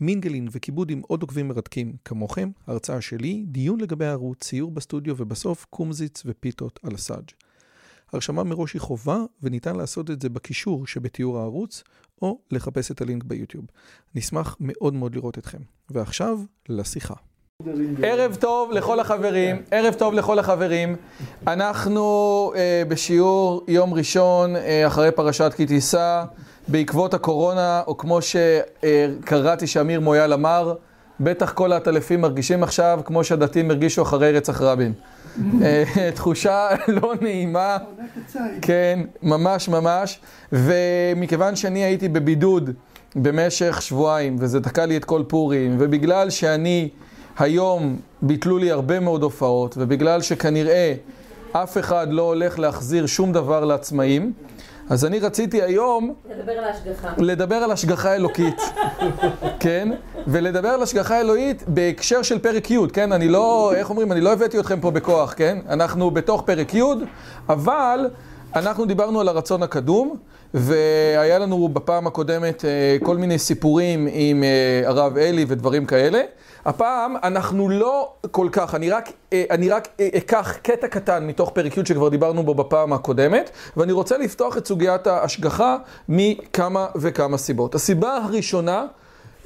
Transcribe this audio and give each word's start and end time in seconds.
מינגלין 0.00 0.48
וכיבוד 0.52 0.90
עם 0.90 1.02
עוד 1.06 1.22
עוקבים 1.22 1.48
מרתקים 1.48 1.96
כמוכם, 2.04 2.50
הרצאה 2.66 3.00
שלי, 3.00 3.44
דיון 3.46 3.80
לגבי 3.80 4.06
הערוץ, 4.06 4.38
ציור 4.44 4.70
בסטודיו 4.70 5.14
ובסוף 5.18 5.66
קומזיץ 5.70 6.22
ופיתות 6.26 6.80
על 6.82 6.94
הסאג'. 6.94 7.30
הרשמה 8.12 8.44
מראש 8.44 8.72
היא 8.72 8.80
חובה 8.80 9.18
וניתן 9.42 9.76
לעשות 9.76 10.10
את 10.10 10.22
זה 10.22 10.28
בקישור 10.28 10.86
שבתיאור 10.86 11.38
הערוץ 11.38 11.82
או 12.22 12.38
לחפש 12.50 12.90
את 12.90 13.00
הלינק 13.00 13.24
ביוטיוב. 13.24 13.64
נשמח 14.14 14.56
מאוד 14.60 14.94
מאוד 14.94 15.14
לראות 15.14 15.38
אתכם. 15.38 15.58
ועכשיו, 15.90 16.38
לשיחה. 16.68 17.14
ערב 18.02 18.34
טוב 18.40 18.72
לכל 18.72 19.00
החברים, 19.00 19.62
ערב 19.70 19.94
טוב 19.94 20.14
לכל 20.14 20.38
החברים. 20.38 20.96
אנחנו 21.46 22.52
אה, 22.56 22.82
בשיעור 22.88 23.64
יום 23.68 23.94
ראשון 23.94 24.56
אה, 24.56 24.86
אחרי 24.86 25.12
פרשת 25.12 25.52
כי 25.56 25.66
תישא. 25.66 26.24
בעקבות 26.68 27.14
הקורונה, 27.14 27.82
או 27.86 27.96
כמו 27.96 28.18
שקראתי 28.22 29.66
שאמיר 29.66 30.00
מויאל 30.00 30.32
אמר, 30.32 30.74
בטח 31.20 31.52
כל 31.52 31.72
העטלפים 31.72 32.20
מרגישים 32.20 32.62
עכשיו 32.62 33.00
כמו 33.04 33.24
שהדתיים 33.24 33.70
הרגישו 33.70 34.02
אחרי 34.02 34.32
רצח 34.32 34.60
רבין. 34.60 34.92
אה, 35.62 35.84
תחושה 36.14 36.68
לא 36.88 37.12
נעימה, 37.20 37.76
כן, 38.62 39.00
ממש 39.22 39.68
ממש, 39.68 40.20
ומכיוון 40.52 41.56
שאני 41.56 41.84
הייתי 41.84 42.08
בבידוד 42.08 42.70
במשך 43.16 43.82
שבועיים, 43.82 44.36
וזה 44.38 44.60
תקע 44.60 44.86
לי 44.86 44.96
את 44.96 45.04
כל 45.04 45.22
פורים, 45.28 45.76
ובגלל 45.78 46.30
שאני 46.30 46.88
היום 47.38 47.96
ביטלו 48.22 48.58
לי 48.58 48.70
הרבה 48.70 49.00
מאוד 49.00 49.22
הופעות, 49.22 49.74
ובגלל 49.78 50.22
שכנראה 50.22 50.94
אף 51.52 51.78
אחד 51.78 52.06
לא 52.10 52.22
הולך 52.22 52.58
להחזיר 52.58 53.06
שום 53.06 53.32
דבר 53.32 53.64
לעצמאים, 53.64 54.32
אז 54.90 55.04
אני 55.04 55.18
רציתי 55.18 55.62
היום... 55.62 56.14
לדבר 56.30 56.52
על 56.52 56.64
ההשגחה. 56.64 57.08
לדבר 57.18 57.54
על 57.54 57.70
השגחה 57.70 58.14
אלוקית, 58.14 58.60
כן? 59.60 59.88
ולדבר 60.26 60.68
על 60.68 60.82
השגחה 60.82 61.20
אלוהית 61.20 61.62
בהקשר 61.68 62.22
של 62.22 62.38
פרק 62.38 62.70
י', 62.70 62.78
כן? 62.92 63.12
אני 63.12 63.28
לא, 63.28 63.72
איך 63.74 63.90
אומרים? 63.90 64.12
אני 64.12 64.20
לא 64.20 64.32
הבאתי 64.32 64.58
אתכם 64.60 64.80
פה 64.80 64.90
בכוח, 64.90 65.34
כן? 65.36 65.58
אנחנו 65.68 66.10
בתוך 66.10 66.42
פרק 66.46 66.74
י', 66.74 66.82
אבל 67.48 68.10
אנחנו 68.56 68.84
דיברנו 68.84 69.20
על 69.20 69.28
הרצון 69.28 69.62
הקדום, 69.62 70.16
והיה 70.56 71.38
לנו 71.38 71.68
בפעם 71.68 72.06
הקודמת 72.06 72.64
אה, 72.64 72.96
כל 73.02 73.16
מיני 73.16 73.38
סיפורים 73.38 74.08
עם 74.12 74.44
אה, 74.44 74.88
הרב 74.88 75.16
אלי 75.16 75.44
ודברים 75.48 75.86
כאלה. 75.86 76.20
הפעם 76.64 77.16
אנחנו 77.22 77.68
לא 77.68 78.12
כל 78.30 78.48
כך, 78.52 78.74
אני 78.74 78.90
רק, 78.90 79.08
אה, 79.32 79.44
אני 79.50 79.68
רק 79.68 79.88
אקח 80.16 80.56
קטע 80.62 80.88
קטן 80.88 81.26
מתוך 81.26 81.50
פרק 81.50 81.76
י' 81.76 81.86
שכבר 81.86 82.08
דיברנו 82.08 82.42
בו 82.42 82.54
בפעם 82.54 82.92
הקודמת, 82.92 83.50
ואני 83.76 83.92
רוצה 83.92 84.18
לפתוח 84.18 84.56
את 84.56 84.66
סוגיית 84.66 85.06
ההשגחה 85.06 85.76
מכמה 86.08 86.86
וכמה 86.96 87.38
סיבות. 87.38 87.74
הסיבה 87.74 88.16
הראשונה, 88.16 88.86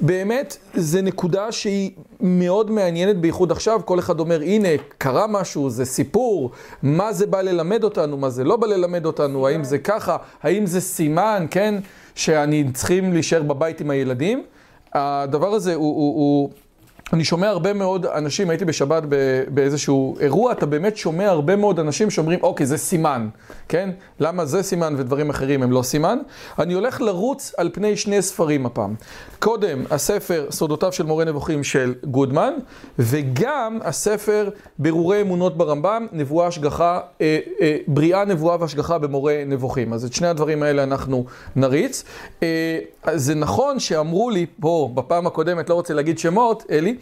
באמת, 0.01 0.57
זה 0.73 1.01
נקודה 1.01 1.51
שהיא 1.51 1.91
מאוד 2.19 2.71
מעניינת, 2.71 3.17
בייחוד 3.17 3.51
עכשיו, 3.51 3.81
כל 3.85 3.99
אחד 3.99 4.19
אומר, 4.19 4.41
הנה, 4.41 4.67
קרה 4.97 5.27
משהו, 5.27 5.69
זה 5.69 5.85
סיפור, 5.85 6.51
מה 6.83 7.13
זה 7.13 7.27
בא 7.27 7.41
ללמד 7.41 7.83
אותנו, 7.83 8.17
מה 8.17 8.29
זה 8.29 8.43
לא 8.43 8.57
בא 8.57 8.67
ללמד 8.67 9.05
אותנו, 9.05 9.47
האם 9.47 9.63
זה 9.63 9.77
ככה, 9.77 10.17
האם 10.43 10.65
זה 10.65 10.81
סימן, 10.81 11.45
כן, 11.51 11.75
שאני 12.15 12.71
צריכים 12.73 13.13
להישאר 13.13 13.41
בבית 13.41 13.81
עם 13.81 13.89
הילדים. 13.89 14.43
הדבר 14.93 15.53
הזה 15.53 15.75
הוא... 15.75 15.95
הוא, 15.95 16.15
הוא 16.15 16.49
אני 17.13 17.23
שומע 17.23 17.49
הרבה 17.49 17.73
מאוד 17.73 18.05
אנשים, 18.05 18.49
הייתי 18.49 18.65
בשבת 18.65 19.03
באיזשהו 19.47 20.15
אירוע, 20.19 20.51
אתה 20.51 20.65
באמת 20.65 20.97
שומע 20.97 21.29
הרבה 21.29 21.55
מאוד 21.55 21.79
אנשים 21.79 22.09
שאומרים, 22.09 22.39
אוקיי, 22.43 22.65
זה 22.65 22.77
סימן, 22.77 23.29
כן? 23.69 23.89
למה 24.19 24.45
זה 24.45 24.63
סימן 24.63 24.95
ודברים 24.97 25.29
אחרים 25.29 25.63
הם 25.63 25.71
לא 25.71 25.81
סימן? 25.81 26.19
אני 26.59 26.73
הולך 26.73 27.01
לרוץ 27.01 27.53
על 27.57 27.69
פני 27.73 27.97
שני 27.97 28.21
ספרים 28.21 28.65
הפעם. 28.65 28.95
קודם, 29.39 29.83
הספר 29.89 30.47
סודותיו 30.51 30.91
של 30.91 31.05
מורה 31.05 31.25
נבוכים 31.25 31.63
של 31.63 31.93
גודמן, 32.03 32.53
וגם 32.99 33.79
הספר 33.83 34.49
ברורי 34.79 35.21
אמונות 35.21 35.57
ברמב"ם, 35.57 36.07
נבואה 36.11 36.47
השגחה, 36.47 36.99
אה, 37.21 37.39
אה, 37.61 37.77
בריאה 37.87 38.25
נבואה 38.25 38.57
והשגחה 38.59 38.97
במורה 38.97 39.43
נבוכים. 39.45 39.93
אז 39.93 40.05
את 40.05 40.13
שני 40.13 40.27
הדברים 40.27 40.63
האלה 40.63 40.83
אנחנו 40.83 41.25
נריץ. 41.55 42.03
אה, 42.43 42.79
זה 43.15 43.35
נכון 43.35 43.79
שאמרו 43.79 44.29
לי 44.29 44.45
פה 44.59 44.91
בפעם 44.93 45.27
הקודמת, 45.27 45.69
לא 45.69 45.75
רוצה 45.75 45.93
להגיד 45.93 46.19
שמות, 46.19 46.63
אלי, 46.71 46.95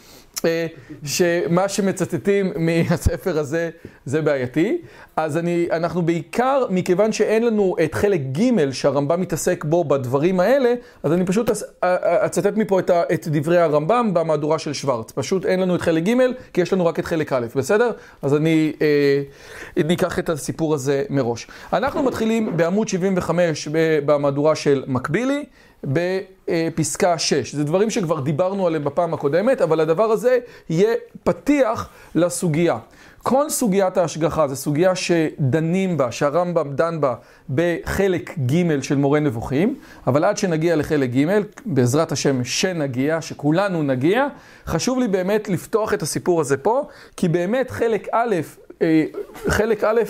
שמה 1.04 1.70
שמצטטים 1.70 2.52
מהספר 2.56 3.40
הזה 3.40 3.70
זה 4.06 4.22
בעייתי. 4.22 4.82
אז 5.16 5.38
אני, 5.38 5.68
אנחנו 5.72 6.02
בעיקר, 6.02 6.66
מכיוון 6.70 7.12
שאין 7.12 7.46
לנו 7.46 7.76
את 7.84 7.96
חלק 7.96 8.22
ג' 8.22 8.72
שהרמב"ם 8.72 9.22
מתעסק 9.22 9.66
בו 9.66 9.84
בדברים 9.84 10.40
האלה, 10.40 10.74
אז 11.04 11.14
אני 11.14 11.26
פשוט 11.26 11.50
אצטט 11.82 12.58
מפה 12.58 12.80
את, 12.80 12.92
את 13.14 13.28
דברי 13.28 13.58
הרמב"ם 13.58 14.14
במהדורה 14.14 14.60
של 14.60 14.74
שוורץ. 14.74 15.12
פשוט 15.12 15.46
אין 15.46 15.60
לנו 15.60 15.76
את 15.76 15.82
חלק 15.82 16.04
ג' 16.04 16.16
כי 16.54 16.62
יש 16.62 16.74
לנו 16.74 16.86
רק 16.86 17.00
את 17.00 17.06
חלק 17.06 17.34
א', 17.34 17.46
בסדר? 17.56 17.92
אז 18.22 18.36
אני 18.36 18.74
אה, 18.82 19.84
ניקח 19.84 20.20
את 20.20 20.30
הסיפור 20.30 20.74
הזה 20.74 21.04
מראש. 21.10 21.48
אנחנו 21.74 22.04
מתחילים 22.04 22.58
בעמוד 22.58 22.88
75 22.88 23.68
במהדורה 24.06 24.56
של 24.56 24.84
מקבילי. 24.88 25.46
בפסקה 25.84 27.18
6. 27.18 27.56
זה 27.56 27.64
דברים 27.64 27.90
שכבר 27.90 28.20
דיברנו 28.20 28.68
עליהם 28.68 28.84
בפעם 28.84 29.14
הקודמת, 29.14 29.62
אבל 29.62 29.80
הדבר 29.80 30.12
הזה 30.12 30.38
יהיה 30.70 30.94
פתיח 31.24 31.90
לסוגיה. 32.16 32.78
כל 33.24 33.50
סוגיית 33.50 33.98
ההשגחה 33.98 34.48
זו 34.48 34.56
סוגיה 34.56 34.96
שדנים 34.96 35.98
בה, 35.98 36.12
שהרמב"ם 36.12 36.74
דן 36.74 37.02
בה 37.02 37.16
בחלק 37.50 38.40
ג' 38.40 38.82
של 38.82 38.98
מורה 38.98 39.20
נבוכים, 39.20 39.76
אבל 40.08 40.24
עד 40.24 40.38
שנגיע 40.38 40.76
לחלק 40.76 41.10
ג', 41.10 41.40
בעזרת 41.66 42.12
השם 42.12 42.44
שנגיע, 42.44 43.22
שכולנו 43.22 43.84
נגיע, 43.84 44.28
חשוב 44.66 45.00
לי 45.00 45.08
באמת 45.08 45.50
לפתוח 45.50 45.94
את 45.94 46.02
הסיפור 46.02 46.42
הזה 46.42 46.58
פה, 46.58 46.88
כי 47.18 47.28
באמת 47.28 47.72
חלק 47.72 48.08
א', 48.12 48.36
אה, 48.82 49.06
חלק 49.48 49.84
א', 49.84 50.02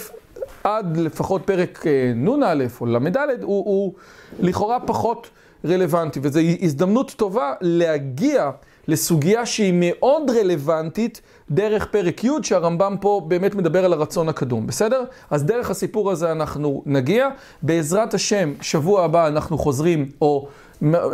עד 0.63 0.97
לפחות 0.97 1.41
פרק 1.45 1.87
אה, 1.87 2.11
נ"א 2.15 2.65
או 2.81 2.85
ל"ד, 2.85 3.17
הוא, 3.41 3.65
הוא 3.65 3.93
לכאורה 4.39 4.79
פחות 4.79 5.29
רלוונטי, 5.65 6.19
וזו 6.23 6.39
הזדמנות 6.61 7.13
טובה 7.17 7.53
להגיע 7.61 8.51
לסוגיה 8.87 9.45
שהיא 9.45 9.73
מאוד 9.75 10.29
רלוונטית 10.29 11.21
דרך 11.51 11.85
פרק 11.85 12.23
י', 12.23 12.29
שהרמב"ם 12.43 12.95
פה 13.01 13.21
באמת 13.27 13.55
מדבר 13.55 13.85
על 13.85 13.93
הרצון 13.93 14.29
הקדום, 14.29 14.67
בסדר? 14.67 15.03
אז 15.29 15.43
דרך 15.43 15.69
הסיפור 15.69 16.11
הזה 16.11 16.31
אנחנו 16.31 16.83
נגיע. 16.85 17.27
בעזרת 17.61 18.13
השם, 18.13 18.53
שבוע 18.61 19.03
הבא 19.03 19.27
אנחנו 19.27 19.57
חוזרים, 19.57 20.09
או, 20.21 20.47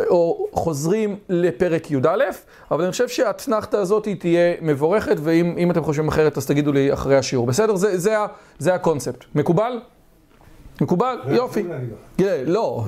או 0.08 0.46
חוזרים 0.52 1.16
לפרק 1.28 1.90
י"א, 1.90 2.24
אבל 2.70 2.82
אני 2.82 2.92
חושב 2.92 3.08
שהאתנחתא 3.08 3.76
הזאת 3.76 4.08
תהיה 4.18 4.54
מבורכת, 4.62 5.16
ואם 5.20 5.70
אתם 5.70 5.82
חושבים 5.82 6.08
אחרת 6.08 6.36
אז 6.36 6.46
תגידו 6.46 6.72
לי 6.72 6.92
אחרי 6.92 7.16
השיעור, 7.16 7.46
בסדר? 7.46 7.76
זה, 7.76 7.98
זה, 7.98 8.16
זה 8.58 8.74
הקונספט. 8.74 9.24
מקובל? 9.34 9.80
מקובל? 10.80 11.16
יופי. 11.28 11.62
לא, 12.46 12.84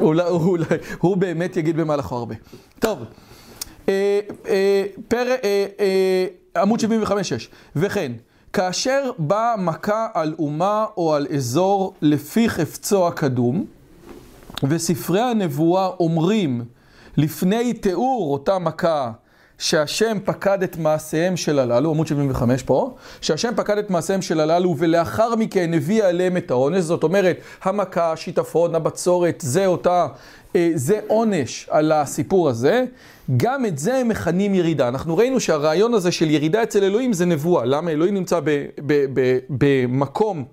אולי 0.00 0.24
אולי, 0.28 0.64
הוא 0.98 1.16
באמת 1.16 1.56
יגיד 1.56 1.76
במהלכו 1.76 2.16
הרבה. 2.16 2.34
טוב, 2.78 2.98
אה, 3.88 4.20
אה, 4.48 4.84
אה, 5.80 6.26
עמוד 6.62 6.80
75-6, 6.80 6.84
וכן, 7.76 8.12
כאשר 8.52 9.10
באה 9.18 9.56
מכה 9.56 10.08
על 10.14 10.34
אומה 10.38 10.86
או 10.96 11.14
על 11.14 11.26
אזור 11.34 11.94
לפי 12.02 12.48
חפצו 12.48 13.08
הקדום, 13.08 13.64
וספרי 14.68 15.20
הנבואה 15.20 15.86
אומרים 15.86 16.64
לפני 17.16 17.72
תיאור 17.72 18.32
אותה 18.32 18.58
מכה 18.58 19.10
שהשם 19.58 20.18
פקד 20.24 20.62
את 20.62 20.76
מעשיהם 20.76 21.36
של 21.36 21.58
הללו, 21.58 21.90
עמוד 21.90 22.06
75 22.06 22.62
פה, 22.62 22.94
שהשם 23.20 23.52
פקד 23.56 23.78
את 23.78 23.90
מעשיהם 23.90 24.22
של 24.22 24.40
הללו 24.40 24.74
ולאחר 24.78 25.36
מכן 25.36 25.74
הביא 25.74 26.04
עליהם 26.04 26.36
את 26.36 26.50
העונש, 26.50 26.80
זאת 26.80 27.02
אומרת, 27.02 27.36
המכה, 27.62 28.12
השיטפון, 28.12 28.74
הבצורת, 28.74 29.40
זה 29.46 29.66
אותה, 29.66 30.06
אה, 30.56 30.70
זה 30.74 31.00
עונש 31.06 31.68
על 31.70 31.92
הסיפור 31.92 32.48
הזה, 32.48 32.84
גם 33.36 33.66
את 33.66 33.78
זה 33.78 33.96
הם 33.96 34.08
מכנים 34.08 34.54
ירידה. 34.54 34.88
אנחנו 34.88 35.16
ראינו 35.16 35.40
שהרעיון 35.40 35.94
הזה 35.94 36.12
של 36.12 36.30
ירידה 36.30 36.62
אצל 36.62 36.84
אלוהים 36.84 37.12
זה 37.12 37.26
נבואה. 37.26 37.64
למה? 37.64 37.90
אלוהים 37.90 38.14
נמצא 38.14 38.40
במקום 39.48 40.44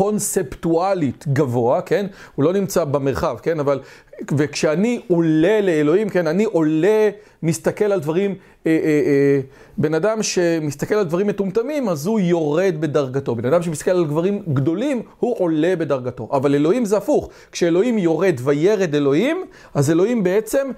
קונספטואלית 0.00 1.24
גבוה, 1.32 1.82
כן? 1.82 2.06
הוא 2.34 2.44
לא 2.44 2.52
נמצא 2.52 2.84
במרחב, 2.84 3.36
כן? 3.42 3.60
אבל 3.60 3.80
וכשאני 4.36 5.00
עולה 5.08 5.60
לאלוהים, 5.60 6.08
כן, 6.08 6.26
אני 6.26 6.44
עולה, 6.44 7.10
מסתכל 7.42 7.84
על 7.84 8.00
דברים, 8.00 8.34
אה, 8.66 8.70
אה, 8.70 8.76
אה, 8.86 9.40
בן 9.78 9.94
אדם 9.94 10.22
שמסתכל 10.22 10.94
על 10.94 11.04
דברים 11.04 11.26
מטומטמים, 11.26 11.88
אז 11.88 12.06
הוא 12.06 12.20
יורד 12.20 12.74
בדרגתו. 12.80 13.34
בן 13.34 13.44
אדם 13.44 13.62
שמסתכל 13.62 13.90
על 13.90 14.06
דברים 14.06 14.42
גדולים, 14.52 15.02
הוא 15.18 15.36
עולה 15.38 15.76
בדרגתו. 15.76 16.28
אבל 16.32 16.54
אלוהים 16.54 16.84
זה 16.84 16.96
הפוך. 16.96 17.28
כשאלוהים 17.52 17.98
יורד 17.98 18.40
וירד 18.44 18.94
אלוהים, 18.94 19.44
אז 19.74 19.90
אלוהים 19.90 20.22
בעצם 20.22 20.70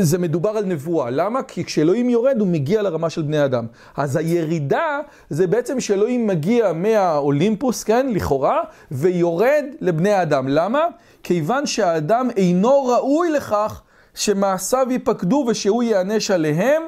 זה 0.00 0.18
מדובר 0.18 0.50
על 0.50 0.64
נבואה. 0.64 1.10
למה? 1.10 1.42
כי 1.42 1.64
כשאלוהים 1.64 2.10
יורד 2.10 2.40
הוא 2.40 2.48
מגיע 2.48 2.82
לרמה 2.82 3.10
של 3.10 3.22
בני 3.22 3.44
אדם. 3.44 3.66
אז 3.96 4.16
הירידה 4.16 5.00
זה 5.30 5.46
בעצם 5.46 5.80
שאלוהים 5.80 6.26
מגיע 6.26 6.72
מהאולימפוס, 6.72 7.84
כן, 7.84 8.06
לכאורה, 8.10 8.60
ויורד 8.90 9.64
לבני 9.80 10.12
האדם. 10.12 10.48
למה? 10.48 10.84
כיוון 11.22 11.66
שהאדם 11.66 12.28
אינו 12.36 12.86
ראוי 12.86 13.30
לכך 13.30 13.82
שמעשיו 14.14 14.86
ייפקדו 14.90 15.44
ושהוא 15.48 15.82
ייענש 15.82 16.30
עליהם 16.30 16.82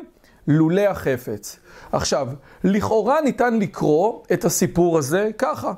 לולא 0.48 0.80
החפץ. 0.80 1.58
עכשיו, 1.92 2.28
לכאורה 2.64 3.20
ניתן 3.20 3.58
לקרוא 3.58 4.20
את 4.32 4.44
הסיפור 4.44 4.98
הזה 4.98 5.30
ככה. 5.38 5.72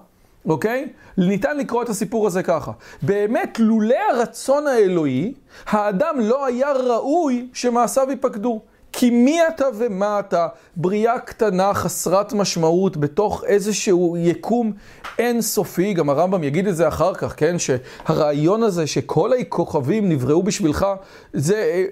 אוקיי? 0.48 0.88
ניתן 1.18 1.56
לקרוא 1.56 1.82
את 1.82 1.88
הסיפור 1.88 2.26
הזה 2.26 2.42
ככה. 2.42 2.72
באמת, 3.02 3.58
לולא 3.58 3.96
הרצון 4.10 4.66
האלוהי, 4.66 5.34
האדם 5.66 6.14
לא 6.20 6.46
היה 6.46 6.72
ראוי 6.72 7.48
שמעשיו 7.52 8.10
ייפקדו. 8.10 8.60
כי 8.92 9.10
מי 9.10 9.48
אתה 9.48 9.64
ומה 9.74 10.20
אתה? 10.20 10.48
בריאה 10.76 11.18
קטנה, 11.18 11.74
חסרת 11.74 12.32
משמעות, 12.32 12.96
בתוך 12.96 13.44
איזשהו 13.44 14.16
יקום 14.18 14.72
אינסופי. 15.18 15.94
גם 15.94 16.10
הרמב"ם 16.10 16.44
יגיד 16.44 16.66
את 16.66 16.76
זה 16.76 16.88
אחר 16.88 17.14
כך, 17.14 17.34
כן? 17.36 17.56
שהרעיון 17.58 18.62
הזה 18.62 18.86
שכל 18.86 19.32
הכוכבים 19.32 20.08
נבראו 20.08 20.42
בשבילך, 20.42 20.86
זה... 21.32 21.84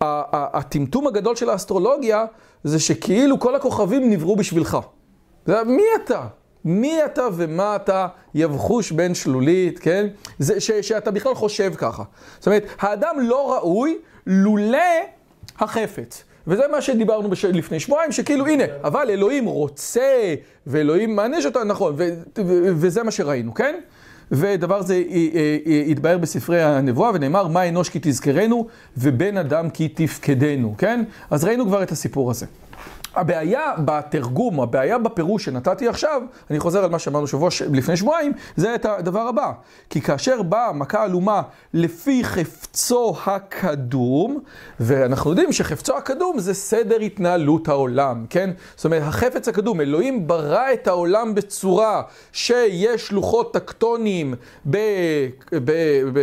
הטמטום 0.00 1.06
הגדול 1.06 1.36
של 1.36 1.50
האסטרולוגיה 1.50 2.24
זה 2.64 2.78
שכאילו 2.78 3.40
כל 3.40 3.54
הכוכבים 3.54 4.10
נבראו 4.10 4.36
בשבילך. 4.36 4.78
מי 5.46 5.82
אתה? 6.04 6.26
מי 6.64 7.04
אתה 7.04 7.22
ומה 7.36 7.76
אתה 7.76 8.06
יבחוש 8.34 8.92
בין 8.92 9.14
שלולית, 9.14 9.78
כן? 9.78 10.06
זה 10.38 10.60
ש, 10.60 10.70
שאתה 10.70 11.10
בכלל 11.10 11.34
חושב 11.34 11.72
ככה. 11.76 12.02
זאת 12.38 12.46
אומרת, 12.46 12.66
האדם 12.80 13.16
לא 13.20 13.52
ראוי 13.54 13.98
לולא 14.26 14.78
החפץ. 15.58 16.24
וזה 16.46 16.62
מה 16.72 16.82
שדיברנו 16.82 17.30
בש... 17.30 17.44
לפני 17.44 17.80
שבועיים, 17.80 18.12
שכאילו 18.12 18.46
הנה, 18.46 18.64
אבל 18.84 19.10
אלוהים 19.10 19.44
רוצה, 19.44 20.34
ואלוהים 20.66 21.16
מעניש 21.16 21.46
אותה, 21.46 21.64
נכון, 21.64 21.94
ו... 21.98 22.08
ו... 22.38 22.42
וזה 22.76 23.02
מה 23.02 23.10
שראינו, 23.10 23.54
כן? 23.54 23.80
ודבר 24.30 24.82
זה 24.82 25.02
התבהר 25.90 26.18
בספרי 26.18 26.62
הנבואה, 26.62 27.10
ונאמר, 27.14 27.46
מה 27.46 27.68
אנוש 27.68 27.88
כי 27.88 27.98
תזכרנו, 28.02 28.66
ובן 28.96 29.36
אדם 29.36 29.70
כי 29.70 29.88
תפקדנו, 29.88 30.74
כן? 30.78 31.04
אז 31.30 31.44
ראינו 31.44 31.66
כבר 31.66 31.82
את 31.82 31.92
הסיפור 31.92 32.30
הזה. 32.30 32.46
הבעיה 33.18 33.72
בתרגום, 33.84 34.60
הבעיה 34.60 34.98
בפירוש 34.98 35.44
שנתתי 35.44 35.88
עכשיו, 35.88 36.22
אני 36.50 36.60
חוזר 36.60 36.84
על 36.84 36.90
מה 36.90 36.98
שאמרנו 36.98 37.26
שבוע 37.26 37.48
לפני 37.72 37.96
שבועיים, 37.96 38.32
זה 38.56 38.74
את 38.74 38.84
הדבר 38.84 39.20
הבא. 39.20 39.52
כי 39.90 40.00
כאשר 40.00 40.42
באה 40.42 40.72
מכה 40.72 41.02
עלומה 41.02 41.42
לפי 41.74 42.24
חפצו 42.24 43.16
הקדום, 43.26 44.40
ואנחנו 44.80 45.30
יודעים 45.30 45.52
שחפצו 45.52 45.96
הקדום 45.96 46.38
זה 46.38 46.54
סדר 46.54 47.00
התנהלות 47.00 47.68
העולם, 47.68 48.26
כן? 48.30 48.50
זאת 48.76 48.84
אומרת, 48.84 49.02
החפץ 49.02 49.48
הקדום, 49.48 49.80
אלוהים 49.80 50.26
ברא 50.26 50.72
את 50.72 50.86
העולם 50.86 51.34
בצורה 51.34 52.02
שיש 52.32 53.12
לוחות 53.12 53.52
טקטוניים 53.52 54.34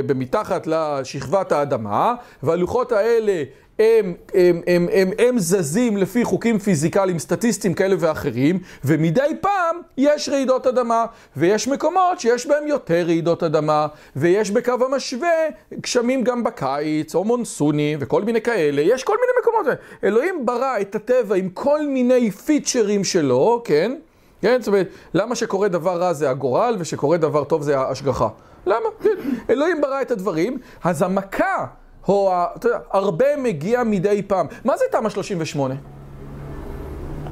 במתחת 0.08 0.68
לשכבת 0.68 1.52
האדמה, 1.52 2.16
והלוחות 2.44 2.92
האלה 2.92 3.44
הם, 3.80 4.14
הם, 4.34 4.62
הם, 4.68 4.88
הם, 4.94 5.12
הם 5.20 5.40
זזים 5.40 5.98
לפי 5.98 6.24
חוקים 6.24 6.60
פיזיקליים, 6.60 7.20
סטטיסטיים 7.20 7.74
כאלה 7.74 7.96
ואחרים, 8.00 8.60
ומדי 8.86 9.36
פעם 9.42 9.76
יש 9.98 10.30
רעידות 10.30 10.68
אדמה, 10.68 11.06
ויש 11.38 11.68
מקומות 11.68 12.20
שיש 12.20 12.48
בהם 12.48 12.68
יותר 12.68 13.04
רעידות 13.06 13.44
אדמה, 13.44 13.88
ויש 14.16 14.52
בקו 14.52 14.74
המשווה 14.86 15.30
גשמים 15.74 16.24
גם 16.24 16.44
בקיץ, 16.44 17.16
או 17.16 17.24
מונסונים, 17.24 18.00
וכל 18.02 18.24
מיני 18.24 18.42
כאלה, 18.42 18.82
יש 18.82 19.04
כל 19.04 19.18
מיני 19.22 19.32
מקומות. 19.42 19.80
אלוהים 20.04 20.46
ברא 20.46 20.80
את 20.82 20.96
הטבע 20.96 21.36
עם 21.36 21.50
כל 21.50 21.88
מיני 21.88 22.32
פיצ'רים 22.32 23.04
שלו, 23.04 23.62
כן? 23.66 23.96
כן? 24.42 24.58
זאת 24.60 24.68
אומרת, 24.68 24.88
למה 25.14 25.36
שקורה 25.36 25.68
דבר 25.68 26.02
רע 26.02 26.14
זה 26.14 26.30
הגורל, 26.30 26.76
ושקורה 26.80 27.18
דבר 27.18 27.44
טוב 27.44 27.62
זה 27.62 27.80
ההשגחה? 27.80 28.28
למה? 28.66 28.90
כן. 29.04 29.10
אלוהים 29.50 29.82
ברא 29.82 30.02
את 30.02 30.12
הדברים, 30.12 30.58
אז 30.84 31.02
המכה... 31.02 31.66
או, 32.08 32.34
אתה 32.56 32.68
יודע, 32.68 32.80
הרבה 32.92 33.38
מגיע 33.38 33.84
מדי 33.84 34.22
פעם. 34.28 34.48
מה 34.66 34.78
זה 34.78 34.86
תמ"א 34.92 35.10
38? 35.10 35.76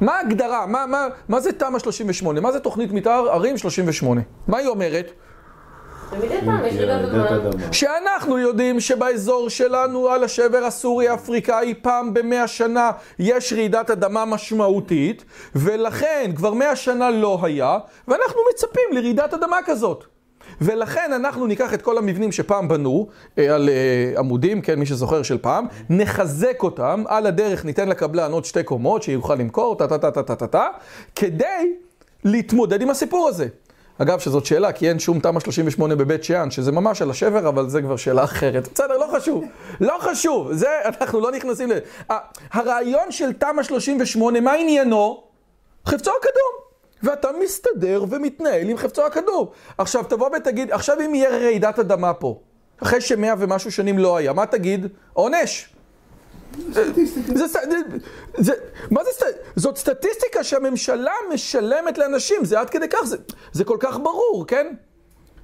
מה 0.00 0.16
ההגדרה? 0.16 0.66
מה, 0.66 0.86
מה, 0.86 1.06
מה 1.28 1.40
זה 1.40 1.52
תמ"א 1.52 1.78
38? 1.78 2.40
מה 2.40 2.52
זה 2.52 2.60
תוכנית 2.60 2.92
מתאר 2.92 3.30
ערים 3.30 3.56
38? 3.56 4.20
מה 4.48 4.58
היא 4.58 4.68
אומרת? 4.68 5.12
שאנחנו 7.72 8.38
יודעים 8.38 8.80
שבאזור 8.80 9.50
שלנו 9.50 10.08
על 10.08 10.24
השבר 10.24 10.64
הסורי-אפריקאי 10.64 11.74
פעם 11.82 12.14
במאה 12.14 12.46
שנה 12.48 12.90
יש 13.18 13.52
רעידת 13.52 13.90
אדמה 13.90 14.24
משמעותית 14.24 15.24
ולכן 15.54 16.30
כבר 16.36 16.54
מאה 16.54 16.76
שנה 16.76 17.10
לא 17.10 17.38
היה 17.42 17.78
ואנחנו 18.08 18.40
מצפים 18.52 18.88
לרעידת 18.92 19.34
אדמה 19.34 19.56
כזאת 19.64 20.04
ולכן 20.60 21.12
אנחנו 21.12 21.46
ניקח 21.46 21.74
את 21.74 21.82
כל 21.82 21.98
המבנים 21.98 22.32
שפעם 22.32 22.68
בנו, 22.68 23.06
אה, 23.38 23.54
על 23.54 23.68
אה, 23.68 24.18
עמודים, 24.18 24.60
כן, 24.60 24.78
מי 24.78 24.86
שזוכר 24.86 25.22
של 25.22 25.38
פעם, 25.38 25.66
נחזק 25.90 26.62
אותם, 26.62 27.04
על 27.08 27.26
הדרך 27.26 27.64
ניתן 27.64 27.88
לקבלן 27.88 28.32
עוד 28.32 28.44
שתי 28.44 28.62
קומות 28.62 29.02
שיוכל 29.02 29.34
למכור, 29.34 29.76
טה-טה-טה-טה-טה-טה, 29.76 30.66
כדי 31.14 31.74
להתמודד 32.24 32.82
עם 32.82 32.90
הסיפור 32.90 33.28
הזה. 33.28 33.46
אגב, 33.98 34.18
שזאת 34.18 34.46
שאלה, 34.46 34.72
כי 34.72 34.88
אין 34.88 34.98
שום 34.98 35.20
תמ"א 35.20 35.40
38 35.40 35.94
בבית 35.94 36.24
שאן, 36.24 36.50
שזה 36.50 36.72
ממש 36.72 37.02
על 37.02 37.10
השבר, 37.10 37.48
אבל 37.48 37.68
זה 37.68 37.82
כבר 37.82 37.96
שאלה 37.96 38.24
אחרת. 38.24 38.68
בסדר, 38.74 38.98
לא 38.98 39.06
חשוב. 39.16 39.44
לא 39.80 39.96
חשוב, 40.00 40.52
זה, 40.52 40.68
אנחנו 40.84 41.20
לא 41.20 41.32
נכנסים 41.32 41.70
ל... 41.70 41.74
הרעיון 42.52 43.12
של 43.12 43.32
תמ"א 43.32 43.62
38, 43.62 44.40
מה 44.40 44.52
עניינו? 44.52 45.22
חפצו 45.86 46.10
הקדום. 46.18 46.63
ואתה 47.04 47.28
מסתדר 47.42 48.04
ומתנהל 48.10 48.68
עם 48.68 48.76
חפצו 48.76 49.06
הכדור. 49.06 49.52
עכשיו, 49.78 50.04
תבוא 50.04 50.30
ותגיד, 50.36 50.72
עכשיו 50.72 50.96
אם 51.00 51.14
יהיה 51.14 51.30
רעידת 51.30 51.78
אדמה 51.78 52.14
פה, 52.14 52.40
אחרי 52.82 53.00
שמאה 53.00 53.34
ומשהו 53.38 53.72
שנים 53.72 53.98
לא 53.98 54.16
היה, 54.16 54.32
מה 54.32 54.46
תגיד? 54.46 54.86
עונש. 55.12 55.68
מה 58.90 59.04
זה 59.04 59.10
סטטיסטיקה? 59.12 59.38
זאת 59.56 59.76
סטטיסטיקה 59.76 60.44
שהממשלה 60.44 61.12
משלמת 61.34 61.98
לאנשים, 61.98 62.44
זה 62.44 62.60
עד 62.60 62.70
כדי 62.70 62.88
כך, 62.88 63.04
זה, 63.04 63.16
זה 63.52 63.64
כל 63.64 63.76
כך 63.80 63.98
ברור, 63.98 64.44
כן? 64.48 64.74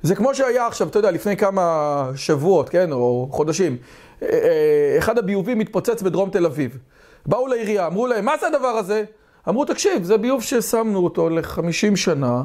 זה 0.03 0.15
כמו 0.15 0.35
שהיה 0.35 0.67
עכשיו, 0.67 0.89
אתה 0.89 0.99
יודע, 0.99 1.11
לפני 1.11 1.37
כמה 1.37 2.11
שבועות, 2.17 2.69
כן, 2.69 2.93
או 2.93 3.29
חודשים, 3.31 3.77
אה, 4.23 4.29
אה, 4.29 4.99
אחד 4.99 5.19
הביובים 5.19 5.59
מתפוצץ 5.59 6.03
בדרום 6.03 6.31
תל 6.31 6.47
אביב. 6.47 6.79
באו 7.27 7.47
לעירייה, 7.47 7.87
אמרו 7.87 8.07
להם, 8.07 8.25
מה 8.25 8.35
זה 8.41 8.47
הדבר 8.47 8.69
הזה? 8.69 9.05
אמרו, 9.49 9.65
תקשיב, 9.65 10.05
זה 10.05 10.17
ביוב 10.17 10.43
ששמנו 10.43 11.05
אותו 11.05 11.29
ל-50 11.29 11.97
שנה, 11.97 12.43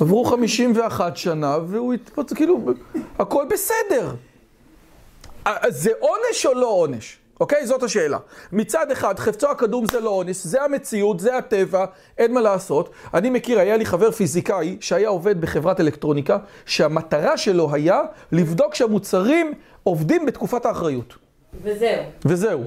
עברו 0.00 0.24
51 0.24 1.16
שנה, 1.16 1.58
והוא 1.66 1.94
התפוצץ, 1.94 2.32
כאילו, 2.32 2.60
הכל 3.18 3.44
בסדר. 3.50 4.14
זה 5.68 5.90
עונש 6.00 6.46
או 6.46 6.54
לא 6.54 6.66
עונש? 6.66 7.18
אוקיי? 7.40 7.66
זאת 7.66 7.82
השאלה. 7.82 8.18
מצד 8.52 8.90
אחד, 8.90 9.18
חפצו 9.18 9.50
הקדום 9.50 9.86
זה 9.92 10.00
לא 10.00 10.10
עונש, 10.10 10.36
זה 10.36 10.62
המציאות, 10.62 11.20
זה 11.20 11.36
הטבע, 11.36 11.84
אין 12.18 12.32
מה 12.32 12.40
לעשות. 12.40 12.90
אני 13.14 13.30
מכיר, 13.30 13.60
היה 13.60 13.76
לי 13.76 13.86
חבר 13.86 14.10
פיזיקאי 14.10 14.76
שהיה 14.80 15.08
עובד 15.08 15.40
בחברת 15.40 15.80
אלקטרוניקה, 15.80 16.38
שהמטרה 16.66 17.36
שלו 17.36 17.74
היה 17.74 18.02
לבדוק 18.32 18.74
שהמוצרים 18.74 19.52
עובדים 19.82 20.26
בתקופת 20.26 20.66
האחריות. 20.66 21.14
וזהו. 21.62 22.02
וזהו. 22.24 22.64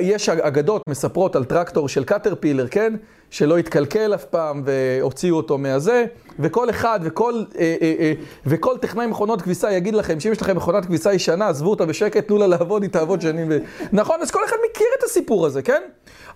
יש 0.00 0.28
אגדות 0.28 0.82
מספרות 0.88 1.36
על 1.36 1.44
טרקטור 1.44 1.88
של 1.88 2.04
קטרפילר, 2.04 2.68
כן? 2.68 2.94
שלא 3.30 3.58
התקלקל 3.58 4.14
אף 4.14 4.24
פעם 4.24 4.62
והוציאו 4.64 5.36
אותו 5.36 5.58
מהזה, 5.58 6.04
וכל 6.38 6.70
אחד 6.70 7.00
וכל, 7.02 7.44
אה, 7.58 7.76
אה, 7.82 7.94
אה, 7.98 8.12
וכל 8.46 8.78
טכנאי 8.78 9.06
מכונות 9.06 9.42
כביסה 9.42 9.72
יגיד 9.72 9.94
לכם 9.94 10.20
שאם 10.20 10.32
יש 10.32 10.42
לכם 10.42 10.56
מכונת 10.56 10.86
כביסה 10.86 11.12
ישנה, 11.12 11.48
עזבו 11.48 11.70
אותה 11.70 11.86
בשקט, 11.86 12.28
תנו 12.28 12.38
לה 12.38 12.46
לעבוד, 12.46 12.82
היא 12.82 12.90
תעבוד 12.90 13.20
שנים. 13.20 13.46
ו... 13.50 13.58
נכון? 13.92 14.22
אז 14.22 14.30
כל 14.30 14.44
אחד 14.44 14.56
מכיר 14.70 14.86
את 14.98 15.04
הסיפור 15.04 15.46
הזה, 15.46 15.62
כן? 15.62 15.82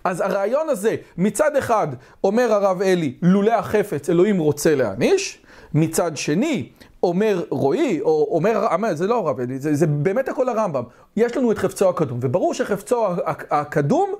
אז 0.04 0.20
הרעיון 0.20 0.68
הזה, 0.68 0.96
מצד 1.18 1.56
אחד, 1.56 1.88
אומר 2.24 2.52
הרב 2.52 2.82
אלי, 2.82 3.14
לולא 3.22 3.52
החפץ, 3.52 4.10
אלוהים 4.10 4.38
רוצה 4.38 4.74
להעניש, 4.74 5.42
מצד 5.74 6.16
שני, 6.16 6.68
אומר 7.02 7.44
רועי, 7.50 8.00
או 8.00 8.28
אומר, 8.30 8.94
זה 8.94 9.06
לא 9.06 9.18
הרב 9.18 9.40
אלי, 9.40 9.58
זה, 9.58 9.74
זה 9.74 9.86
באמת 9.86 10.28
הכל 10.28 10.48
הרמב"ם. 10.48 10.82
יש 11.16 11.36
לנו 11.36 11.52
את 11.52 11.58
חפצו 11.58 11.88
הקדום, 11.88 12.18
וברור 12.22 12.54
שחפצו 12.54 13.06
הקדום, 13.50 14.14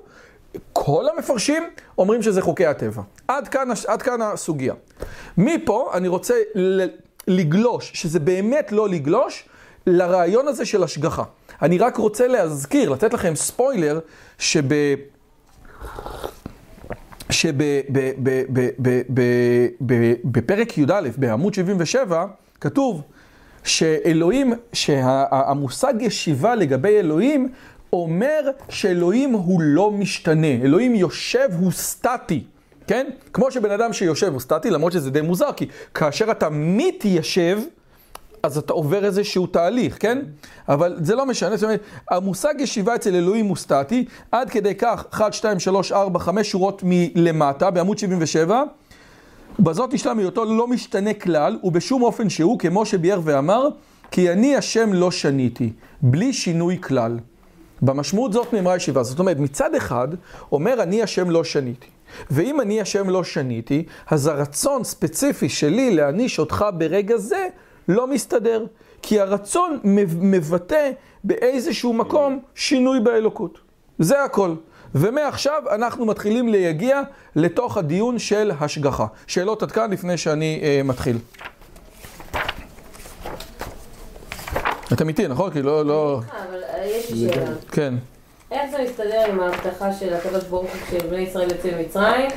כל 0.73 1.05
המפרשים 1.15 1.63
אומרים 1.97 2.21
שזה 2.21 2.41
חוקי 2.41 2.65
הטבע. 2.65 3.01
עד 3.27 3.47
כאן, 3.47 3.67
עד 3.87 4.01
כאן 4.01 4.21
הסוגיה. 4.21 4.73
מפה 5.37 5.91
אני 5.93 6.07
רוצה 6.07 6.33
לגלוש, 7.27 7.91
שזה 7.93 8.19
באמת 8.19 8.71
לא 8.71 8.89
לגלוש, 8.89 9.45
לרעיון 9.87 10.47
הזה 10.47 10.65
של 10.65 10.83
השגחה. 10.83 11.23
אני 11.61 11.77
רק 11.77 11.97
רוצה 11.97 12.27
להזכיר, 12.27 12.89
לתת 12.89 13.13
לכם 13.13 13.35
ספוילר, 13.35 13.99
שב... 14.37 14.65
שבפרק 20.11 20.77
י"א, 20.77 21.09
בעמוד 21.17 21.53
77, 21.53 22.25
כתוב 22.61 23.01
שאלוהים, 23.63 24.53
שהמושג 24.73 25.93
ישיבה 25.99 26.55
לגבי 26.55 26.99
אלוהים, 26.99 27.51
אומר 27.93 28.49
שאלוהים 28.69 29.33
הוא 29.33 29.61
לא 29.61 29.91
משתנה, 29.91 30.47
אלוהים 30.47 30.95
יושב 30.95 31.49
הוא 31.59 31.71
סטטי, 31.71 32.43
כן? 32.87 33.07
כמו 33.33 33.51
שבן 33.51 33.71
אדם 33.71 33.93
שיושב 33.93 34.31
הוא 34.31 34.39
סטטי, 34.39 34.69
למרות 34.69 34.91
שזה 34.91 35.11
די 35.11 35.21
מוזר, 35.21 35.51
כי 35.55 35.67
כאשר 35.93 36.31
אתה 36.31 36.47
מתיישב, 36.51 37.59
אז 38.43 38.57
אתה 38.57 38.73
עובר 38.73 39.05
איזשהו 39.05 39.47
תהליך, 39.47 39.97
כן? 39.99 40.21
אבל 40.69 40.97
זה 41.01 41.15
לא 41.15 41.25
משנה, 41.25 41.57
זאת 41.57 41.63
אומרת, 41.63 41.81
המושג 42.11 42.53
ישיבה 42.59 42.95
אצל 42.95 43.15
אלוהים 43.15 43.45
הוא 43.45 43.57
סטטי, 43.57 44.05
עד 44.31 44.49
כדי 44.49 44.75
כך, 44.75 45.05
1, 45.11 45.33
2, 45.33 45.59
3, 45.59 45.91
4, 45.91 46.19
5 46.19 46.51
שורות 46.51 46.81
מלמטה, 46.85 47.71
בעמוד 47.71 47.97
77, 47.97 48.63
בזאת 49.59 49.93
נשלם 49.93 50.19
היותו 50.19 50.45
לא 50.45 50.67
משתנה 50.67 51.13
כלל, 51.13 51.59
ובשום 51.63 52.01
אופן 52.01 52.29
שהוא, 52.29 52.59
כמו 52.59 52.85
שביאר 52.85 53.19
ואמר, 53.23 53.67
כי 54.11 54.31
אני 54.31 54.55
השם 54.55 54.93
לא 54.93 55.11
שניתי, 55.11 55.73
בלי 56.01 56.33
שינוי 56.33 56.77
כלל. 56.81 57.19
במשמעות 57.81 58.33
זאת 58.33 58.53
נאמרה 58.53 58.75
ישיבה. 58.75 59.03
זאת 59.03 59.19
אומרת, 59.19 59.37
מצד 59.37 59.75
אחד, 59.75 60.07
אומר 60.51 60.83
אני 60.83 61.03
השם 61.03 61.29
לא 61.29 61.43
שניתי. 61.43 61.87
ואם 62.31 62.61
אני 62.61 62.81
השם 62.81 63.09
לא 63.09 63.23
שניתי, 63.23 63.83
אז 64.07 64.27
הרצון 64.27 64.83
ספציפי 64.83 65.49
שלי 65.49 65.95
להעניש 65.95 66.39
אותך 66.39 66.65
ברגע 66.77 67.17
זה, 67.17 67.47
לא 67.87 68.07
מסתדר. 68.07 68.65
כי 69.01 69.19
הרצון 69.19 69.79
מבטא 70.21 70.91
באיזשהו 71.23 71.93
מקום 71.93 72.39
שינוי 72.55 72.99
באלוקות. 72.99 73.59
זה 73.99 74.23
הכל. 74.23 74.55
ומעכשיו 74.95 75.63
אנחנו 75.75 76.05
מתחילים 76.05 76.47
להגיע 76.47 77.01
לתוך 77.35 77.77
הדיון 77.77 78.19
של 78.19 78.51
השגחה. 78.59 79.05
שאלות 79.27 79.63
עד 79.63 79.71
כאן 79.71 79.91
לפני 79.91 80.17
שאני 80.17 80.59
אה, 80.63 80.81
מתחיל. 80.83 81.17
אתם 84.93 85.07
איתי, 85.07 85.27
נכון? 85.27 85.51
כי 85.51 85.61
לא... 85.61 85.85
לא... 85.85 86.19
אבל 86.49 86.63
אה, 86.63 86.85
יש 86.85 87.11
לי 87.11 87.17
שאלה. 87.17 87.51
כן. 87.71 87.93
איך 88.51 88.71
זה 88.71 88.77
מסתדר 88.83 89.23
עם 89.29 89.39
ההבטחה 89.39 89.93
של 89.93 90.13
הקדוש 90.13 90.43
ברוך 90.43 90.71
הוא 90.71 90.81
כשבני 90.87 91.19
ישראל 91.19 91.51
יוצאים 91.51 91.77
ממצרים? 91.77 92.29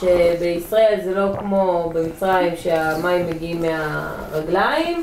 שבישראל 0.00 1.00
זה 1.04 1.14
לא 1.14 1.32
כמו 1.38 1.90
במצרים 1.94 2.56
שהמים 2.56 3.26
מגיעים 3.26 3.62
מהרגליים, 3.62 5.02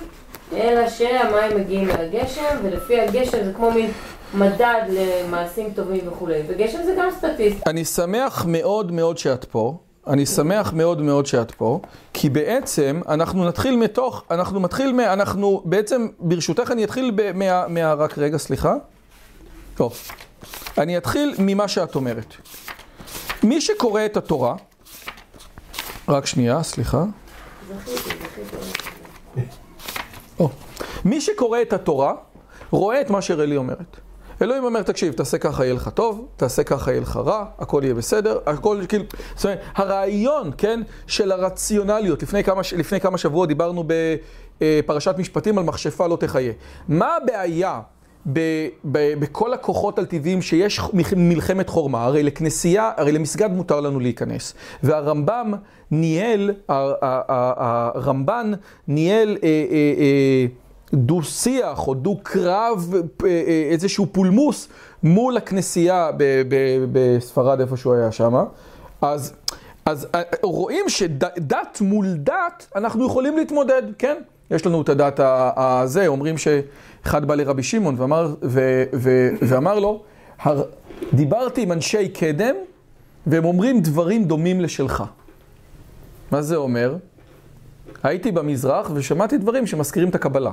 אלא 0.53 0.89
שהמים 0.89 1.57
מגיעים 1.57 1.87
מהגשם, 1.87 2.57
ולפי 2.63 3.01
הגשם 3.01 3.43
זה 3.45 3.51
כמו 3.55 3.71
מין 3.71 3.91
מדד 4.33 4.81
למעשים 4.89 5.73
טובים 5.75 6.07
וכולי. 6.07 6.41
וגשם 6.47 6.83
זה 6.85 6.95
גם 6.97 7.09
סטטיסט. 7.17 7.67
אני 7.67 7.85
שמח 7.85 8.45
מאוד 8.47 8.91
מאוד 8.91 9.17
שאת 9.17 9.45
פה. 9.45 9.77
אני 10.07 10.25
שמח 10.25 10.73
מאוד 10.73 11.01
מאוד 11.01 11.25
שאת 11.25 11.51
פה, 11.51 11.79
כי 12.13 12.29
בעצם 12.29 13.01
אנחנו 13.09 13.47
נתחיל 13.47 13.75
מתוך, 13.75 14.23
אנחנו 14.31 14.59
מתחיל, 14.59 14.93
מה, 14.93 15.13
אנחנו 15.13 15.61
בעצם, 15.65 16.07
ברשותך 16.19 16.71
אני 16.71 16.83
אתחיל 16.83 17.11
ב, 17.15 17.31
מה, 17.31 17.67
מה... 17.67 17.93
רק 17.93 18.17
רגע, 18.17 18.37
סליחה. 18.37 18.75
טוב. 19.75 19.97
אני 20.77 20.97
אתחיל 20.97 21.35
ממה 21.39 21.67
שאת 21.67 21.95
אומרת. 21.95 22.33
מי 23.43 23.61
שקורא 23.61 24.05
את 24.05 24.17
התורה, 24.17 24.55
רק 26.07 26.25
שנייה, 26.25 26.63
סליחה. 26.63 27.03
או. 30.39 30.49
מי 31.05 31.21
שקורא 31.21 31.61
את 31.61 31.73
התורה, 31.73 32.13
רואה 32.71 33.01
את 33.01 33.09
מה 33.09 33.21
שרלי 33.21 33.57
אומרת. 33.57 33.97
אלוהים 34.43 34.63
אומר, 34.63 34.81
תקשיב, 34.81 35.13
תעשה 35.13 35.37
ככה 35.37 35.65
יהיה 35.65 35.73
לך 35.73 35.89
טוב, 35.89 36.27
תעשה 36.37 36.63
ככה 36.63 36.91
יהיה 36.91 37.01
לך 37.01 37.17
רע, 37.17 37.45
הכל 37.59 37.81
יהיה 37.83 37.93
בסדר, 37.93 38.39
הכל 38.45 38.81
כאילו, 38.89 39.03
זאת 39.35 39.45
אומרת, 39.45 39.59
הרעיון, 39.75 40.51
כן, 40.57 40.81
של 41.07 41.31
הרציונליות, 41.31 42.23
לפני 42.23 42.43
כמה, 42.43 42.61
לפני 42.77 42.99
כמה 42.99 43.17
שבועות 43.17 43.49
דיברנו 43.49 43.83
בפרשת 44.59 45.15
משפטים 45.17 45.57
על 45.57 45.63
מכשפה 45.63 46.07
לא 46.07 46.15
תחיה. 46.15 46.53
מה 46.87 47.15
הבעיה 47.15 47.81
ב, 48.33 48.39
ב, 48.91 49.13
בכל 49.19 49.53
הכוחות 49.53 49.99
על 49.99 50.05
טבעיים 50.05 50.41
שיש 50.41 50.81
מלחמת 51.15 51.69
חורמה? 51.69 52.03
הרי 52.03 52.23
לכנסייה, 52.23 52.91
הרי 52.97 53.11
למסגד 53.11 53.51
מותר 53.51 53.79
לנו 53.79 53.99
להיכנס. 53.99 54.53
והרמב"ם 54.83 55.53
ניהל, 55.91 56.51
הרמב"ן 56.69 58.51
ניהל 58.87 59.29
אה, 59.29 59.35
אה, 59.43 59.93
אה, 59.97 60.45
דו-שיח 60.93 61.87
או 61.87 61.93
דו-קרב, 61.93 62.93
אה, 62.93 63.27
אה, 63.27 63.67
איזשהו 63.71 64.07
פולמוס 64.11 64.67
מול 65.03 65.37
הכנסייה 65.37 66.11
בספרד, 66.91 67.59
איפה 67.59 67.77
שהוא 67.77 67.93
היה 67.93 68.11
שם. 68.11 68.43
אז, 69.01 69.33
אז 69.85 70.07
אה, 70.15 70.21
רואים 70.43 70.89
שדת 70.89 71.81
מול 71.81 72.05
דת, 72.13 72.67
אנחנו 72.75 73.05
יכולים 73.05 73.37
להתמודד, 73.37 73.83
כן? 73.97 74.17
יש 74.51 74.65
לנו 74.65 74.81
את 74.81 74.89
הדת 74.89 75.19
הזה, 75.55 76.07
אומרים 76.07 76.35
שאחד 76.37 77.25
בא 77.25 77.35
לרבי 77.35 77.63
שמעון 77.63 77.95
ואמר, 77.97 78.35
ו, 78.43 78.83
ו, 78.93 79.29
ואמר 79.41 79.79
לו, 79.79 80.03
דיברתי 81.13 81.61
עם 81.61 81.71
אנשי 81.71 82.09
קדם, 82.09 82.55
והם 83.27 83.45
אומרים 83.45 83.81
דברים 83.81 84.23
דומים 84.23 84.61
לשלך. 84.61 85.03
מה 86.31 86.41
זה 86.41 86.55
אומר? 86.55 86.95
הייתי 88.03 88.31
במזרח 88.31 88.91
ושמעתי 88.93 89.37
דברים 89.37 89.67
שמזכירים 89.67 90.09
את 90.09 90.15
הקבלה. 90.15 90.51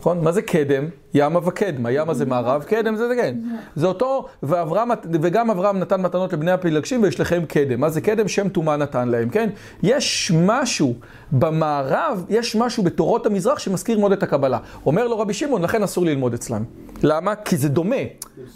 נכון? 0.00 0.24
מה 0.24 0.32
זה 0.32 0.42
קדם? 0.42 0.84
ימה 1.14 1.40
וקדמה. 1.48 1.90
ימה 1.90 2.14
זה 2.14 2.26
מערב, 2.26 2.62
קדם 2.62 2.96
זה 2.96 3.04
כן. 3.16 3.36
זה 3.76 3.86
אותו, 3.86 4.26
ואברהם, 4.42 4.90
וגם 5.22 5.50
אברהם 5.50 5.78
נתן 5.78 6.00
מתנות 6.00 6.32
לבני 6.32 6.50
הפילגשים 6.50 7.02
ויש 7.02 7.20
לכם 7.20 7.42
קדם. 7.48 7.80
מה 7.80 7.90
זה 7.90 8.00
קדם? 8.00 8.28
שם 8.28 8.48
טומאה 8.48 8.76
נתן 8.76 9.08
להם, 9.08 9.28
כן? 9.28 9.50
יש 9.82 10.32
משהו 10.34 10.94
במערב, 11.32 12.24
יש 12.28 12.56
משהו 12.56 12.82
בתורות 12.82 13.26
המזרח 13.26 13.58
שמזכיר 13.58 13.98
מאוד 13.98 14.12
את 14.12 14.22
הקבלה. 14.22 14.58
אומר 14.86 15.08
לו 15.08 15.18
רבי 15.18 15.34
שמעון, 15.34 15.62
לכן 15.62 15.82
אסור 15.82 16.04
ללמוד 16.04 16.34
אצלם. 16.34 16.64
למה? 17.02 17.34
כי 17.34 17.56
זה 17.56 17.68
דומה. 17.68 17.96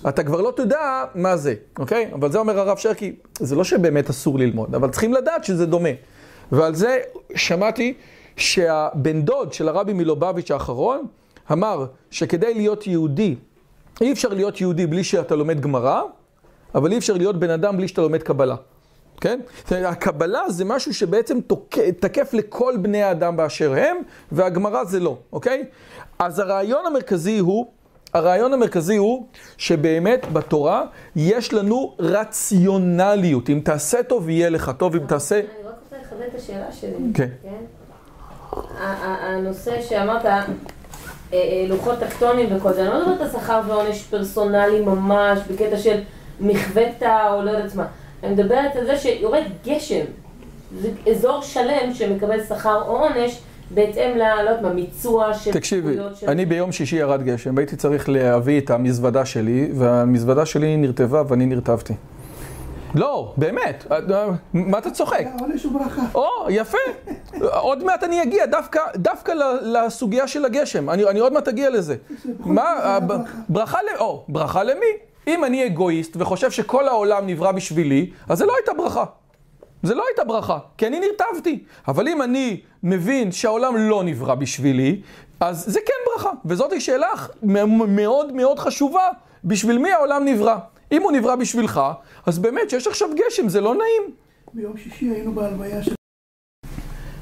אתה 0.09 0.25
כבר 0.25 0.41
לא 0.41 0.53
תדע 0.57 1.05
מה 1.15 1.37
זה, 1.37 1.55
אוקיי? 1.79 2.11
אבל 2.13 2.33
זה 2.33 2.39
אומר 2.39 2.59
הרב 2.59 2.77
שרקי, 2.77 3.17
זה 3.39 3.57
לא 3.57 3.65
שבאמת 3.65 4.11
אסור 4.11 4.39
ללמוד, 4.39 4.75
אבל 4.75 4.91
צריכים 4.91 5.13
לדעת 5.13 5.45
שזה 5.45 5.67
דומה. 5.67 5.89
ועל 6.53 6.75
זה 6.75 6.99
שמעתי 7.35 7.95
שהבן 8.37 9.23
דוד 9.23 9.53
של 9.53 9.69
הרבי 9.69 9.93
מלובביץ' 9.93 10.51
האחרון, 10.51 11.07
אמר 11.53 11.87
שכדי 12.11 12.55
להיות 12.55 12.87
יהודי, 12.87 13.37
אי 14.01 14.13
אפשר 14.13 14.29
להיות 14.29 14.61
יהודי 14.61 14.87
בלי 14.87 15.05
שאתה 15.05 15.37
לומד 15.37 15.61
גמרא, 15.61 16.03
אבל 16.75 16.93
אי 16.93 16.99
אפשר 16.99 17.15
להיות 17.15 17.39
בן 17.39 17.51
אדם 17.51 17.77
בלי 17.77 17.89
שאתה 17.89 18.01
לומד 18.01 18.23
קבלה. 18.23 18.57
כן? 19.21 19.41
הקבלה 19.71 20.51
זה 20.51 20.65
משהו 20.65 20.95
שבעצם 20.95 21.39
תקף 22.01 22.35
לכל 22.35 22.75
בני 22.83 23.03
האדם 23.03 23.37
באשר 23.37 23.75
הם, 23.77 23.97
והגמרא 24.33 24.85
זה 24.85 25.01
לא, 25.01 25.17
אוקיי? 25.33 25.65
אז 26.19 26.39
הרעיון 26.39 26.87
המרכזי 26.87 27.39
הוא, 27.39 27.67
הרעיון 28.15 28.53
המרכזי 28.53 28.97
הוא 28.97 29.27
שבאמת 29.57 30.33
בתורה 30.33 30.85
יש 31.17 31.53
לנו 31.53 31.97
רציונליות. 31.99 33.51
אם 33.51 33.61
תעשה 33.65 34.03
טוב, 34.03 34.29
יהיה 34.29 34.51
לך 34.51 34.71
טוב, 34.79 34.97
אם 34.97 35.07
תעשה... 35.07 35.39
אני 35.39 35.45
רק 35.65 35.75
רוצה 35.85 35.97
לחדד 36.03 36.23
את 36.31 36.35
השאלה 36.35 36.73
שלי. 36.73 37.13
כן. 37.15 37.29
כן? 37.43 37.65
הנושא 38.81 39.83
שאמרת... 39.83 40.25
אה, 41.33 41.39
אה, 41.39 41.67
לוחות 41.69 41.99
טקטונים 41.99 42.57
וכל 42.57 42.73
זה, 42.73 42.83
אני 42.83 42.91
לא 42.91 43.01
מדברת 43.01 43.21
על 43.21 43.41
שכר 43.41 43.61
ועונש 43.69 44.03
פרסונלי 44.03 44.81
ממש, 44.81 45.39
בקטע 45.51 45.77
של 45.77 46.01
מכוותה 46.41 47.33
או 47.33 47.43
לא 47.43 47.51
יודעת 47.51 47.75
מה. 47.75 47.87
אני 48.23 48.33
מדברת 48.33 48.77
על 48.77 48.87
זה 48.87 48.97
שיורד 48.97 49.43
גשם. 49.67 50.05
זה 50.81 50.91
אזור 51.11 51.43
שלם 51.43 51.95
שמקבל 51.95 52.45
שכר 52.45 52.83
או 52.83 52.97
עונש 52.97 53.41
בהתאם 53.71 54.17
ל... 54.17 54.19
לא 54.19 54.51
יודעת 54.51 54.63
מה, 54.63 54.73
מיצוע 54.73 55.35
של... 55.35 55.53
תקשיבי, 55.53 55.97
אני 56.29 56.47
ביום 56.47 56.73
שישי 56.73 56.97
ירד 56.97 57.23
גשם, 57.23 57.57
והייתי 57.57 57.77
צריך 57.77 58.09
להביא 58.09 58.61
את 58.61 58.71
המזוודה 58.71 59.25
שלי, 59.25 59.69
והמזוודה 59.75 60.47
שלי 60.47 60.77
נרטבה 60.77 61.23
ואני 61.29 61.47
נרטבתי. 61.47 61.95
לא, 62.95 63.35
באמת, 63.37 63.87
מה 64.55 64.79
אתה 64.79 64.91
צוחק? 64.91 65.27
עונש 65.41 65.67
וברכה. 65.67 66.03
או, 66.15 66.29
יפה. 66.51 66.79
עוד 67.53 67.85
מעט 67.85 68.05
אני 68.05 68.23
אגיע 68.23 68.45
דווקא, 68.97 69.33
לסוגיה 69.63 70.29
של 70.29 70.45
הגשם. 70.45 70.91
אני, 70.91 71.05
אני 71.05 71.21
עוד 71.21 71.33
מעט 71.33 71.49
אגיע 71.49 71.71
לזה. 71.71 71.97
מה, 72.39 72.99
ברכה 73.49 73.79
ל... 73.83 73.99
או, 73.99 74.25
ברכה 74.29 74.63
למי? 74.63 74.87
אם 75.27 75.45
אני 75.45 75.67
אגואיסט 75.67 76.17
וחושב 76.17 76.51
שכל 76.51 76.89
העולם 76.89 77.27
נברא 77.27 77.53
בשבילי, 77.53 78.11
אז 78.29 78.39
זה 78.39 78.47
לא 78.47 78.53
הייתה 78.57 78.73
ברכה. 78.73 79.05
זה 79.83 79.95
לא 79.95 80.05
הייתה 80.09 80.25
ברכה, 80.25 80.59
כי 80.79 80.87
אני 80.87 81.01
נרטבתי. 81.01 81.65
אבל 81.89 82.09
אם 82.09 82.23
אני 82.23 82.61
מבין 82.83 83.33
שהעולם 83.33 83.77
לא 83.77 84.03
נברא 84.05 84.35
בשבילי, 84.35 85.01
אז 85.41 85.65
זה 85.67 85.81
כן 85.87 85.93
ברכה. 86.07 86.31
וזאת 86.45 86.81
שאלה 86.81 87.09
מאוד 87.43 88.33
מאוד 88.33 88.59
חשובה, 88.59 89.09
בשביל 89.45 89.79
מי 89.79 89.93
העולם 89.93 90.25
נברא. 90.25 90.57
אם 90.93 91.03
הוא 91.03 91.13
נברא 91.13 91.37
בשבילך, 91.37 91.81
אז 92.27 92.39
באמת 92.39 92.71
שיש 92.71 92.87
עכשיו 92.87 93.09
גשם, 93.15 93.49
זה 93.49 93.61
לא 93.61 93.75
נעים. 93.75 94.15
ביום 94.55 94.77
שישי 94.77 95.11
היינו 95.11 95.33
בהלוויה 95.33 95.83
של... 95.83 95.95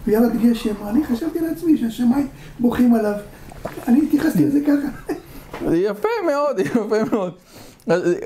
וירד 0.07 0.43
גשם, 0.43 0.75
אני 0.87 1.05
חשבתי 1.05 1.41
לעצמי 1.41 1.79
שהשמיים 1.79 2.29
בוכים 2.59 2.95
עליו. 2.95 3.15
אני 3.89 4.01
התייחסתי 4.07 4.45
לזה 4.45 4.61
ככה. 4.61 5.15
זה 5.69 5.77
יפה 5.77 6.09
מאוד, 6.27 6.59
יפה 6.59 7.05
מאוד. 7.13 7.35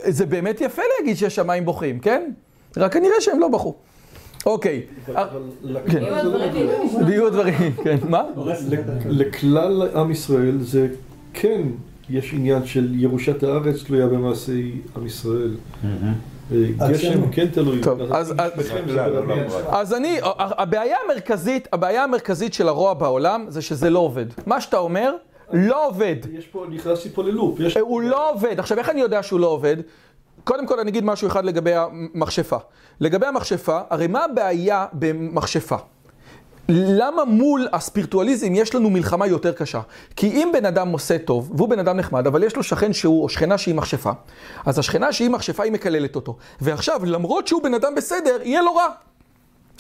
זה 0.09 0.27
באמת 0.27 0.61
יפה 0.61 0.83
להגיד 0.99 1.17
שהשמיים 1.17 1.65
בוכים, 1.65 1.99
כן? 1.99 2.31
רק 2.77 2.93
כנראה 2.93 3.21
שהם 3.21 3.41
לא 3.41 3.49
בכו. 3.49 3.75
אוקיי. 4.47 4.83
אבל 5.09 5.41
כן. 5.91 6.03
יהיו 7.09 7.27
הדברים, 7.27 7.73
כן. 7.85 7.97
מה? 8.09 8.23
לכלל 9.07 9.83
עם 9.95 10.11
ישראל 10.11 10.59
זה 10.61 10.89
כן, 11.35 11.63
יש 12.11 12.35
עניין 12.35 12.67
של 12.67 12.95
ירושת 12.95 13.43
הארץ 13.43 13.83
תלויה 13.83 14.07
במעשי 14.07 14.73
עם 14.97 15.07
ישראל. 15.07 15.57
גשם 16.91 17.31
כן 17.33 17.47
תלוי. 17.53 17.81
טוב, 17.83 18.01
אז- 18.13 18.35
אז- 18.39 18.53
אז 19.69 19.95
אני, 19.95 20.19
הבעיה 20.39 20.97
המרכזית, 21.05 21.69
הבעיה 21.73 22.05
המרכזית 22.05 22.55
של 22.55 22.69
הרוע 22.69 22.95
בעולם 22.95 23.45
זה 23.49 23.63
שזה 23.63 23.91
לא 23.91 23.99
עובד. 23.99 24.27
מה 24.47 24.61
שאתה 24.61 24.79
אומר, 24.79 25.13
לא 25.53 25.87
עובד. 25.89 26.17
יש 26.33 26.47
פה, 26.47 26.65
נכנסתי 26.71 27.09
פה 27.09 27.23
ללופ. 27.25 27.59
הוא 27.81 28.01
לא 28.03 28.31
עובד. 28.31 28.59
עכשיו, 28.61 28.79
איך 28.79 28.89
אני 28.89 29.01
יודע 29.01 29.23
שהוא 29.23 29.41
לא 29.41 29.47
עובד? 29.47 29.77
קודם 30.45 30.67
כל 30.67 30.81
אני 30.81 30.91
אגיד 30.91 31.05
משהו 31.05 31.29
אחד 31.29 31.45
לגבי 31.45 31.73
המכשפה. 31.75 32.57
לגבי 33.01 33.27
המכשפה, 33.27 33.81
הרי 33.91 34.07
מה 34.07 34.25
הבעיה 34.25 34.87
במכשפה? 34.93 35.77
למה 36.69 37.25
מול 37.25 37.69
הספירטואליזם 37.73 38.55
יש 38.55 38.75
לנו 38.75 38.91
מלחמה 38.91 39.27
יותר 39.27 39.53
קשה? 39.53 39.81
כי 40.17 40.27
אם 40.27 40.51
בן 40.53 40.67
אדם 40.67 40.89
עושה 40.89 41.19
טוב, 41.19 41.53
והוא 41.57 41.69
בן 41.69 41.79
אדם 41.79 41.97
נחמד, 41.97 42.27
אבל 42.27 42.43
יש 42.43 42.57
לו 42.57 42.63
שכן 42.63 42.93
שהוא, 42.93 43.23
או 43.23 43.29
שכנה 43.29 43.59
שהיא 43.59 43.75
מכשפה, 43.75 44.11
אז 44.67 44.79
השכנה 44.79 45.13
שהיא 45.13 45.31
מכשפה 45.31 45.63
היא 45.65 45.73
מקללת 45.73 46.17
אותו. 46.17 46.37
ועכשיו, 46.61 47.05
למרות 47.05 47.49
שהוא 47.49 47.63
בן 47.63 47.75
אדם 47.75 47.95
בסדר, 47.95 48.39
יהיה 48.43 48.63
לו 48.63 48.75
רע. 48.75 48.89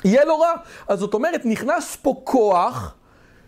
יהיה 0.04 0.24
לו 0.24 0.40
רע. 0.40 0.52
אז 0.88 0.98
זאת 0.98 1.14
אומרת, 1.14 1.40
נכנס 1.44 1.96
פה 2.02 2.20
כוח 2.24 2.94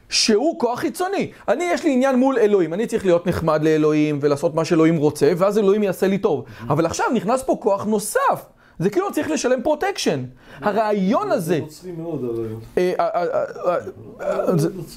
שהוא 0.08 0.60
כוח 0.60 0.80
חיצוני. 0.80 1.30
אני, 1.48 1.64
יש 1.64 1.84
לי 1.84 1.92
עניין 1.92 2.16
מול 2.16 2.38
אלוהים, 2.38 2.74
אני 2.74 2.86
צריך 2.86 3.04
להיות 3.04 3.26
נחמד 3.26 3.62
לאלוהים 3.62 4.18
ולעשות 4.22 4.54
מה 4.54 4.64
שאלוהים 4.64 4.96
רוצה, 4.96 5.32
ואז 5.36 5.58
אלוהים 5.58 5.82
יעשה 5.82 6.06
לי 6.06 6.18
טוב. 6.18 6.44
אבל 6.68 6.86
עכשיו 6.86 7.06
נכנס 7.14 7.42
פה 7.42 7.56
כוח 7.60 7.84
נוסף. 7.84 8.44
זה 8.78 8.90
כאילו 8.90 9.12
צריך 9.12 9.30
לשלם 9.30 9.62
פרוטקשן. 9.62 10.24
הרעיון 10.60 11.30
הזה... 11.32 11.54
זה 11.54 11.60
נוצרי 11.60 11.92
מאוד 11.92 12.24
הרעיון. 12.24 12.60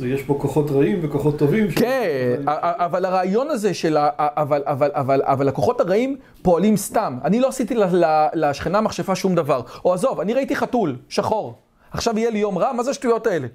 יש 0.05 0.21
פה 0.23 0.37
כוחות 0.41 0.71
רעים 0.71 0.99
וכוחות 1.03 1.39
טובים. 1.39 1.71
כן, 1.71 2.41
אבל 2.45 3.05
הרעיון 3.05 3.49
הזה 3.49 3.73
של 3.73 3.97
ה... 3.97 4.09
אבל, 4.17 4.63
אבל, 4.65 4.91
אבל, 4.93 5.21
אבל 5.25 5.47
הכוחות 5.47 5.81
הרעים 5.81 6.17
פועלים 6.41 6.77
סתם. 6.77 7.17
אני 7.23 7.39
לא 7.39 7.47
עשיתי 7.47 7.75
ל- 7.75 7.83
ל- 8.05 8.27
לשכנה 8.33 8.81
מכשפה 8.81 9.15
שום 9.15 9.35
דבר. 9.35 9.61
או 9.85 9.93
עזוב, 9.93 10.19
אני 10.19 10.33
ראיתי 10.33 10.55
חתול, 10.55 10.95
שחור. 11.09 11.55
עכשיו 11.91 12.19
יהיה 12.19 12.29
לי 12.29 12.39
יום 12.39 12.57
רע? 12.57 12.73
מה 12.73 12.83
זה 12.83 12.91
השטויות 12.91 13.27
האלה? 13.27 13.47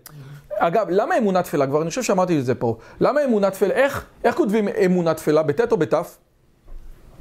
אגב, 0.59 0.87
למה 0.90 1.18
אמונה 1.18 1.42
תפלה? 1.42 1.66
כבר 1.66 1.83
אני 1.83 1.88
חושב 1.90 2.02
שאמרתי 2.02 2.38
את 2.38 2.45
זה 2.45 2.54
פה. 2.54 2.76
למה 3.00 3.25
אמונה 3.25 3.50
תפלה? 3.50 3.75
איך, 3.75 4.04
איך 4.25 4.35
כותבים 4.35 4.68
אמונה 4.68 5.14
תפלה? 5.14 5.42
בטית 5.42 5.73
או 5.73 5.76
בתף? 5.76 6.18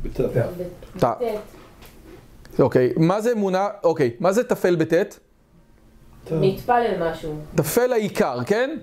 בתא. 0.03 1.13
אוקיי. 2.59 2.93
מה 2.97 3.21
זה 3.21 3.31
אמונה? 3.31 3.67
אוקיי. 3.83 4.11
מה 4.19 4.31
זה 4.31 4.43
תפל 4.43 4.75
בטית? 4.75 5.19
להתפלל 6.31 7.11
משהו. 7.11 7.35
תפל 7.55 7.93
העיקר, 7.93 8.37
כן? 8.45 8.77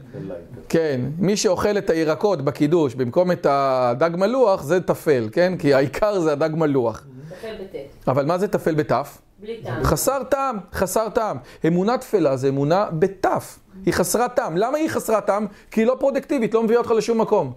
כן, 0.68 1.00
מי 1.18 1.36
שאוכל 1.36 1.78
את 1.78 1.90
הירקות 1.90 2.42
בקידוש 2.42 2.94
במקום 2.94 3.32
את 3.32 3.46
הדג 3.50 4.10
מלוח 4.16 4.62
זה 4.62 4.80
תפל, 4.80 5.28
כן? 5.32 5.56
כי 5.58 5.74
העיקר 5.74 6.20
זה 6.20 6.32
הדג 6.32 6.50
מלוח. 6.52 7.06
תפל 7.28 7.54
בטית. 7.64 8.04
אבל 8.08 8.26
מה 8.26 8.38
זה 8.38 8.48
תפל 8.48 8.74
בתף? 8.74 9.18
בלי 9.40 9.62
טעם. 9.62 9.84
חסר 9.84 10.22
טעם, 10.22 10.58
חסר 10.72 11.08
טעם. 11.08 11.36
אמונה 11.66 11.98
תפלה 11.98 12.36
זה 12.36 12.48
אמונה 12.48 12.86
בתף. 12.92 13.58
היא 13.86 13.94
חסרת 13.94 14.36
טעם. 14.36 14.56
למה 14.56 14.78
היא 14.78 14.88
חסרת 14.88 15.26
טעם? 15.26 15.46
כי 15.70 15.80
היא 15.80 15.86
לא 15.86 15.96
פרודקטיבית, 15.98 16.54
לא 16.54 16.62
מביאה 16.62 16.78
אותך 16.78 16.90
לשום 16.90 17.20
מקום. 17.20 17.52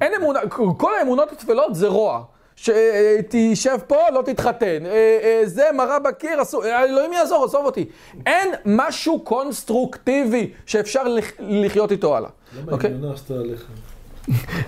אין 0.00 0.12
אמונה, 0.20 0.40
כל 0.76 0.94
האמונות 0.98 1.32
התפלות 1.32 1.74
זה 1.74 1.88
רוע. 1.88 2.24
שתשב 2.62 3.78
פה, 3.86 3.96
לא 4.12 4.22
תתחתן. 4.22 4.86
אה, 4.86 4.90
אה, 5.22 5.40
זה 5.44 5.64
מראה 5.74 5.98
בקיר, 5.98 6.38
אלוהים 6.64 7.12
יעזור, 7.12 7.44
עזוב 7.44 7.64
אותי. 7.66 7.84
אין 8.26 8.48
משהו 8.64 9.20
קונסטרוקטיבי 9.20 10.50
שאפשר 10.66 11.02
לח- 11.08 11.32
לחיות 11.40 11.92
איתו 11.92 12.16
הלאה. 12.16 12.30
למה? 12.58 12.72
יונה 12.88 13.12
עשתה 13.14 13.34
עליך? 13.34 13.66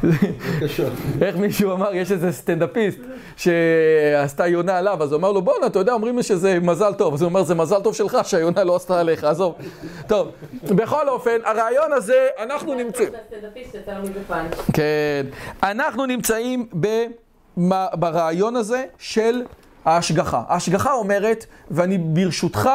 בבקשה. 0.05 0.85
איך 1.22 1.37
מישהו 1.37 1.72
אמר, 1.72 1.94
יש 1.94 2.12
איזה 2.12 2.33
סטנדאפיסט 2.33 2.98
שעשתה 3.37 4.46
יונה 4.46 4.79
עליו, 4.79 5.03
אז 5.03 5.12
הוא 5.12 5.18
אמר 5.18 5.33
לו, 5.33 5.42
בואנה, 5.42 5.66
אתה 5.66 5.79
יודע, 5.79 5.92
אומרים 5.92 6.16
לי 6.16 6.22
שזה 6.22 6.59
מזל 6.62 6.94
טוב. 6.94 7.14
אז 7.14 7.22
הוא 7.22 7.29
אומר, 7.29 7.42
זה 7.42 7.55
מזל 7.55 7.81
טוב 7.81 7.94
שלך 7.94 8.18
שהיונה 8.24 8.64
לא 8.64 8.76
עשתה 8.76 9.00
עליך, 9.00 9.24
עזוב. 9.24 9.55
טוב, 10.07 10.29
בכל 10.64 11.09
אופן, 11.09 11.38
הרעיון 11.44 11.92
הזה, 11.92 12.26
אנחנו 12.38 12.74
נמצאים... 12.74 13.09
כן, 14.72 15.26
אנחנו 15.62 16.07
נמצאים 16.07 16.66
במה- 16.72 16.88
ברעיון 17.94 18.57
הזה 18.57 18.85
של 18.99 19.42
ההשגחה. 19.85 20.42
ההשגחה 20.49 20.92
אומרת, 20.92 21.46
ואני 21.70 21.99
ברשותך 21.99 22.70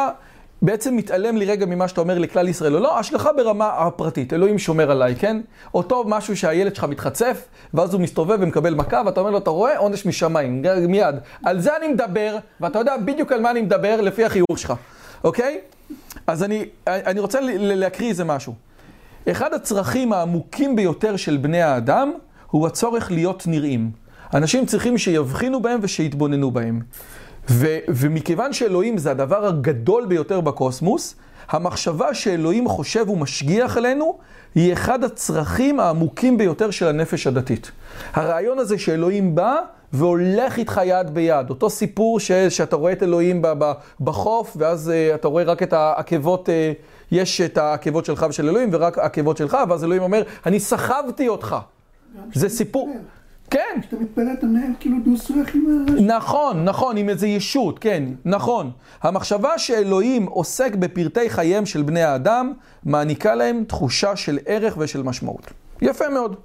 בעצם 0.61 0.95
מתעלם 0.95 1.37
לי 1.37 1.45
רגע 1.45 1.65
ממה 1.65 1.87
שאתה 1.87 2.01
אומר 2.01 2.19
לכלל 2.19 2.47
ישראל, 2.47 2.75
או 2.75 2.79
לא, 2.79 2.99
השגחה 2.99 3.33
ברמה 3.33 3.67
הפרטית, 3.67 4.33
אלוהים 4.33 4.59
שומר 4.59 4.91
עליי, 4.91 5.15
כן? 5.15 5.41
אותו 5.73 6.03
משהו 6.07 6.37
שהילד 6.37 6.75
שלך 6.75 6.83
מתחצף, 6.83 7.45
ואז 7.73 7.93
הוא 7.93 8.01
מסתובב 8.01 8.37
ומקבל 8.41 8.75
מכה, 8.75 9.01
ואתה 9.05 9.19
אומר 9.19 9.31
לו, 9.31 9.37
אתה 9.37 9.49
רואה? 9.49 9.77
עונש 9.77 10.05
משמיים, 10.05 10.63
מיד. 10.87 11.15
על 11.45 11.59
זה 11.59 11.77
אני 11.77 11.87
מדבר, 11.87 12.37
ואתה 12.61 12.79
יודע 12.79 12.97
בדיוק 12.97 13.31
על 13.31 13.41
מה 13.41 13.51
אני 13.51 13.61
מדבר, 13.61 14.01
לפי 14.01 14.25
החיוך 14.25 14.57
שלך, 14.57 14.73
אוקיי? 15.23 15.59
אז 16.27 16.43
אני, 16.43 16.65
אני 16.87 17.19
רוצה 17.19 17.39
להקריא 17.41 18.09
איזה 18.09 18.23
משהו. 18.23 18.53
אחד 19.31 19.53
הצרכים 19.53 20.13
העמוקים 20.13 20.75
ביותר 20.75 21.15
של 21.15 21.37
בני 21.37 21.61
האדם 21.61 22.11
הוא 22.47 22.67
הצורך 22.67 23.11
להיות 23.11 23.43
נראים. 23.47 24.04
אנשים 24.33 24.65
צריכים 24.65 24.97
שיבחינו 24.97 25.61
בהם 25.61 25.79
ושיתבוננו 25.81 26.51
בהם. 26.51 26.81
ו- 27.49 27.77
ומכיוון 27.87 28.53
שאלוהים 28.53 28.97
זה 28.97 29.11
הדבר 29.11 29.45
הגדול 29.45 30.05
ביותר 30.05 30.41
בקוסמוס, 30.41 31.15
המחשבה 31.49 32.13
שאלוהים 32.13 32.67
חושב 32.67 33.09
ומשגיח 33.09 33.77
עלינו 33.77 34.17
היא 34.55 34.73
אחד 34.73 35.03
הצרכים 35.03 35.79
העמוקים 35.79 36.37
ביותר 36.37 36.71
של 36.71 36.87
הנפש 36.87 37.27
הדתית. 37.27 37.71
הרעיון 38.13 38.59
הזה 38.59 38.77
שאלוהים 38.77 39.35
בא 39.35 39.55
והולך 39.93 40.57
איתך 40.57 40.81
יד 40.85 41.09
ביד. 41.13 41.49
אותו 41.49 41.69
סיפור 41.69 42.19
ש- 42.19 42.31
שאתה 42.31 42.75
רואה 42.75 42.91
את 42.91 43.03
אלוהים 43.03 43.41
ב- 43.41 43.53
ב- 43.57 43.71
בחוף, 44.01 44.57
ואז 44.59 44.91
uh, 44.91 45.15
אתה 45.15 45.27
רואה 45.27 45.43
רק 45.43 45.63
את 45.63 45.73
העקבות, 45.73 46.49
uh, 46.49 46.51
יש 47.11 47.41
את 47.41 47.57
העקבות 47.57 48.05
שלך 48.05 48.25
ושל 48.29 48.49
אלוהים, 48.49 48.69
ורק 48.71 48.97
העקבות 48.97 49.37
שלך, 49.37 49.57
ואז 49.69 49.83
אלוהים 49.83 50.03
אומר, 50.03 50.23
אני 50.45 50.59
סחבתי 50.59 51.27
אותך. 51.27 51.55
זה 52.33 52.49
סיפור. 52.49 52.89
כן. 53.49 53.79
כשאתה 53.81 53.95
מתפלל 53.95 54.33
אתה 54.39 54.45
מנהל 54.45 54.71
כאילו 54.79 54.97
דו-שיח 55.05 55.55
עם 55.55 55.85
הרשת. 55.89 56.01
נכון, 56.01 56.65
נכון, 56.65 56.97
עם 56.97 57.09
איזה 57.09 57.27
ישות, 57.27 57.79
כן, 57.79 58.03
נכון. 58.25 58.71
המחשבה 59.01 59.57
שאלוהים 59.57 60.25
עוסק 60.25 60.75
בפרטי 60.75 61.29
חייהם 61.29 61.65
של 61.65 61.81
בני 61.81 62.03
האדם, 62.03 62.53
מעניקה 62.85 63.35
להם 63.35 63.63
תחושה 63.67 64.15
של 64.15 64.39
ערך 64.45 64.75
ושל 64.77 65.03
משמעות. 65.03 65.51
יפה 65.81 66.09
מאוד. 66.09 66.35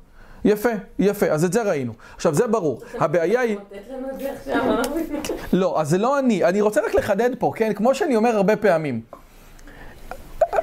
יפה, 0.44 0.68
יפה, 0.98 1.26
אז 1.26 1.44
את 1.44 1.52
זה 1.52 1.62
ראינו. 1.62 1.92
עכשיו, 2.16 2.34
זה 2.34 2.46
ברור. 2.46 2.80
הבעיה 2.98 3.40
היא... 3.40 3.56
לתת 3.56 3.90
לנו 3.90 4.08
את 4.10 4.18
זה 4.20 4.32
עכשיו, 4.32 4.62
אני 4.62 4.76
לא 4.76 4.96
מבינה. 4.96 5.18
לא, 5.52 5.80
אז 5.80 5.90
זה 5.90 5.98
לא 5.98 6.18
אני. 6.18 6.44
אני 6.44 6.60
רוצה 6.60 6.80
רק 6.86 6.94
לחדד 6.94 7.30
פה, 7.38 7.52
כן? 7.56 7.72
כמו 7.72 7.94
שאני 7.94 8.16
אומר 8.16 8.36
הרבה 8.36 8.56
פעמים. 8.56 9.00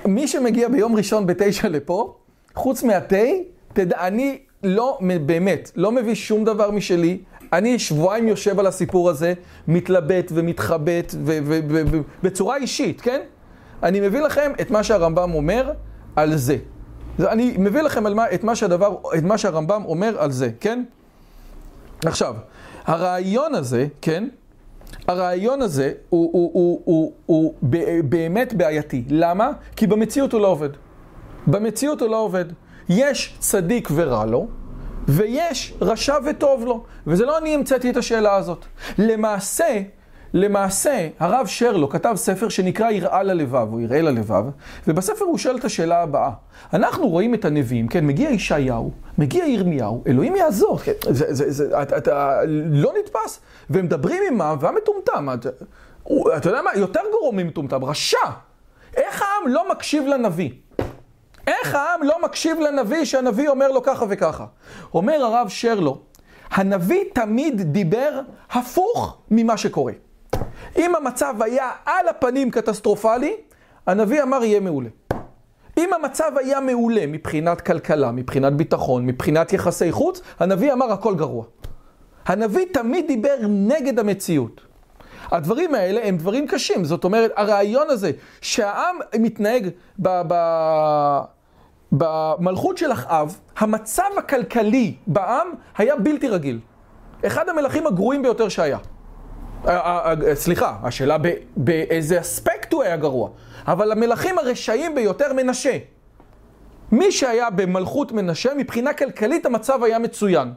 מי 0.05 0.27
שמגיע 0.27 0.67
ביום 0.69 0.95
ראשון 0.95 1.25
בתשע 1.25 1.69
לפה, 1.69 2.15
חוץ 2.55 2.83
מהתה, 2.83 3.25
תדע, 3.73 4.07
אני 4.07 4.37
לא, 4.63 4.99
באמת, 5.25 5.71
לא 5.75 5.91
מביא 5.91 6.15
שום 6.15 6.45
דבר 6.45 6.71
משלי. 6.71 7.17
אני 7.53 7.79
שבועיים 7.79 8.27
יושב 8.27 8.59
על 8.59 8.67
הסיפור 8.67 9.09
הזה, 9.09 9.33
מתלבט 9.67 10.31
ומתחבט, 10.35 11.15
בצורה 12.23 12.57
אישית, 12.57 13.01
כן? 13.01 13.21
אני 13.83 13.99
מביא 13.99 14.21
לכם 14.21 14.51
את 14.61 14.71
מה 14.71 14.83
שהרמב"ם 14.83 15.33
אומר 15.33 15.71
על 16.15 16.35
זה. 16.35 16.57
אני 17.19 17.55
מביא 17.57 17.81
לכם 17.81 18.15
מה, 18.15 18.25
את, 18.33 18.43
מה 18.43 18.55
שהדבר, 18.55 18.97
את 19.17 19.23
מה 19.23 19.37
שהרמב"ם 19.37 19.83
אומר 19.85 20.21
על 20.21 20.31
זה, 20.31 20.49
כן? 20.59 20.83
עכשיו, 22.05 22.35
הרעיון 22.85 23.55
הזה, 23.55 23.87
כן? 24.01 24.27
הרעיון 25.07 25.61
הזה 25.61 25.91
הוא, 26.09 26.29
הוא, 26.33 26.51
הוא, 26.53 26.81
הוא, 26.85 27.13
הוא 27.25 27.53
ב- 27.63 27.99
באמת 28.09 28.53
בעייתי. 28.53 29.03
למה? 29.09 29.51
כי 29.75 29.87
במציאות 29.87 30.33
הוא 30.33 30.41
לא 30.41 30.47
עובד. 30.47 30.69
במציאות 31.47 32.01
הוא 32.01 32.09
לא 32.09 32.21
עובד. 32.21 32.45
יש 32.89 33.35
צדיק 33.39 33.89
ורע 33.95 34.25
לו, 34.25 34.47
ויש 35.07 35.73
רשע 35.81 36.15
וטוב 36.25 36.65
לו. 36.65 36.83
וזה 37.07 37.25
לא 37.25 37.37
אני 37.37 37.55
המצאתי 37.55 37.89
את 37.89 37.97
השאלה 37.97 38.35
הזאת. 38.35 38.65
למעשה, 38.97 39.81
למעשה, 40.33 41.07
הרב 41.19 41.47
שרלו 41.47 41.89
כתב 41.89 42.13
ספר 42.15 42.49
שנקרא 42.49 42.89
יראה 42.89 43.23
ללבב, 43.23 43.67
או 43.73 43.79
יראה 43.79 44.01
ללבב, 44.01 44.43
ובספר 44.87 45.25
הוא 45.25 45.37
שואל 45.37 45.57
את 45.57 45.65
השאלה 45.65 46.01
הבאה. 46.01 46.31
אנחנו 46.73 47.07
רואים 47.07 47.33
את 47.33 47.45
הנביאים, 47.45 47.87
כן, 47.87 48.05
מגיע 48.05 48.29
ישעיהו, 48.29 48.91
מגיע 49.17 49.45
ירמיהו, 49.45 50.03
אלוהים 50.07 50.35
יעזור, 50.35 50.79
כן, 50.79 50.91
זה, 51.09 51.33
זה, 51.33 51.51
זה, 51.51 51.81
אתה, 51.81 51.97
אתה 51.97 52.39
לא 52.67 52.93
נתפס, 52.99 53.39
והם 53.69 53.85
מדברים 53.85 54.23
עמם, 54.31 54.57
והמטומטם, 54.59 55.29
אתה, 55.33 55.49
הוא, 56.03 56.29
אתה 56.37 56.49
יודע 56.49 56.61
מה, 56.61 56.69
יותר 56.75 57.01
גרוע 57.11 57.31
ממטומטם, 57.31 57.83
רשע. 57.83 58.17
איך 58.97 59.21
העם 59.21 59.53
לא 59.53 59.71
מקשיב 59.71 60.03
לנביא? 60.07 60.49
איך 61.47 61.75
העם 61.75 62.03
לא 62.03 62.15
מקשיב 62.23 62.59
לנביא 62.59 63.05
שהנביא 63.05 63.49
אומר 63.49 63.71
לו 63.71 63.83
ככה 63.83 64.05
וככה? 64.09 64.45
אומר 64.93 65.23
הרב 65.23 65.47
שרלו, 65.49 65.97
הנביא 66.51 67.03
תמיד 67.13 67.61
דיבר 67.61 68.19
הפוך 68.51 69.17
ממה 69.31 69.57
שקורה. 69.57 69.93
אם 70.77 70.95
המצב 70.95 71.35
היה 71.39 71.71
על 71.85 72.07
הפנים 72.07 72.51
קטסטרופלי, 72.51 73.35
הנביא 73.87 74.23
אמר 74.23 74.43
יהיה 74.43 74.59
מעולה. 74.59 74.89
אם 75.77 75.93
המצב 75.93 76.31
היה 76.35 76.59
מעולה 76.59 77.07
מבחינת 77.07 77.61
כלכלה, 77.61 78.11
מבחינת 78.11 78.53
ביטחון, 78.53 79.05
מבחינת 79.05 79.53
יחסי 79.53 79.91
חוץ, 79.91 80.21
הנביא 80.39 80.73
אמר 80.73 80.91
הכל 80.91 81.15
גרוע. 81.15 81.45
הנביא 82.25 82.65
תמיד 82.73 83.07
דיבר 83.07 83.35
נגד 83.47 83.99
המציאות. 83.99 84.61
הדברים 85.31 85.75
האלה 85.75 86.07
הם 86.07 86.17
דברים 86.17 86.47
קשים, 86.47 86.85
זאת 86.85 87.03
אומרת, 87.03 87.31
הרעיון 87.35 87.89
הזה 87.89 88.11
שהעם 88.41 88.95
מתנהג 89.19 89.69
ב- 89.99 90.21
ב- 90.27 91.36
במלכות 91.91 92.77
של 92.77 92.91
אחאב, 92.91 93.39
המצב 93.57 94.03
הכלכלי 94.17 94.95
בעם 95.07 95.47
היה 95.77 95.95
בלתי 95.95 96.27
רגיל. 96.27 96.59
אחד 97.25 97.49
המלכים 97.49 97.87
הגרועים 97.87 98.21
ביותר 98.21 98.49
שהיה. 98.49 98.77
סליחה, 100.33 100.77
השאלה 100.83 101.17
באיזה 101.55 102.19
אספקט 102.19 102.73
הוא 102.73 102.83
היה 102.83 102.97
גרוע. 102.97 103.29
אבל 103.67 103.91
המלכים 103.91 104.37
הרשעים 104.37 104.95
ביותר 104.95 105.33
מנשה. 105.33 105.77
מי 106.91 107.11
שהיה 107.11 107.49
במלכות 107.49 108.11
מנשה, 108.11 108.53
מבחינה 108.57 108.93
כלכלית 108.93 109.45
המצב 109.45 109.83
היה 109.83 109.99
מצוין. 109.99 110.53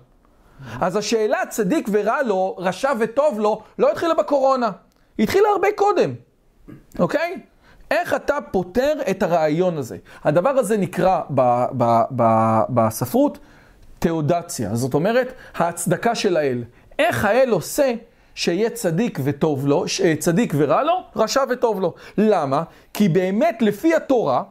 אז 0.81 0.97
השאלה 0.97 1.39
צדיק 1.49 1.89
ורע 1.93 2.23
לו, 2.23 2.57
רשע 2.59 2.93
וטוב 2.99 3.41
לו, 3.41 3.63
לא 3.79 3.91
התחילה 3.91 4.15
בקורונה. 4.15 4.71
היא 5.19 5.25
התחילה 5.25 5.49
הרבה 5.49 5.69
קודם, 5.77 6.15
אוקיי? 6.99 7.41
איך 7.91 8.15
אתה 8.15 8.39
פותר 8.51 8.93
את 9.11 9.23
הרעיון 9.23 9.79
הזה? 9.79 9.97
הדבר 10.25 10.51
הזה 10.51 10.77
נקרא 10.77 11.21
ב- 11.35 11.65
ב- 11.77 12.03
ב- 12.17 12.61
בספרות 12.69 13.39
תאודציה. 13.99 14.75
זאת 14.75 14.95
אומרת, 14.95 15.33
ההצדקה 15.57 16.15
של 16.15 16.37
האל. 16.37 16.65
איך 16.99 17.25
האל 17.25 17.49
עושה 17.51 17.93
שיהיה 18.35 18.71
צדיק 18.71 19.19
וטוב 19.25 19.67
לו, 19.67 19.89
ש- 19.89 20.01
צדיק 20.19 20.53
ורע 20.57 20.83
לו, 20.83 21.03
רשע 21.17 21.43
וטוב 21.51 21.81
לו. 21.81 21.95
למה? 22.19 22.63
כי 22.95 23.09
באמת 23.09 23.63
לפי 23.63 23.95
התורה, 23.95 24.43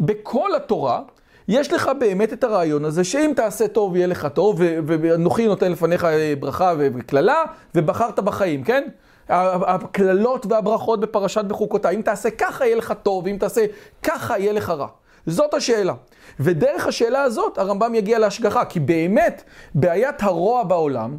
בכל 0.00 0.54
התורה, 0.56 1.00
יש 1.48 1.72
לך 1.72 1.90
באמת 1.98 2.32
את 2.32 2.44
הרעיון 2.44 2.84
הזה 2.84 3.04
שאם 3.04 3.32
תעשה 3.36 3.68
טוב 3.68 3.96
יהיה 3.96 4.06
לך 4.06 4.28
טוב, 4.34 4.60
ואנוכי 4.86 5.46
נותן 5.46 5.72
לפניך 5.72 6.04
אה, 6.04 6.34
ברכה 6.40 6.72
וקללה, 6.78 7.42
ובחרת 7.74 8.18
בחיים, 8.20 8.64
כן? 8.64 8.84
הקללות 9.28 10.46
והברכות 10.46 11.00
בפרשת 11.00 11.44
בחוקותיי, 11.44 11.96
אם 11.96 12.02
תעשה 12.02 12.30
ככה 12.30 12.66
יהיה 12.66 12.76
לך 12.76 12.94
טוב, 13.02 13.24
ואם 13.24 13.36
תעשה 13.40 13.66
ככה 14.02 14.38
יהיה 14.38 14.52
לך 14.52 14.70
רע. 14.70 14.86
זאת 15.26 15.54
השאלה. 15.54 15.94
ודרך 16.40 16.86
השאלה 16.86 17.22
הזאת 17.22 17.58
הרמב"ם 17.58 17.94
יגיע 17.94 18.18
להשגחה, 18.18 18.64
כי 18.64 18.80
באמת 18.80 19.42
בעיית 19.74 20.22
הרוע 20.22 20.64
בעולם 20.64 21.16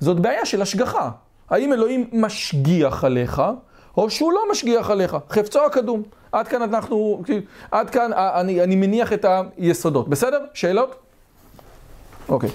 זאת 0.00 0.20
בעיה 0.20 0.46
של 0.46 0.62
השגחה. 0.62 1.10
האם 1.50 1.72
אלוהים 1.72 2.10
משגיח 2.12 3.04
עליך, 3.04 3.42
או 3.96 4.10
שהוא 4.10 4.32
לא 4.32 4.40
משגיח 4.50 4.90
עליך? 4.90 5.16
חפצו 5.30 5.64
הקדום. 5.66 6.02
עד 6.32 6.48
כאן 6.48 6.62
אנחנו, 6.62 7.22
עד 7.70 7.90
כאן 7.90 8.12
אה, 8.12 8.40
אני, 8.40 8.62
אני 8.62 8.76
מניח 8.76 9.12
את 9.12 9.26
היסודות. 9.56 10.08
בסדר? 10.08 10.44
שאלות? 10.54 10.96
אוקיי. 12.28 12.50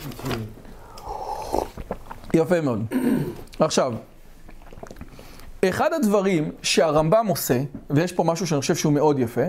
יפה 2.33 2.61
מאוד. 2.61 2.85
עכשיו, 3.59 3.93
אחד 5.69 5.93
הדברים 5.93 6.51
שהרמב"ם 6.61 7.27
עושה, 7.27 7.61
ויש 7.89 8.11
פה 8.11 8.23
משהו 8.23 8.47
שאני 8.47 8.61
חושב 8.61 8.75
שהוא 8.75 8.93
מאוד 8.93 9.19
יפה, 9.19 9.41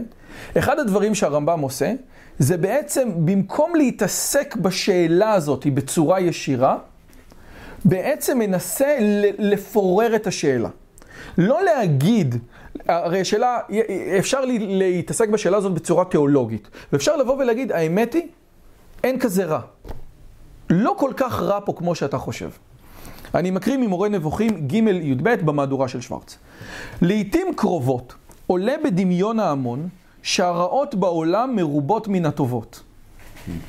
אחד 0.59 0.79
הדברים 0.79 1.15
שהרמב"ם 1.15 1.61
עושה, 1.61 1.93
זה 2.39 2.57
בעצם 2.57 3.11
במקום 3.25 3.75
להתעסק 3.75 4.57
בשאלה 4.57 5.33
הזאת 5.33 5.67
בצורה 5.67 6.21
ישירה, 6.21 6.79
בעצם 7.85 8.39
מנסה 8.39 8.97
לפורר 9.39 10.17
את 10.17 10.27
השאלה. 10.27 10.69
לא 11.39 11.65
להגיד, 11.65 12.35
הרי 12.89 13.25
שאלה, 13.25 13.59
אפשר 14.19 14.41
להתעסק 14.59 15.29
בשאלה 15.29 15.57
הזאת 15.57 15.73
בצורה 15.73 16.05
תיאולוגית, 16.05 16.69
ואפשר 16.93 17.17
לבוא 17.17 17.37
ולהגיד, 17.37 17.73
האמת 17.73 18.15
היא, 18.15 18.29
אין 19.05 19.19
כזה 19.19 19.45
רע. 19.45 19.61
לא 20.71 20.95
כל 20.99 21.11
כך 21.17 21.43
רע 21.43 21.59
פה 21.65 21.73
כמו 21.73 21.95
שאתה 21.95 22.19
חושב. 22.19 22.51
אני 23.35 23.51
מקריא 23.51 23.77
ממורה 23.77 24.09
נבוכים 24.09 24.67
ג' 24.67 24.75
י"ב 24.75 25.29
במהדורה 25.45 25.89
של 25.89 26.01
שוורץ. 26.01 26.39
לעתים 27.03 27.47
קרובות 27.57 28.15
עולה 28.47 28.75
בדמיון 28.85 29.41
ההמון 29.41 29.89
שהרעות 30.23 30.95
בעולם 30.95 31.57
מרובות 31.57 32.09
מן 32.09 32.27
הטובות. 32.27 32.83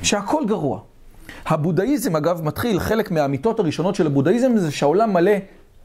שהכל 0.02 0.42
גרוע. 0.46 0.80
הבודהיזם 1.46 2.16
אגב 2.16 2.42
מתחיל, 2.42 2.80
חלק 2.80 3.10
מהאמיתות 3.10 3.60
הראשונות 3.60 3.94
של 3.94 4.06
הבודהיזם 4.06 4.56
זה 4.56 4.70
שהעולם 4.70 5.12
מלא 5.12 5.32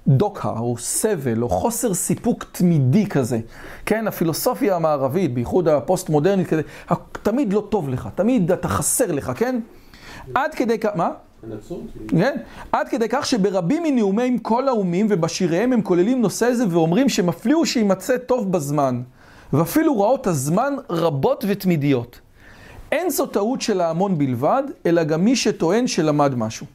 דוקה 0.07 0.49
או 0.49 0.77
סבל 0.77 1.41
או 1.41 1.49
חוסר 1.49 1.93
סיפוק 1.93 2.43
תמידי 2.51 3.07
כזה. 3.07 3.39
כן, 3.85 4.07
הפילוסופיה 4.07 4.75
המערבית, 4.75 5.33
בייחוד 5.33 5.67
הפוסט-מודרנית 5.67 6.49
תמיד 7.11 7.53
לא 7.53 7.67
טוב 7.69 7.89
לך, 7.89 8.09
תמיד 8.15 8.51
אתה 8.51 8.67
חסר 8.67 9.11
לך, 9.11 9.31
כן? 9.35 9.59
עד 10.35 10.55
כדי 10.55 10.79
כך, 10.79 10.89
מה? 10.95 11.09
כן? 12.07 12.37
עד 12.71 12.89
כדי 12.89 13.05
כך 13.09 13.25
שברבים 13.25 13.83
מנאומי 13.83 14.37
כל 14.41 14.67
האומים 14.67 15.07
ובשיריהם 15.09 15.73
הם 15.73 15.81
כוללים 15.81 16.21
נושא 16.21 16.53
זה 16.53 16.63
ואומרים 16.69 17.09
שמפליא 17.09 17.55
הוא 17.55 17.65
שימצא 17.65 18.17
טוב 18.17 18.51
בזמן, 18.51 19.01
ואפילו 19.53 19.99
רעות 19.99 20.27
הזמן 20.27 20.73
רבות 20.89 21.45
ותמידיות. 21.47 22.19
אין 22.91 23.09
זו 23.09 23.25
טעות 23.25 23.61
של 23.61 23.81
ההמון 23.81 24.17
בלבד, 24.17 24.63
אלא 24.85 25.03
גם 25.03 25.25
מי 25.25 25.35
שטוען 25.35 25.87
שלמד 25.87 26.35
משהו. 26.35 26.65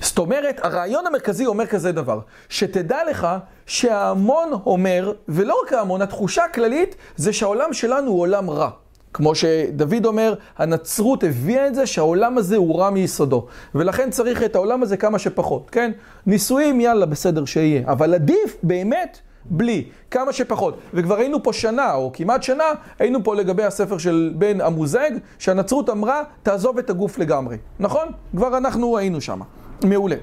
זאת 0.00 0.18
אומרת, 0.18 0.60
הרעיון 0.62 1.06
המרכזי 1.06 1.46
אומר 1.46 1.66
כזה 1.66 1.92
דבר, 1.92 2.20
שתדע 2.48 2.98
לך 3.10 3.28
שההמון 3.66 4.52
אומר, 4.66 5.12
ולא 5.28 5.56
רק 5.64 5.72
ההמון, 5.72 6.02
התחושה 6.02 6.44
הכללית 6.44 6.96
זה 7.16 7.32
שהעולם 7.32 7.72
שלנו 7.72 8.10
הוא 8.10 8.20
עולם 8.20 8.50
רע. 8.50 8.70
כמו 9.14 9.34
שדוד 9.34 10.06
אומר, 10.06 10.34
הנצרות 10.58 11.24
הביאה 11.24 11.66
את 11.66 11.74
זה 11.74 11.86
שהעולם 11.86 12.38
הזה 12.38 12.56
הוא 12.56 12.78
רע 12.78 12.90
מיסודו. 12.90 13.46
ולכן 13.74 14.10
צריך 14.10 14.42
את 14.42 14.54
העולם 14.54 14.82
הזה 14.82 14.96
כמה 14.96 15.18
שפחות, 15.18 15.70
כן? 15.70 15.92
נישואים, 16.26 16.80
יאללה, 16.80 17.06
בסדר 17.06 17.44
שיהיה. 17.44 17.82
אבל 17.86 18.14
עדיף 18.14 18.56
באמת 18.62 19.18
בלי, 19.44 19.84
כמה 20.10 20.32
שפחות. 20.32 20.78
וכבר 20.94 21.18
היינו 21.18 21.42
פה 21.42 21.52
שנה, 21.52 21.94
או 21.94 22.10
כמעט 22.14 22.42
שנה, 22.42 22.64
היינו 22.98 23.24
פה 23.24 23.34
לגבי 23.34 23.62
הספר 23.64 23.98
של 23.98 24.32
בן 24.38 24.60
המוזג, 24.60 25.10
שהנצרות 25.38 25.90
אמרה, 25.90 26.22
תעזוב 26.42 26.78
את 26.78 26.90
הגוף 26.90 27.18
לגמרי. 27.18 27.56
נכון? 27.80 28.08
כבר 28.36 28.56
אנחנו 28.56 28.98
היינו 28.98 29.20
שם. 29.20 29.40
מעולה. 29.84 30.16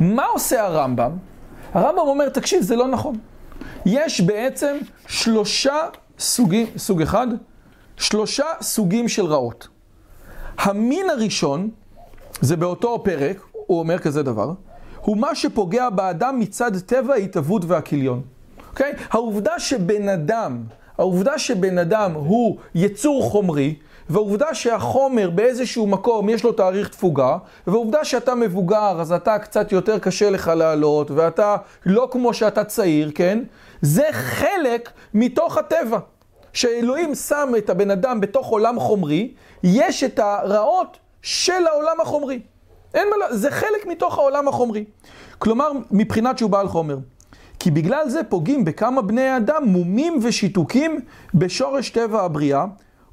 מה 0.00 0.24
עושה 0.24 0.64
הרמב"ם? 0.64 1.10
הרמב"ם 1.72 1.98
אומר, 1.98 2.28
תקשיב, 2.28 2.62
זה 2.62 2.76
לא 2.76 2.88
נכון. 2.88 3.14
יש 3.86 4.20
בעצם 4.20 4.76
שלושה 5.06 5.76
סוגים, 6.18 6.66
סוג 6.76 7.02
אחד, 7.02 7.26
שלושה 8.02 8.44
סוגים 8.60 9.08
של 9.08 9.26
רעות. 9.26 9.68
המין 10.58 11.10
הראשון, 11.10 11.70
זה 12.40 12.56
באותו 12.56 13.02
פרק, 13.04 13.40
הוא 13.52 13.78
אומר 13.78 13.98
כזה 13.98 14.22
דבר, 14.22 14.52
הוא 15.00 15.16
מה 15.16 15.34
שפוגע 15.34 15.90
באדם 15.90 16.40
מצד 16.40 16.78
טבע 16.78 17.14
ההתהוות 17.14 17.62
והכיליון. 17.64 18.22
אוקיי? 18.70 18.92
העובדה 19.10 19.58
שבן 19.58 20.08
אדם, 20.08 20.62
העובדה 20.98 21.38
שבן 21.38 21.78
אדם 21.78 22.12
הוא 22.12 22.56
יצור 22.74 23.22
חומרי, 23.22 23.74
והעובדה 24.10 24.54
שהחומר 24.54 25.30
באיזשהו 25.30 25.86
מקום 25.86 26.28
יש 26.28 26.44
לו 26.44 26.52
תאריך 26.52 26.88
תפוגה, 26.88 27.36
והעובדה 27.66 28.04
שאתה 28.04 28.34
מבוגר, 28.34 29.00
אז 29.00 29.12
אתה 29.12 29.38
קצת 29.38 29.72
יותר 29.72 29.98
קשה 29.98 30.30
לך 30.30 30.52
לעלות, 30.56 31.10
ואתה 31.10 31.56
לא 31.86 32.08
כמו 32.10 32.34
שאתה 32.34 32.64
צעיר, 32.64 33.10
כן? 33.14 33.42
זה 33.82 34.04
חלק 34.12 34.90
מתוך 35.14 35.58
הטבע. 35.58 35.98
שאלוהים 36.52 37.14
שם 37.14 37.52
את 37.58 37.70
הבן 37.70 37.90
אדם 37.90 38.20
בתוך 38.20 38.46
עולם 38.46 38.80
חומרי, 38.80 39.34
יש 39.62 40.04
את 40.04 40.18
הרעות 40.18 40.98
של 41.22 41.66
העולם 41.66 42.00
החומרי. 42.00 42.40
אין 42.94 43.08
מה, 43.10 43.36
זה 43.36 43.50
חלק 43.50 43.86
מתוך 43.86 44.18
העולם 44.18 44.48
החומרי. 44.48 44.84
כלומר, 45.38 45.72
מבחינת 45.90 46.38
שהוא 46.38 46.50
בעל 46.50 46.68
חומר. 46.68 46.98
כי 47.58 47.70
בגלל 47.70 48.08
זה 48.08 48.24
פוגעים 48.24 48.64
בכמה 48.64 49.02
בני 49.02 49.36
אדם 49.36 49.64
מומים 49.64 50.18
ושיתוקים 50.22 51.00
בשורש 51.34 51.90
טבע 51.90 52.22
הבריאה, 52.22 52.64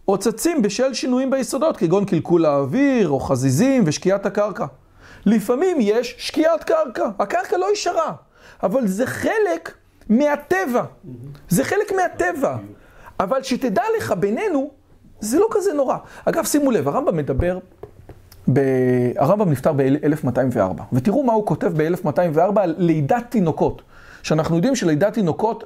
או 0.08 0.17
צצים 0.17 0.62
בשל 0.62 0.93
שינויים 0.93 1.30
ביסודות, 1.30 1.78
כגון 1.78 2.06
קלקול 2.06 2.45
האוויר, 2.45 3.10
או 3.10 3.19
חזיזים 3.19 3.84
ושקיעת 3.86 4.25
הקרקע. 4.25 4.65
לפעמים 5.25 5.78
יש 5.82 6.15
שקיעת 6.17 6.63
קרקע, 6.63 7.10
הקרקע 7.19 7.58
לא 7.58 7.73
ישרה, 7.73 8.13
אבל 8.63 8.88
זה 8.88 9.06
חלק 9.06 9.73
מהטבע. 10.10 10.84
זה 11.49 11.63
חלק 11.63 11.91
מהטבע. 11.95 12.56
אבל 13.20 13.44
שתדע 13.44 13.84
לך, 13.98 14.14
בינינו, 14.20 14.70
זה 15.20 15.40
לא 15.40 15.48
כזה 15.52 15.74
נורא. 15.74 15.98
אגב, 16.26 16.44
שימו 16.44 16.72
לב, 16.72 16.88
הרמב"ם 16.88 17.18
מדבר, 17.18 17.60
ב... 18.54 18.60
הרמב"ם 19.18 19.52
נפטר 19.52 19.74
ב-1204, 19.74 20.82
ותראו 20.94 21.24
מה 21.24 21.34
הוא 21.34 21.46
כותב 21.46 21.72
ב-1204 21.76 22.60
על 22.60 22.76
לידת 22.78 23.24
תינוקות. 23.30 23.82
שאנחנו 24.24 24.56
יודעים 24.56 24.76
שלידת 24.76 25.14
תינוקות, 25.14 25.64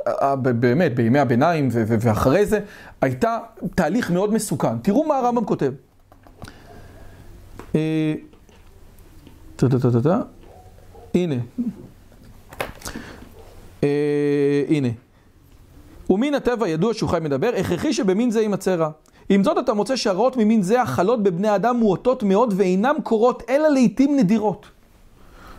באמת, 0.59 0.95
בימי 0.95 1.19
הביניים 1.19 1.69
ואחרי 1.71 2.45
זה, 2.45 2.59
הייתה 3.01 3.37
תהליך 3.75 4.11
מאוד 4.11 4.33
מסוכן. 4.33 4.77
תראו 4.77 5.03
מה 5.03 5.17
הרמב"ם 5.17 5.45
כותב. 5.45 5.71
אה. 7.75 8.13
הנה. 11.13 11.35
אה, 13.83 14.63
הנה. 14.69 14.87
ומן 16.09 16.33
הטבע 16.33 16.67
ידוע 16.67 16.93
שהוא 16.93 17.09
חי 17.09 17.17
מדבר, 17.21 17.51
הכרחי 17.57 17.93
שבמין 17.93 18.31
זה 18.31 18.41
יימצא 18.41 18.75
רע. 18.75 18.89
עם 19.29 19.43
זאת 19.43 19.57
אתה 19.57 19.73
מוצא 19.73 19.95
שהרעות 19.95 20.37
ממין 20.37 20.61
זה 20.61 20.81
החלות 20.81 21.23
בבני 21.23 21.55
אדם 21.55 21.77
מועטות 21.77 22.23
מאוד 22.23 22.53
ואינם 22.57 22.95
קורות 23.03 23.43
אלא 23.49 23.67
לעיתים 23.67 24.17
נדירות. 24.17 24.65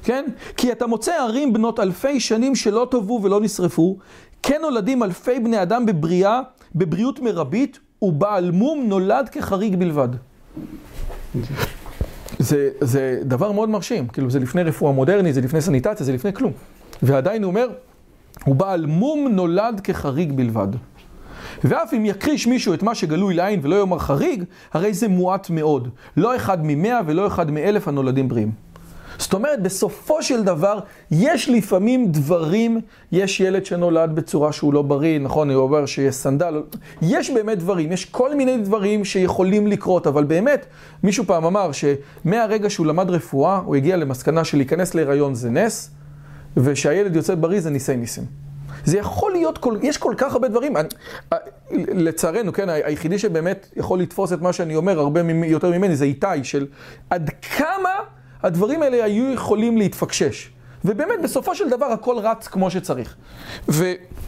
כן? 0.02 0.24
כי 0.56 0.72
אתה 0.72 0.86
מוצא 0.86 1.12
ערים 1.22 1.52
בנות 1.52 1.80
אלפי 1.80 2.20
שנים 2.20 2.54
שלא 2.54 2.86
טבעו 2.90 3.22
ולא 3.22 3.40
נשרפו, 3.40 3.96
כן 4.42 4.58
נולדים 4.62 5.02
אלפי 5.02 5.40
בני 5.40 5.62
אדם 5.62 5.86
בבריאה, 5.86 6.40
בבריאות 6.74 7.20
מרבית, 7.20 7.78
ובעל 8.02 8.50
מום 8.50 8.84
נולד 8.86 9.28
כחריג 9.28 9.76
בלבד. 9.76 10.08
זה, 12.38 12.70
זה 12.80 13.20
דבר 13.22 13.52
מאוד 13.52 13.68
מרשים, 13.68 14.08
כאילו 14.08 14.30
זה 14.30 14.38
לפני 14.38 14.62
רפואה 14.62 14.92
מודרנית, 14.92 15.34
זה 15.34 15.40
לפני 15.40 15.60
סניטציה, 15.60 16.06
זה 16.06 16.12
לפני 16.12 16.32
כלום. 16.32 16.52
ועדיין 17.02 17.42
הוא 17.42 17.50
אומר, 17.50 17.68
ובעל 18.46 18.86
מום 18.86 19.28
נולד 19.28 19.80
כחריג 19.84 20.32
בלבד. 20.32 20.68
ואף 21.64 21.94
אם 21.94 22.04
יכחיש 22.04 22.46
מישהו 22.46 22.74
את 22.74 22.82
מה 22.82 22.94
שגלוי 22.94 23.34
לעין 23.34 23.60
ולא 23.62 23.76
יאמר 23.76 23.98
חריג, 23.98 24.44
הרי 24.72 24.94
זה 24.94 25.08
מועט 25.08 25.50
מאוד. 25.50 25.88
לא 26.16 26.36
אחד 26.36 26.58
ממאה 26.62 27.00
ולא 27.06 27.26
אחד 27.26 27.50
מאלף 27.50 27.88
הנולדים 27.88 28.28
בריאים. 28.28 28.52
זאת 29.18 29.34
אומרת, 29.34 29.62
בסופו 29.62 30.22
של 30.22 30.44
דבר, 30.44 30.78
יש 31.10 31.48
לפעמים 31.48 32.12
דברים, 32.12 32.80
יש 33.12 33.40
ילד 33.40 33.66
שנולד 33.66 34.14
בצורה 34.14 34.52
שהוא 34.52 34.74
לא 34.74 34.82
בריא, 34.82 35.18
נכון, 35.18 35.50
הוא 35.50 35.62
אומר 35.62 35.86
שיש 35.86 36.14
סנדל, 36.14 36.62
יש 37.02 37.30
באמת 37.30 37.58
דברים, 37.58 37.92
יש 37.92 38.04
כל 38.04 38.34
מיני 38.34 38.56
דברים 38.56 39.04
שיכולים 39.04 39.66
לקרות, 39.66 40.06
אבל 40.06 40.24
באמת, 40.24 40.66
מישהו 41.02 41.24
פעם 41.24 41.44
אמר 41.44 41.70
שמהרגע 41.72 42.70
שהוא 42.70 42.86
למד 42.86 43.10
רפואה, 43.10 43.56
הוא 43.56 43.76
הגיע 43.76 43.96
למסקנה 43.96 44.44
שלהיכנס 44.44 44.94
להיריון 44.94 45.34
זה 45.34 45.50
נס, 45.50 45.90
ושהילד 46.56 47.16
יוצא 47.16 47.34
בריא 47.34 47.60
זה 47.60 47.70
ניסי 47.70 47.96
ניסים. 47.96 48.24
זה 48.84 48.98
יכול 48.98 49.32
להיות, 49.32 49.58
כל, 49.58 49.78
יש 49.82 49.98
כל 49.98 50.14
כך 50.18 50.32
הרבה 50.32 50.48
דברים. 50.48 50.76
אני, 50.76 50.88
לצערנו, 51.88 52.52
כן, 52.52 52.68
היחידי 52.68 53.18
שבאמת 53.18 53.70
יכול 53.76 54.00
לתפוס 54.00 54.32
את 54.32 54.40
מה 54.40 54.52
שאני 54.52 54.76
אומר 54.76 54.98
הרבה 54.98 55.20
יותר 55.46 55.70
ממני 55.70 55.96
זה 55.96 56.04
איתי, 56.04 56.44
של 56.44 56.66
עד 57.10 57.30
כמה 57.56 57.90
הדברים 58.42 58.82
האלה 58.82 59.04
היו 59.04 59.32
יכולים 59.32 59.78
להתפקשש. 59.78 60.50
ובאמת, 60.84 61.22
בסופו 61.22 61.54
של 61.54 61.70
דבר 61.70 61.86
הכל 61.86 62.18
רץ 62.18 62.48
כמו 62.48 62.70
שצריך. 62.70 63.16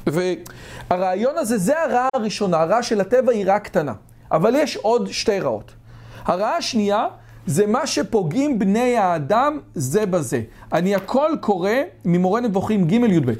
והרעיון 0.06 1.38
הזה, 1.38 1.58
זה 1.58 1.82
הרעה 1.82 2.08
הראשונה, 2.14 2.60
הרעה 2.60 2.82
של 2.82 3.00
הטבע 3.00 3.32
היא 3.32 3.46
רעה 3.46 3.58
קטנה. 3.58 3.92
אבל 4.32 4.54
יש 4.56 4.76
עוד 4.76 5.08
שתי 5.12 5.40
רעות. 5.40 5.72
הרעה 6.24 6.56
השנייה, 6.56 7.06
זה 7.46 7.66
מה 7.66 7.86
שפוגעים 7.86 8.58
בני 8.58 8.96
האדם 8.96 9.58
זה 9.74 10.06
בזה. 10.06 10.42
אני 10.72 10.94
הכל 10.94 11.30
קורא 11.40 11.70
ממורה 12.04 12.40
נבוכים 12.40 12.86
ג' 12.86 12.92
י"ב. 12.92 13.30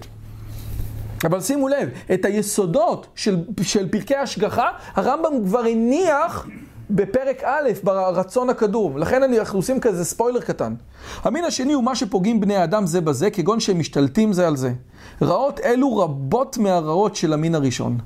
אבל 1.25 1.40
שימו 1.40 1.69
לב, 1.69 1.88
את 2.14 2.25
היסודות 2.25 3.07
של, 3.14 3.45
של 3.62 3.88
פרקי 3.88 4.16
השגחה, 4.16 4.69
הרמב"ם 4.95 5.45
כבר 5.47 5.61
הניח 5.61 6.47
בפרק 6.90 7.42
א', 7.45 7.71
ברצון 7.83 8.51
הקדום. 8.51 8.99
לכן 8.99 9.23
אנחנו 9.23 9.59
עושים 9.59 9.81
כזה 9.81 10.05
ספוילר 10.05 10.40
קטן. 10.40 10.75
המין 11.23 11.45
השני 11.45 11.73
הוא 11.73 11.85
מה 11.85 11.95
שפוגעים 11.95 12.40
בני 12.40 12.57
האדם 12.57 12.87
זה 12.87 13.01
בזה, 13.01 13.31
כגון 13.31 13.61
שהם 13.61 13.79
משתלטים 13.79 14.33
זה 14.33 14.47
על 14.47 14.57
זה. 14.57 14.73
רעות 15.23 15.61
אלו 15.61 15.97
רבות 15.97 16.59
מהרעות 16.59 17.16
של 17.16 17.33
המין 17.33 17.55
הראשון. 17.55 17.99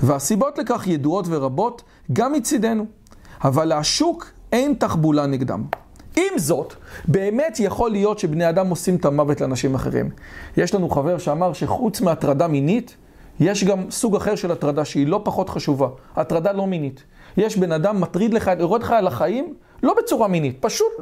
והסיבות 0.00 0.58
לכך 0.58 0.86
ידועות 0.86 1.26
ורבות 1.28 1.82
גם 2.12 2.32
מצידנו. 2.32 2.86
אבל 3.44 3.72
השוק 3.72 4.26
אין 4.54 4.74
תחבולה 4.74 5.26
נגדם. 5.26 5.64
עם 6.16 6.38
זאת, 6.38 6.74
באמת 7.08 7.56
יכול 7.60 7.90
להיות 7.90 8.18
שבני 8.18 8.48
אדם 8.48 8.68
עושים 8.68 8.96
את 8.96 9.04
המוות 9.04 9.40
לאנשים 9.40 9.74
אחרים. 9.74 10.10
יש 10.56 10.74
לנו 10.74 10.88
חבר 10.90 11.18
שאמר 11.18 11.52
שחוץ 11.52 12.00
מהטרדה 12.00 12.46
מינית, 12.46 12.96
יש 13.40 13.64
גם 13.64 13.90
סוג 13.90 14.16
אחר 14.16 14.34
של 14.34 14.52
הטרדה 14.52 14.84
שהיא 14.84 15.06
לא 15.06 15.20
פחות 15.24 15.48
חשובה, 15.48 15.88
הטרדה 16.16 16.52
לא 16.52 16.66
מינית. 16.66 17.02
יש 17.36 17.56
בן 17.56 17.72
אדם 17.72 18.00
מטריד 18.00 18.34
לך, 18.34 18.50
יורד 18.58 18.82
לך 18.82 18.90
על 18.90 19.06
החיים, 19.06 19.54
לא 19.82 19.94
בצורה 19.98 20.28
מינית, 20.28 20.56
פשוט 20.60 20.92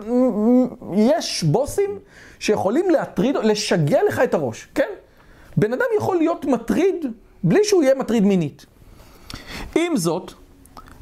יש 0.95 1.45
בוסים 1.45 1.99
שיכולים 2.39 2.91
להטריד, 2.91 3.37
לשגע 3.37 3.99
לך 4.09 4.21
את 4.25 4.35
הראש, 4.35 4.69
כן? 4.75 4.89
בן 5.57 5.73
אדם 5.73 5.87
יכול 5.99 6.17
להיות 6.17 6.45
מטריד 6.45 7.07
בלי 7.45 7.61
שהוא 7.65 7.83
יהיה 7.83 7.95
מטריד 7.95 8.25
מינית. 8.25 8.67
עם 9.75 9.97
זאת, 9.97 10.33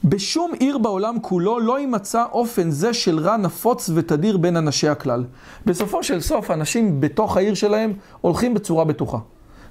בשום 0.05 0.53
עיר 0.59 0.79
בעולם 0.79 1.17
כולו 1.21 1.61
לא 1.61 1.79
יימצא 1.81 2.25
אופן 2.33 2.71
זה 2.71 2.95
של 2.95 3.19
רע 3.19 3.37
נפוץ 3.37 3.91
ותדיר 3.95 4.37
בין 4.37 4.57
אנשי 4.57 4.89
הכלל. 4.89 5.25
בסופו 5.67 6.03
של 6.03 6.21
סוף, 6.21 6.51
אנשים 6.51 7.01
בתוך 7.01 7.37
העיר 7.37 7.55
שלהם 7.55 7.93
הולכים 8.21 8.55
בצורה 8.55 8.85
בטוחה. 8.85 9.19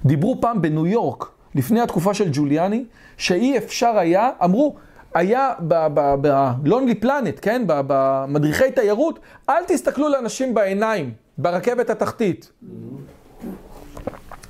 דיברו 0.04 0.40
פעם 0.40 0.62
בניו 0.62 0.86
יורק, 0.86 1.30
לפני 1.54 1.80
התקופה 1.80 2.14
של 2.14 2.28
ג'וליאני, 2.32 2.84
שאי 3.16 3.58
אפשר 3.58 3.98
היה, 3.98 4.30
אמרו, 4.44 4.76
היה 5.14 5.52
ב-Lonely 5.68 7.04
Planet, 7.04 7.40
כן? 7.42 7.62
במדריכי 7.66 8.72
תיירות, 8.72 9.18
אל 9.48 9.64
תסתכלו 9.66 10.08
לאנשים 10.08 10.54
בעיניים, 10.54 11.12
ברכבת 11.38 11.90
התחתית. 11.90 12.52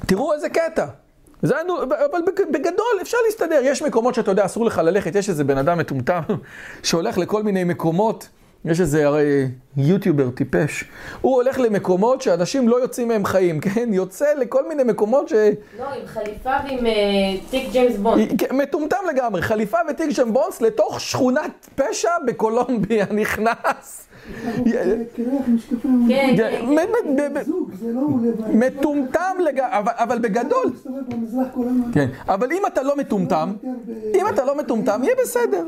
תראו 0.07 0.33
איזה 0.33 0.49
קטע. 0.49 0.87
זה, 1.43 1.55
אבל 2.11 2.21
בגדול 2.51 2.99
אפשר 3.03 3.17
להסתדר, 3.27 3.61
יש 3.63 3.83
מקומות 3.83 4.15
שאתה 4.15 4.31
יודע, 4.31 4.47
אסור 4.47 4.65
לך 4.65 4.79
ללכת, 4.79 5.15
יש 5.15 5.29
איזה 5.29 5.45
בן 5.45 5.59
אדם 5.59 5.79
מטומטם 5.79 6.21
שהולך 6.83 7.19
לכל 7.19 7.43
מיני 7.43 7.65
מקומות, 7.65 8.29
יש 8.65 8.81
איזה 8.81 9.07
הרי 9.07 9.49
יוטיובר 9.77 10.31
טיפש, 10.31 10.85
הוא 11.21 11.35
הולך 11.35 11.59
למקומות 11.59 12.23
שאנשים 12.23 12.69
לא 12.69 12.83
יוצאים 12.83 13.09
מהם 13.09 13.25
חיים, 13.25 13.61
כן? 13.65 13.89
יוצא 13.93 14.27
לכל 14.35 14.69
מיני 14.69 14.83
מקומות 14.85 15.29
ש... 15.29 15.33
לא, 15.33 15.85
עם 15.85 16.07
חליפה 16.07 16.51
ועם 16.65 16.79
uh, 16.79 17.51
תיק 17.51 17.73
ג'יימס 17.73 17.97
בונד. 17.97 18.43
מטומטם 18.53 18.97
לגמרי, 19.15 19.43
חליפה 19.43 19.79
ותיק 19.91 20.11
ג'יימס 20.15 20.33
בונד 20.33 20.53
לתוך 20.61 21.01
שכונת 21.01 21.69
פשע 21.75 22.11
בקולומביה 22.27 23.07
נכנס. 23.23 24.10
כן, 24.65 24.99
כן. 26.09 26.57
מטומטם 28.53 29.37
לגמרי, 29.45 29.93
אבל 29.99 30.19
בגדול. 30.19 30.73
כן, 31.93 32.09
אבל 32.29 32.53
אם 32.53 32.63
אתה 32.67 32.83
לא 32.83 32.97
מטומטם, 32.97 33.53
אם 34.15 34.29
אתה 34.29 34.45
לא 34.45 34.59
מטומטם, 34.59 35.01
יהיה 35.03 35.15
בסדר. 35.23 35.65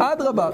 אדרבה. 0.00 0.50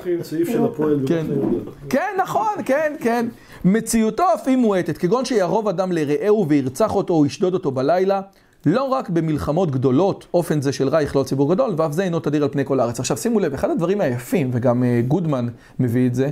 כן, 1.89 2.11
נכון, 2.19 2.55
כן, 2.65 2.93
כן. 3.01 3.27
מציאותו 3.65 4.25
אף 4.35 4.49
היא 4.49 4.57
מועטת, 4.57 4.99
כגון 4.99 5.25
שיערוב 5.25 5.69
אדם 5.69 5.93
לרעהו 5.93 6.49
וירצח 6.49 6.95
אותו 6.95 7.15
או 7.15 7.27
ישדוד 7.27 7.55
אותו 7.55 7.71
בלילה. 7.71 8.21
לא 8.67 8.85
רק 8.85 9.09
במלחמות 9.09 9.71
גדולות, 9.71 10.27
אופן 10.35 10.61
זה 10.61 10.73
של 10.73 10.89
רע 10.89 11.03
יכלול 11.03 11.25
ציבור 11.25 11.55
גדול, 11.55 11.75
ואף 11.77 11.93
זה 11.93 12.03
אינו 12.03 12.21
תדיר 12.21 12.43
על 12.43 12.49
פני 12.49 12.65
כל 12.65 12.81
הארץ. 12.81 13.01
עכשיו 13.01 13.17
שימו 13.17 13.41
לב, 13.41 13.55
אחד 13.55 13.71
הדברים 13.71 14.01
היפים, 14.01 14.51
וגם 14.53 14.85
גודמן 15.09 15.49
מביא 15.79 16.07
את 16.07 16.15
זה, 16.15 16.31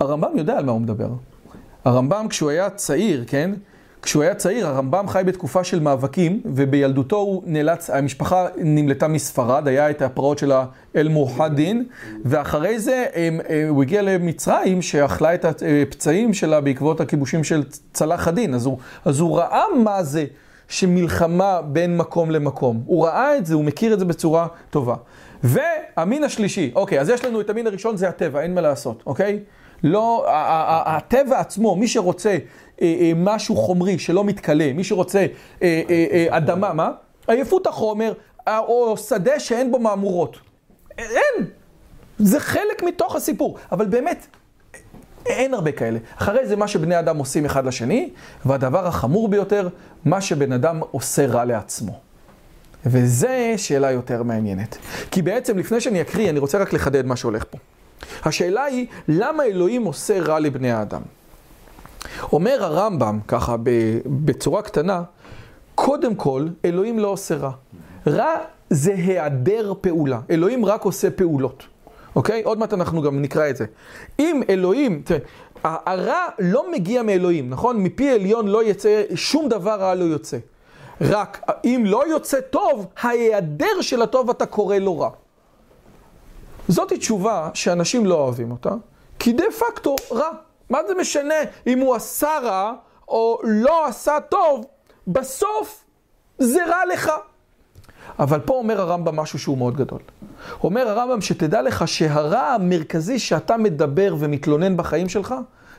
הרמב"ם 0.00 0.38
יודע 0.38 0.58
על 0.58 0.64
מה 0.64 0.72
הוא 0.72 0.80
מדבר. 0.80 1.08
הרמב"ם 1.84 2.26
כשהוא 2.28 2.50
היה 2.50 2.70
צעיר, 2.70 3.24
כן? 3.26 3.50
כשהוא 4.02 4.22
היה 4.22 4.34
צעיר, 4.34 4.66
הרמב"ם 4.66 5.08
חי 5.08 5.22
בתקופה 5.26 5.64
של 5.64 5.80
מאבקים, 5.80 6.40
ובילדותו 6.44 7.16
הוא 7.16 7.42
נאלץ, 7.46 7.90
המשפחה 7.90 8.46
נמלטה 8.56 9.08
מספרד, 9.08 9.68
היה 9.68 9.90
את 9.90 10.02
הפרעות 10.02 10.38
של 10.38 10.52
האל-מוחדין, 10.52 11.84
ואחרי 12.24 12.78
זה 12.78 13.06
הם, 13.14 13.40
הוא 13.68 13.82
הגיע 13.82 14.02
למצרים, 14.02 14.82
שאכלה 14.82 15.34
את 15.34 15.44
הפצעים 15.44 16.34
שלה 16.34 16.60
בעקבות 16.60 17.00
הכיבושים 17.00 17.44
של 17.44 17.64
צלאח 17.92 18.28
א-דין. 18.28 18.54
אז, 18.54 18.68
אז 19.04 19.20
הוא 19.20 19.38
ראה 19.38 19.64
מה 19.84 20.02
זה 20.02 20.24
שמלחמה 20.68 21.60
בין 21.62 21.96
מקום 21.96 22.30
למקום. 22.30 22.82
הוא 22.86 23.06
ראה 23.06 23.36
את 23.36 23.46
זה, 23.46 23.54
הוא 23.54 23.64
מכיר 23.64 23.94
את 23.94 23.98
זה 23.98 24.04
בצורה 24.04 24.46
טובה. 24.70 24.94
והמין 25.44 26.24
השלישי, 26.24 26.72
אוקיי, 26.74 27.00
אז 27.00 27.08
יש 27.08 27.24
לנו 27.24 27.40
את 27.40 27.50
המין 27.50 27.66
הראשון, 27.66 27.96
זה 27.96 28.08
הטבע, 28.08 28.40
אין 28.40 28.54
מה 28.54 28.60
לעשות, 28.60 29.02
אוקיי? 29.06 29.38
לא, 29.82 30.26
הטבע 30.86 31.40
עצמו, 31.40 31.76
מי 31.76 31.88
שרוצה 31.88 32.36
משהו 33.16 33.56
חומרי 33.56 33.98
שלא 33.98 34.24
מתכלה, 34.24 34.72
מי 34.74 34.84
שרוצה 34.84 35.26
אדמה, 36.30 36.72
מה? 36.72 36.90
עייפות 37.28 37.66
החומר, 37.66 38.12
או 38.48 38.96
שדה 38.96 39.40
שאין 39.40 39.72
בו 39.72 39.78
מהמורות. 39.78 40.36
אין! 40.98 41.46
זה 42.18 42.40
חלק 42.40 42.82
מתוך 42.86 43.16
הסיפור, 43.16 43.58
אבל 43.72 43.86
באמת, 43.86 44.26
אין 45.26 45.54
הרבה 45.54 45.72
כאלה. 45.72 45.98
אחרי 46.16 46.46
זה 46.46 46.56
מה 46.56 46.68
שבני 46.68 46.98
אדם 46.98 47.18
עושים 47.18 47.44
אחד 47.44 47.66
לשני, 47.66 48.10
והדבר 48.46 48.86
החמור 48.86 49.28
ביותר, 49.28 49.68
מה 50.04 50.20
שבן 50.20 50.52
אדם 50.52 50.80
עושה 50.90 51.26
רע 51.26 51.44
לעצמו. 51.44 52.00
וזה 52.86 53.54
שאלה 53.56 53.90
יותר 53.90 54.22
מעניינת. 54.22 54.78
כי 55.10 55.22
בעצם, 55.22 55.58
לפני 55.58 55.80
שאני 55.80 56.00
אקריא, 56.00 56.30
אני 56.30 56.38
רוצה 56.38 56.58
רק 56.58 56.72
לחדד 56.72 57.06
מה 57.06 57.16
שהולך 57.16 57.44
פה. 57.50 57.58
השאלה 58.24 58.64
היא, 58.64 58.86
למה 59.08 59.44
אלוהים 59.44 59.84
עושה 59.84 60.22
רע 60.22 60.40
לבני 60.40 60.72
האדם? 60.72 61.02
אומר 62.32 62.64
הרמב"ם, 62.64 63.18
ככה 63.28 63.56
בצורה 64.06 64.62
קטנה, 64.62 65.02
קודם 65.74 66.14
כל, 66.14 66.46
אלוהים 66.64 66.98
לא 66.98 67.08
עושה 67.08 67.36
רע. 67.36 67.50
רע 68.06 68.34
זה 68.70 68.94
היעדר 68.94 69.72
פעולה. 69.80 70.20
אלוהים 70.30 70.64
רק 70.64 70.82
עושה 70.82 71.10
פעולות. 71.10 71.64
אוקיי? 72.16 72.42
עוד 72.42 72.58
מעט 72.58 72.72
אנחנו 72.72 73.02
גם 73.02 73.22
נקרא 73.22 73.50
את 73.50 73.56
זה. 73.56 73.64
אם 74.18 74.40
אלוהים, 74.48 75.02
תראה, 75.04 75.20
הרע 75.64 76.26
לא 76.38 76.72
מגיע 76.72 77.02
מאלוהים, 77.02 77.50
נכון? 77.50 77.82
מפי 77.82 78.10
עליון 78.10 78.48
לא 78.48 78.64
יצא, 78.64 79.02
שום 79.14 79.48
דבר 79.48 79.80
רע 79.80 79.94
לא 79.94 80.04
יוצא. 80.04 80.38
רק 81.00 81.50
אם 81.64 81.82
לא 81.86 82.08
יוצא 82.08 82.40
טוב, 82.40 82.86
ההיעדר 83.00 83.80
של 83.80 84.02
הטוב 84.02 84.30
אתה 84.30 84.46
קורא 84.46 84.76
לו 84.76 84.98
רע. 84.98 85.10
זאת 86.68 86.92
תשובה 86.92 87.50
שאנשים 87.54 88.06
לא 88.06 88.14
אוהבים 88.14 88.50
אותה, 88.50 88.70
כי 89.18 89.32
דה 89.32 89.44
פקטו 89.58 89.96
רע. 90.12 90.30
מה 90.70 90.78
זה 90.88 90.94
משנה 90.94 91.34
אם 91.66 91.78
הוא 91.78 91.94
עשה 91.94 92.38
רע 92.42 92.72
או 93.08 93.40
לא 93.44 93.86
עשה 93.86 94.20
טוב, 94.28 94.66
בסוף 95.06 95.84
זה 96.38 96.66
רע 96.66 96.86
לך. 96.92 97.12
אבל 98.18 98.40
פה 98.40 98.54
אומר 98.54 98.80
הרמב"ם 98.80 99.16
משהו 99.16 99.38
שהוא 99.38 99.58
מאוד 99.58 99.76
גדול. 99.76 100.00
אומר 100.64 100.88
הרמב"ם 100.88 101.20
שתדע 101.20 101.62
לך 101.62 101.88
שהרע 101.88 102.40
המרכזי 102.40 103.18
שאתה 103.18 103.56
מדבר 103.56 104.14
ומתלונן 104.18 104.76
בחיים 104.76 105.08
שלך, 105.08 105.34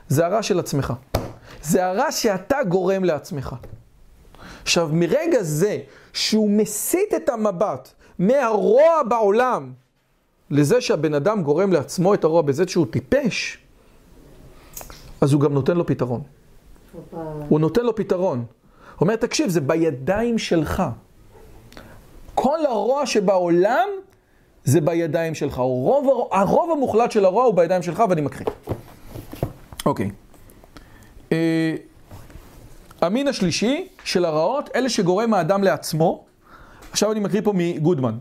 זה 0.07 0.25
הרע 0.25 0.43
של 0.43 0.59
עצמך. 0.59 0.93
זה 1.61 1.85
הרע 1.85 2.11
שאתה 2.11 2.57
גורם 2.63 3.03
לעצמך. 3.03 3.55
עכשיו, 4.63 4.89
מרגע 4.91 5.43
זה 5.43 5.77
שהוא 6.13 6.49
מסיט 6.49 7.13
את 7.13 7.29
המבט 7.29 7.89
מהרוע 8.19 9.03
בעולם 9.09 9.71
לזה 10.51 10.81
שהבן 10.81 11.13
אדם 11.13 11.43
גורם 11.43 11.73
לעצמו 11.73 12.13
את 12.13 12.23
הרוע 12.23 12.41
בזה 12.41 12.63
שהוא 12.67 12.85
טיפש, 12.91 13.57
אז 15.21 15.33
הוא 15.33 15.41
גם 15.41 15.53
נותן 15.53 15.77
לו 15.77 15.85
פתרון. 15.85 16.21
הוא 17.49 17.59
נותן 17.59 17.81
לו 17.85 17.95
פתרון. 17.95 18.37
הוא 18.37 18.45
אומר, 19.01 19.15
תקשיב, 19.15 19.49
זה 19.49 19.61
בידיים 19.61 20.37
שלך. 20.37 20.83
כל 22.35 22.65
הרוע 22.65 23.05
שבעולם 23.05 23.87
זה 24.63 24.81
בידיים 24.81 25.35
שלך. 25.35 25.57
הרוב, 25.57 26.27
הרוב 26.31 26.71
המוחלט 26.71 27.11
של 27.11 27.25
הרוע 27.25 27.43
הוא 27.43 27.53
בידיים 27.53 27.81
שלך, 27.81 28.03
ואני 28.09 28.21
מקריא. 28.21 28.47
אוקיי. 29.85 30.11
אה, 31.31 31.75
המין 33.01 33.27
השלישי 33.27 33.87
של 34.03 34.25
הרעות, 34.25 34.69
אלה 34.75 34.89
שגורם 34.89 35.33
האדם 35.33 35.63
לעצמו, 35.63 36.25
עכשיו 36.91 37.11
אני 37.11 37.19
מקריא 37.19 37.41
פה 37.41 37.53
מגודמן. 37.55 38.17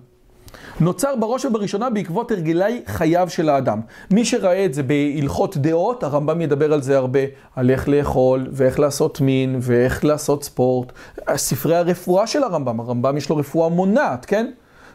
נוצר 0.81 1.17
בראש 1.17 1.45
ובראשונה 1.45 1.91
בעקבות 1.91 2.31
הרגלי 2.31 2.83
חייו 2.87 3.27
של 3.31 3.49
האדם. 3.49 3.81
מי 4.11 4.25
שראה 4.25 4.65
את 4.65 4.75
זה 4.75 4.83
בהלכות 4.83 5.57
דעות, 5.57 6.03
הרמב"ם 6.03 6.41
ידבר 6.41 6.73
על 6.73 6.83
זה 6.83 6.97
הרבה, 6.97 7.21
על 7.57 7.71
איך 7.71 7.89
לאכול, 7.89 8.47
ואיך 8.53 8.81
לעשות 8.81 9.21
מין, 9.21 9.59
ואיך 9.63 10.05
לעשות 10.05 10.45
ספורט. 10.45 10.93
ספרי 11.37 11.77
הרפואה 11.77 12.27
של 12.27 12.43
הרמב"ם, 12.43 12.81
הרמב"ם 12.81 13.17
יש 13.17 13.31
לו 13.31 13.37
רפואה 13.37 13.69
מונעת, 13.69 14.25
כן? 14.25 14.51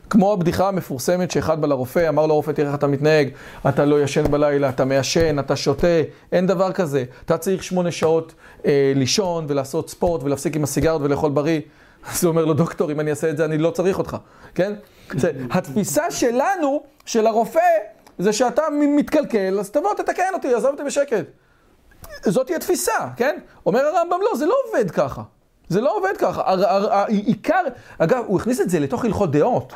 כמו 0.10 0.34
הבדיחה 0.34 0.68
המפורסמת 0.68 1.32
שאחד 1.32 1.62
בא 1.62 1.68
לרופא, 1.68 2.10
אמר 2.10 2.26
לרופא, 2.26 2.52
תראה 2.52 2.68
איך 2.68 2.76
אתה 2.76 2.88
מתנהג, 2.88 3.30
אתה 3.70 3.86
לא 3.86 4.04
ישן 4.04 4.32
בלילה, 4.32 4.70
אתה 4.70 4.86
מעשן, 4.86 5.40
אתה 5.40 5.56
שותה, 5.56 6.02
אין 6.32 6.48
דבר 6.48 6.72
כזה. 6.72 7.04
אתה 7.26 7.38
צריך 7.38 7.64
שמונה 7.64 7.92
שעות 7.92 8.34
אה, 8.66 8.94
לישון 8.96 9.46
ולעשות 9.48 9.90
ספורט 9.90 10.24
ולהפסיק 10.24 10.56
עם 10.56 10.64
הסיגרות 10.64 11.02
ולאכול 11.02 11.32
בריא. 11.32 11.60
אז 12.12 12.24
הוא 12.24 12.32
אומר 12.32 12.46
לו, 12.46 12.54
דוקטור, 12.54 12.92
אם 12.92 13.00
אני 13.00 13.10
אעשה 13.10 13.30
את 13.30 13.38
זה, 13.38 13.46
אני 13.46 13.58
לא 13.58 13.72
צריך 13.72 13.98
אותך, 13.98 14.18
כן? 14.56 14.74
זה, 15.12 15.32
התפיסה 15.52 16.12
שלנו, 16.12 16.84
של 17.06 17.28
הרופא, 17.28 17.60
זה 18.20 18.34
שאתה 18.34 18.62
מתקלקל, 18.72 19.60
אז 19.60 19.70
תבוא, 19.70 19.94
תתקן 19.94 20.34
אותי, 20.34 20.54
עזוב 20.54 20.72
אותי 20.72 20.84
בשקט. 20.84 21.26
זאת 22.26 22.50
היא 22.50 22.56
התפיסה, 22.56 23.08
כן? 23.16 23.40
אומר 23.66 23.86
הרמב"ם, 23.86 24.20
לא, 24.22 24.38
זה 24.38 24.46
לא 24.46 24.56
עובד 24.68 24.92
ככה. 24.92 25.22
זה 25.70 25.82
לא 25.82 25.98
עובד 25.98 26.18
ככה. 26.18 26.42
העיקר, 26.92 27.62
אגב, 27.98 28.24
הוא 28.28 28.40
הכניס 28.40 28.62
את 28.62 28.70
זה 28.70 28.80
לתוך 28.80 29.06
הלכות 29.06 29.32
דעות. 29.32 29.74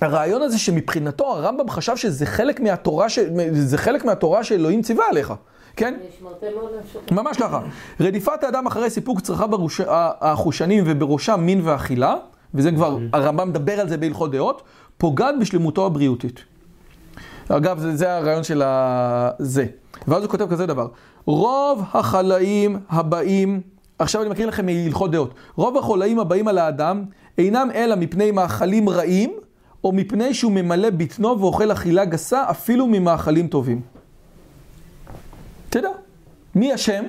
הרעיון 0.00 0.42
הזה 0.42 0.58
שמבחינתו 0.58 1.26
הרמב"ם 1.26 1.70
חשב 1.70 1.96
שזה 1.96 2.26
חלק 2.26 2.60
מהתורה, 2.60 3.08
ש... 3.08 3.18
חלק 3.76 4.04
מהתורה 4.04 4.44
שאלוהים 4.44 4.82
ציווה 4.82 5.04
עליך, 5.10 5.32
כן? 5.78 5.94
ממש 7.10 7.36
ככה. 7.36 7.60
רדיפת 8.00 8.44
האדם 8.44 8.66
אחרי 8.66 8.90
סיפוק 8.90 9.20
צרכיו. 9.20 9.48
החושנים 10.20 10.84
ובראשם 10.86 11.40
מין 11.40 11.60
ואכילה, 11.64 12.14
וזה 12.54 12.70
כבר, 12.72 12.98
הרמב"ם 13.12 13.48
מדבר 13.48 13.80
על 13.80 13.88
זה 13.88 13.96
בהלכות 13.96 14.30
דעות, 14.30 14.62
פוגעת 14.98 15.34
בשלמותו 15.40 15.86
הבריאותית. 15.86 16.44
אגב, 17.48 17.78
זה, 17.78 17.96
זה 17.96 18.16
הרעיון 18.16 18.44
של 18.44 18.62
זה. 19.38 19.66
ואז 20.08 20.22
הוא 20.22 20.30
כותב 20.30 20.50
כזה 20.50 20.66
דבר, 20.66 20.88
רוב 21.26 21.82
החלאים 21.92 22.78
הבאים, 22.90 23.60
עכשיו 23.98 24.22
אני 24.22 24.30
מקריא 24.30 24.46
לכם 24.46 24.66
מהלכות 24.66 25.10
דעות, 25.10 25.34
רוב 25.56 25.78
החולאים 25.78 26.18
הבאים 26.18 26.48
על 26.48 26.58
האדם 26.58 27.04
אינם 27.38 27.68
אלא 27.74 27.96
מפני 27.96 28.30
מאכלים 28.30 28.88
רעים, 28.88 29.32
או 29.84 29.92
מפני 29.92 30.34
שהוא 30.34 30.52
ממלא 30.52 30.90
בטנו 30.90 31.40
ואוכל 31.40 31.72
אכילה 31.72 32.04
גסה, 32.04 32.50
אפילו 32.50 32.86
ממאכלים 32.86 33.48
טובים. 33.48 33.97
תדע, 35.70 35.88
מי 36.54 36.74
אשם? 36.74 37.04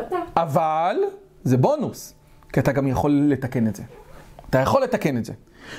אתה. 0.00 0.16
אבל 0.36 0.96
זה 1.44 1.56
בונוס, 1.56 2.14
כי 2.52 2.60
אתה 2.60 2.72
גם 2.72 2.86
יכול 2.86 3.22
לתקן 3.28 3.66
את 3.66 3.76
זה. 3.76 3.82
אתה 4.50 4.58
יכול 4.58 4.82
לתקן 4.82 5.18
את 5.18 5.24
זה. 5.24 5.32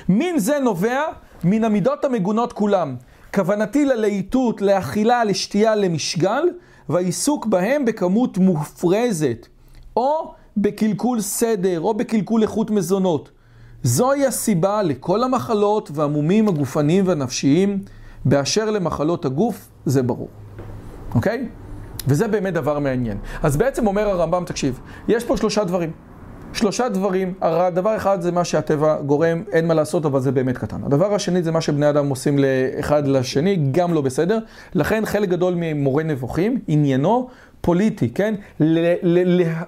מין 0.08 0.38
זה 0.38 0.58
נובע 0.58 1.02
מן 1.44 1.64
המידות 1.64 2.04
המגונות 2.04 2.52
כולם. 2.52 2.96
כוונתי 3.34 3.84
ללהיטות, 3.84 4.62
לאכילה, 4.62 5.24
לשתייה, 5.24 5.74
למשגל, 5.74 6.42
והעיסוק 6.88 7.46
בהם 7.46 7.84
בכמות 7.84 8.38
מופרזת, 8.38 9.46
או 9.96 10.34
בקלקול 10.56 11.20
סדר, 11.20 11.80
או 11.80 11.94
בקלקול 11.94 12.42
איכות 12.42 12.70
מזונות. 12.70 13.30
זוהי 13.82 14.26
הסיבה 14.26 14.82
לכל 14.82 15.22
המחלות 15.22 15.90
והמומים 15.94 16.48
הגופניים 16.48 17.08
והנפשיים, 17.08 17.78
באשר 18.24 18.70
למחלות 18.70 19.24
הגוף, 19.24 19.68
זה 19.86 20.02
ברור. 20.02 20.28
אוקיי? 21.14 21.48
וזה 22.08 22.28
באמת 22.28 22.54
דבר 22.54 22.78
מעניין. 22.78 23.18
אז 23.42 23.56
בעצם 23.56 23.86
אומר 23.86 24.08
הרמב"ם, 24.08 24.44
תקשיב, 24.46 24.80
יש 25.08 25.24
פה 25.24 25.36
שלושה 25.36 25.64
דברים. 25.64 25.90
שלושה 26.52 26.88
דברים, 26.88 27.34
דבר 27.74 27.96
אחד 27.96 28.20
זה 28.20 28.32
מה 28.32 28.44
שהטבע 28.44 29.00
גורם, 29.00 29.42
אין 29.52 29.66
מה 29.66 29.74
לעשות, 29.74 30.06
אבל 30.06 30.20
זה 30.20 30.32
באמת 30.32 30.58
קטן. 30.58 30.84
הדבר 30.84 31.14
השני 31.14 31.42
זה 31.42 31.52
מה 31.52 31.60
שבני 31.60 31.90
אדם 31.90 32.08
עושים 32.08 32.38
לאחד 32.38 33.06
לשני, 33.06 33.58
גם 33.72 33.94
לא 33.94 34.00
בסדר. 34.00 34.38
לכן 34.74 35.06
חלק 35.06 35.28
גדול 35.28 35.54
ממורה 35.56 36.02
נבוכים, 36.02 36.60
עניינו 36.68 37.28
פוליטי, 37.60 38.08
כן? 38.08 38.34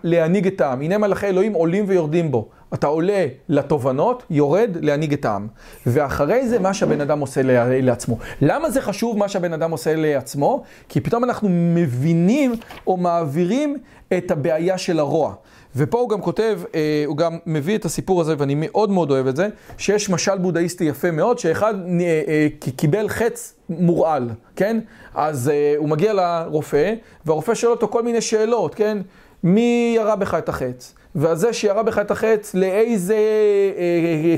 להנהיג 0.05 0.47
את 0.47 0.61
העם. 0.61 0.81
הנה 0.81 0.99
מלאכי 0.99 1.27
אלוהים 1.27 1.53
עולים 1.53 1.85
ויורדים 1.89 2.31
בו. 2.31 2.49
אתה 2.75 2.87
עולה 2.87 3.27
לתובנות, 3.49 4.23
יורד 4.31 4.71
להנהיג 4.81 5.13
את 5.13 5.25
העם. 5.25 5.47
ואחרי 5.87 6.49
זה 6.49 6.59
מה 6.59 6.75
שהבן 6.75 7.01
אדם 7.01 7.21
עושה 7.21 7.41
לעצמו. 7.83 8.19
למה 8.41 8.71
זה 8.71 8.81
חשוב 8.81 9.19
מה 9.19 9.29
שהבן 9.29 9.53
אדם 9.53 9.71
עושה 9.71 9.97
לעצמו? 9.97 10.63
כי 10.89 11.01
פתאום 11.01 11.25
אנחנו 11.25 11.49
מבינים 11.51 12.55
או 12.87 12.97
מעבירים 12.97 13.77
את 14.19 14.31
הבעיה 14.31 14.79
של 14.79 14.99
הרוע. 14.99 15.35
ופה 15.77 15.99
הוא 15.99 16.09
גם 16.09 16.21
כותב, 16.21 16.61
אה, 16.75 17.03
הוא 17.07 17.17
גם 17.17 17.39
מביא 17.47 17.79
את 17.79 17.85
הסיפור 17.85 18.21
הזה, 18.21 18.35
ואני 18.39 18.55
מאוד 18.57 18.91
מאוד 18.91 19.11
אוהב 19.11 19.27
את 19.27 19.37
זה, 19.37 19.49
שיש 19.79 20.11
משל 20.11 20.39
בודהיסטי 20.39 20.85
יפה 20.85 21.11
מאוד, 21.11 21.39
שאחד 21.39 21.75
אה, 22.01 22.23
אה, 22.29 22.47
קיבל 22.77 23.09
חץ 23.09 23.55
מורעל, 23.69 24.31
כן? 24.57 24.81
אז 25.15 25.51
הוא 25.77 25.89
מגיע 25.89 26.13
לרופא, 26.13 26.95
והרופא 27.27 27.55
שואל 27.55 27.73
אותו 27.73 27.89
כל 27.89 28.03
מיני 28.03 28.21
שאלות, 28.21 28.75
כן? 28.75 28.99
מי 29.43 29.93
ירה 29.97 30.17
בך 30.17 30.35
את 30.35 30.49
החץ? 30.49 30.95
והזה 31.15 31.53
שירה 31.53 31.83
בך 31.83 31.99
את 31.99 32.11
החץ, 32.11 32.55
לאיזה 32.55 33.17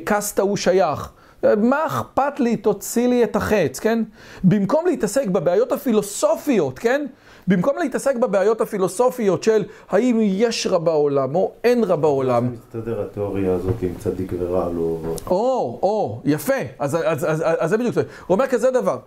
קסטה 0.05 0.43
הוא 0.43 0.57
שייך? 0.57 1.11
מה 1.57 1.87
אכפת 1.87 2.41
לי, 2.41 2.57
תוציא 2.57 3.09
לי 3.09 3.25
את 3.25 3.37
החץ, 3.37 3.79
כן? 3.79 4.03
במקום 4.45 4.87
להתעסק 4.87 5.27
בבעיות 5.27 5.73
הפילוסופיות, 5.73 6.79
כן? 6.79 7.07
במקום 7.49 7.79
להתעסק 7.79 8.17
בבעיות 8.17 8.61
הפילוסופיות 8.61 9.43
של 9.43 9.65
האם 9.91 10.19
יש 10.23 10.67
רע 10.67 10.79
בעולם 10.79 11.35
או 11.35 11.53
אין 11.65 11.85
רע 11.85 11.97
בעולם. 11.97 12.45
איך 12.45 12.53
מסתדר 12.53 13.01
התיאוריה 13.01 13.55
הזאת 13.55 13.83
עם 13.83 13.95
צדיק 13.99 14.33
ורע 14.39 14.69
לא... 14.73 14.99
או, 15.27 15.79
או, 15.83 16.21
יפה. 16.25 16.55
אז, 16.79 16.97
אז, 17.05 17.25
אז, 17.31 17.45
אז 17.59 17.71
זה 17.71 17.79
בדיוק 17.79 17.95
זה. 17.95 18.03
הוא 18.27 18.35
אומר 18.35 18.47
כזה 18.47 18.71
דבר. 18.71 18.99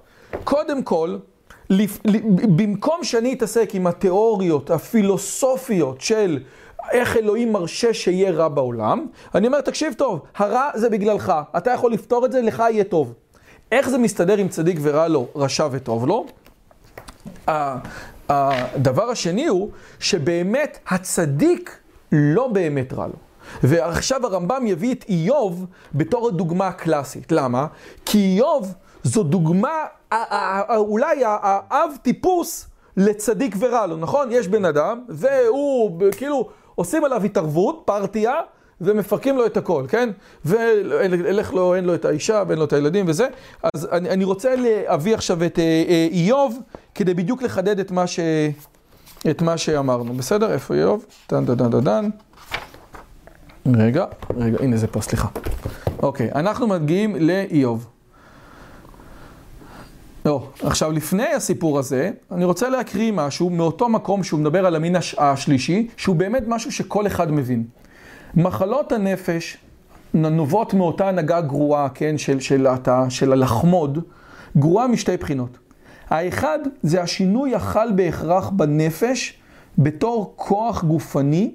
קודם 0.43 0.83
כל, 0.83 1.17
לפ, 1.69 1.99
במקום 2.55 3.03
שאני 3.03 3.33
אתעסק 3.33 3.75
עם 3.75 3.87
התיאוריות 3.87 4.71
הפילוסופיות 4.71 6.01
של 6.01 6.39
איך 6.91 7.17
אלוהים 7.17 7.53
מרשה 7.53 7.93
שיהיה 7.93 8.31
רע 8.31 8.47
בעולם, 8.47 9.07
אני 9.35 9.47
אומר, 9.47 9.61
תקשיב 9.61 9.93
טוב, 9.93 10.19
הרע 10.35 10.69
זה 10.75 10.89
בגללך, 10.89 11.33
אתה 11.57 11.71
יכול 11.71 11.93
לפתור 11.93 12.25
את 12.25 12.31
זה, 12.31 12.41
לך 12.41 12.63
יהיה 12.69 12.83
טוב. 12.83 13.13
איך 13.71 13.89
זה 13.89 13.97
מסתדר 13.97 14.37
עם 14.37 14.47
צדיק 14.47 14.77
ורע 14.81 15.07
לו, 15.07 15.27
רשע 15.35 15.67
וטוב 15.71 16.07
לו? 16.07 16.25
הדבר 18.29 19.09
השני 19.09 19.47
הוא 19.47 19.69
שבאמת 19.99 20.79
הצדיק 20.87 21.77
לא 22.11 22.47
באמת 22.47 22.93
רע 22.93 23.07
לו. 23.07 23.13
ועכשיו 23.63 24.25
הרמב"ם 24.25 24.67
יביא 24.67 24.93
את 24.93 25.05
איוב 25.09 25.65
בתור 25.93 26.27
הדוגמה 26.27 26.67
הקלאסית. 26.67 27.31
למה? 27.31 27.67
כי 28.05 28.17
איוב 28.17 28.73
זו 29.03 29.23
דוגמה, 29.23 29.85
אולי 30.69 31.21
האב 31.25 31.91
טיפוס 32.01 32.67
לצדיק 32.97 33.55
ורע 33.59 33.87
לו, 33.87 33.97
נכון? 33.97 34.31
יש 34.31 34.47
בן 34.47 34.65
אדם, 34.65 35.03
והוא 35.09 36.01
כאילו 36.17 36.49
עושים 36.75 37.03
עליו 37.03 37.23
התערבות, 37.23 37.81
פרטיה, 37.85 38.33
ומפרקים 38.81 39.37
לו 39.37 39.45
את 39.45 39.57
הכל, 39.57 39.83
כן? 39.87 40.09
ואלך 40.45 41.53
לו, 41.53 41.75
אין 41.75 41.85
לו 41.85 41.95
את 41.95 42.05
האישה 42.05 42.43
ואין 42.47 42.59
לו 42.59 42.65
את 42.65 42.73
הילדים 42.73 43.05
וזה. 43.07 43.27
אז 43.73 43.87
אני, 43.91 44.09
אני 44.09 44.23
רוצה 44.23 44.55
להביא 44.55 45.13
עכשיו 45.13 45.43
את 45.45 45.59
אה, 45.59 45.63
אה, 45.63 46.07
איוב, 46.11 46.59
כדי 46.95 47.13
בדיוק 47.13 47.41
לחדד 47.41 47.79
את 47.79 47.91
מה, 47.91 48.07
ש, 48.07 48.19
את 49.29 49.41
מה 49.41 49.57
שאמרנו. 49.57 50.13
בסדר? 50.13 50.53
איפה 50.53 50.73
איוב? 50.73 51.05
דן 51.31 51.45
דן 51.45 51.55
דן 51.55 51.69
דן 51.69 51.83
דן. 51.83 52.09
רגע, 53.75 54.05
רגע, 54.37 54.57
הנה 54.59 54.77
זה 54.77 54.87
פה, 54.87 55.01
סליחה. 55.01 55.27
אוקיי, 56.03 56.29
אנחנו 56.35 56.67
מגיעים 56.67 57.15
לאיוב. 57.15 57.92
לא, 60.25 60.47
עכשיו 60.63 60.91
לפני 60.91 61.27
הסיפור 61.27 61.79
הזה, 61.79 62.11
אני 62.31 62.45
רוצה 62.45 62.69
להקריא 62.69 63.11
משהו 63.11 63.49
מאותו 63.49 63.89
מקום 63.89 64.23
שהוא 64.23 64.39
מדבר 64.39 64.65
על 64.65 64.75
המין 64.75 64.95
הש- 64.95 65.15
השלישי, 65.17 65.87
שהוא 65.97 66.15
באמת 66.15 66.43
משהו 66.47 66.71
שכל 66.71 67.07
אחד 67.07 67.31
מבין. 67.31 67.63
מחלות 68.35 68.91
הנפש 68.91 69.57
נובעות 70.13 70.73
מאותה 70.73 71.09
הנהגה 71.09 71.41
גרועה, 71.41 71.89
כן, 71.89 72.17
של, 72.17 72.39
של, 72.39 72.67
התא, 72.67 73.05
של 73.09 73.31
הלחמוד, 73.31 73.99
גרועה 74.57 74.87
משתי 74.87 75.17
בחינות. 75.17 75.57
האחד 76.09 76.59
זה 76.83 77.01
השינוי 77.01 77.55
החל 77.55 77.91
בהכרח 77.95 78.49
בנפש 78.49 79.37
בתור 79.77 80.33
כוח 80.35 80.83
גופני 80.83 81.51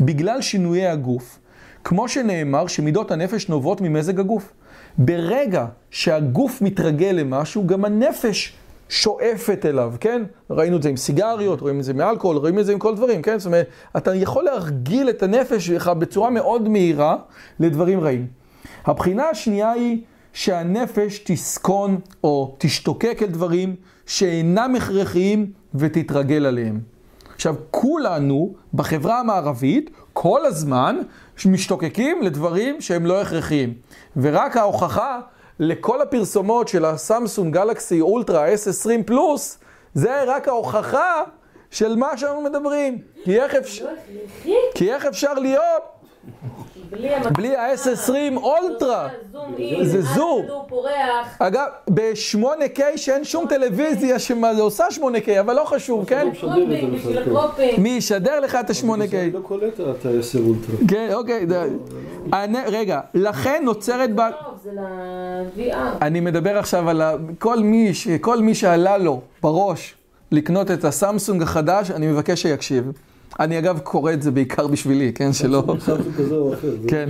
בגלל 0.00 0.40
שינויי 0.40 0.86
הגוף. 0.86 1.38
כמו 1.84 2.08
שנאמר 2.08 2.66
שמידות 2.66 3.10
הנפש 3.10 3.48
נובעות 3.48 3.80
ממזג 3.80 4.20
הגוף. 4.20 4.52
ברגע 4.98 5.66
שהגוף 5.90 6.62
מתרגל 6.62 7.10
למשהו, 7.10 7.66
גם 7.66 7.84
הנפש 7.84 8.52
שואפת 8.88 9.66
אליו, 9.66 9.94
כן? 10.00 10.22
ראינו 10.50 10.76
את 10.76 10.82
זה 10.82 10.88
עם 10.88 10.96
סיגריות, 10.96 11.60
רואים 11.60 11.78
את 11.78 11.84
זה 11.84 11.94
מאלכוהול, 11.94 12.36
רואים 12.36 12.58
את 12.58 12.66
זה 12.66 12.72
עם 12.72 12.78
כל 12.78 12.96
דברים, 12.96 13.22
כן? 13.22 13.38
זאת 13.38 13.46
אומרת, 13.46 13.68
אתה 13.96 14.14
יכול 14.14 14.44
להרגיל 14.44 15.10
את 15.10 15.22
הנפש 15.22 15.66
שלך 15.66 15.88
בצורה 15.88 16.30
מאוד 16.30 16.68
מהירה 16.68 17.16
לדברים 17.60 18.00
רעים. 18.00 18.26
הבחינה 18.84 19.24
השנייה 19.24 19.72
היא 19.72 19.98
שהנפש 20.32 21.18
תסכון 21.18 22.00
או 22.24 22.56
תשתוקק 22.58 23.18
אל 23.22 23.26
דברים 23.26 23.76
שאינם 24.06 24.74
הכרחיים 24.76 25.50
ותתרגל 25.74 26.46
עליהם. 26.46 26.93
עכשיו, 27.34 27.54
כולנו 27.70 28.54
בחברה 28.74 29.20
המערבית 29.20 29.90
כל 30.12 30.46
הזמן 30.46 31.00
משתוקקים 31.46 32.22
לדברים 32.22 32.80
שהם 32.80 33.06
לא 33.06 33.20
הכרחיים. 33.20 33.74
ורק 34.16 34.56
ההוכחה 34.56 35.20
לכל 35.58 36.02
הפרסומות 36.02 36.68
של 36.68 36.84
הסמסונג 36.84 37.54
גלקסי 37.54 38.00
אולטרה 38.00 38.46
S20 38.54 39.02
פלוס, 39.06 39.58
זה 39.94 40.22
רק 40.26 40.48
ההוכחה 40.48 41.22
של 41.70 41.96
מה 41.96 42.16
שאנחנו 42.16 42.40
מדברים. 42.40 42.98
כי 43.24 43.40
איך, 43.40 43.54
אפ... 43.54 43.66
לא? 43.82 43.90
כי 44.74 44.92
איך 44.92 45.06
אפשר 45.06 45.34
להיות 45.34 45.82
בלי 46.90 47.14
המצלמה. 47.14 47.30
בלי 47.36 47.56
ה-S20 47.56 48.36
אולטרה? 48.36 49.08
זה 49.82 50.02
זום. 50.02 50.46
אגב, 51.38 51.66
ב-8K 51.94 52.80
שאין 52.96 53.24
שום 53.24 53.46
טלוויזיה 53.48 54.18
שעושה 54.18 54.84
8K, 54.90 55.40
אבל 55.40 55.54
לא 55.56 55.64
חשוב, 55.64 56.04
כן? 56.04 56.28
כן. 57.56 57.82
מי 57.82 57.88
ישדר 57.88 58.40
לך 58.40 58.58
את 58.60 58.68
זה 58.68 58.74
ה-8K? 58.86 59.14
לא 59.34 59.40
קולט 59.40 59.80
את 59.80 60.06
ה-10 60.06 60.38
אולטרה. 60.38 60.76
כן, 60.88 61.08
אוקיי. 61.12 61.46
די. 61.46 61.64
אני- 62.32 62.58
רגע, 62.66 63.00
לכן 63.14 63.60
נוצרת 63.64 64.14
ב... 64.14 64.20
טוב, 64.44 64.54
זה 64.64 64.70
ל-VR. 64.72 65.76
אני 66.02 66.20
מדבר 66.20 66.58
עכשיו 66.58 66.90
על 66.90 67.00
ה... 67.00 67.14
כל 67.38 67.58
מי, 67.58 67.94
ש... 67.94 68.08
כל 68.08 68.38
מי 68.40 68.54
שעלה 68.54 68.98
לו 68.98 69.20
בראש 69.42 69.94
לקנות 70.32 70.70
את 70.70 70.84
הסמסונג 70.84 71.42
החדש, 71.42 71.90
אני 71.90 72.06
מבקש 72.06 72.42
שיקשיב. 72.42 72.92
אני 73.40 73.58
אגב 73.58 73.78
קורא 73.78 74.12
את 74.12 74.22
זה 74.22 74.30
בעיקר 74.30 74.66
בשבילי, 74.66 75.12
כן? 75.12 75.32
שלא... 75.32 75.62
או 75.68 75.76
אחר. 75.76 75.96
זה- 76.02 76.88
כן. 76.88 77.08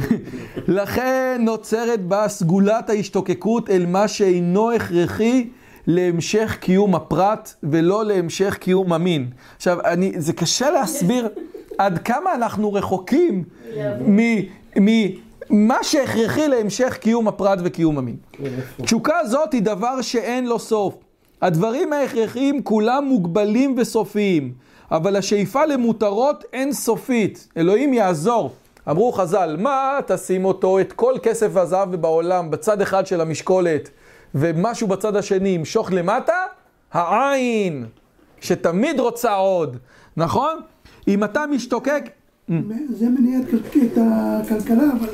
לכן 0.68 1.40
נוצרת 1.44 2.00
בה 2.06 2.28
סגולת 2.28 2.90
ההשתוקקות 2.90 3.70
אל 3.70 3.86
מה 3.86 4.08
שאינו 4.08 4.70
הכרחי 4.72 5.48
להמשך 5.86 6.56
קיום 6.60 6.94
הפרט 6.94 7.54
ולא 7.62 8.04
להמשך 8.04 8.56
קיום 8.60 8.92
המין. 8.92 9.26
עכשיו, 9.56 9.78
אני, 9.84 10.12
זה 10.16 10.32
קשה 10.32 10.70
להסביר 10.70 11.28
עד 11.78 11.98
כמה 11.98 12.34
אנחנו 12.34 12.72
רחוקים 12.72 13.44
ממה 14.76 15.76
שהכרחי 15.82 16.48
להמשך 16.48 16.96
קיום 17.00 17.28
הפרט 17.28 17.58
וקיום 17.64 17.98
המין. 17.98 18.16
כן? 18.32 18.44
תשוקה 18.82 19.14
זאת 19.26 19.52
היא 19.52 19.62
דבר 19.62 20.00
שאין 20.02 20.46
לו 20.46 20.58
סוף. 20.58 20.94
הדברים 21.42 21.92
ההכרחיים 21.92 22.62
כולם 22.62 23.04
מוגבלים 23.08 23.74
וסופיים, 23.78 24.52
אבל 24.90 25.16
השאיפה 25.16 25.64
למותרות 25.66 26.44
אין 26.52 26.72
סופית. 26.72 27.48
אלוהים 27.56 27.94
יעזור. 27.94 28.52
אמרו 28.90 29.12
חז"ל, 29.12 29.56
מה 29.58 29.98
תשים 30.06 30.44
אותו, 30.44 30.80
את 30.80 30.92
כל 30.92 31.14
כסף 31.22 31.48
והזהב 31.52 31.94
בעולם, 31.96 32.50
בצד 32.50 32.80
אחד 32.80 33.06
של 33.06 33.20
המשקולת, 33.20 33.90
ומשהו 34.34 34.86
בצד 34.88 35.16
השני 35.16 35.48
ימשוך 35.48 35.92
למטה? 35.92 36.32
העין, 36.92 37.86
שתמיד 38.40 39.00
רוצה 39.00 39.34
עוד, 39.34 39.76
נכון? 40.16 40.60
אם 41.08 41.24
אתה 41.24 41.44
משתוקק... 41.50 42.04
זה 42.88 43.06
מניע 43.08 43.38
את 43.38 43.44
כל- 43.50 43.78
את 43.86 43.98
הכלכלה, 43.98 44.84
אבל 45.00 45.08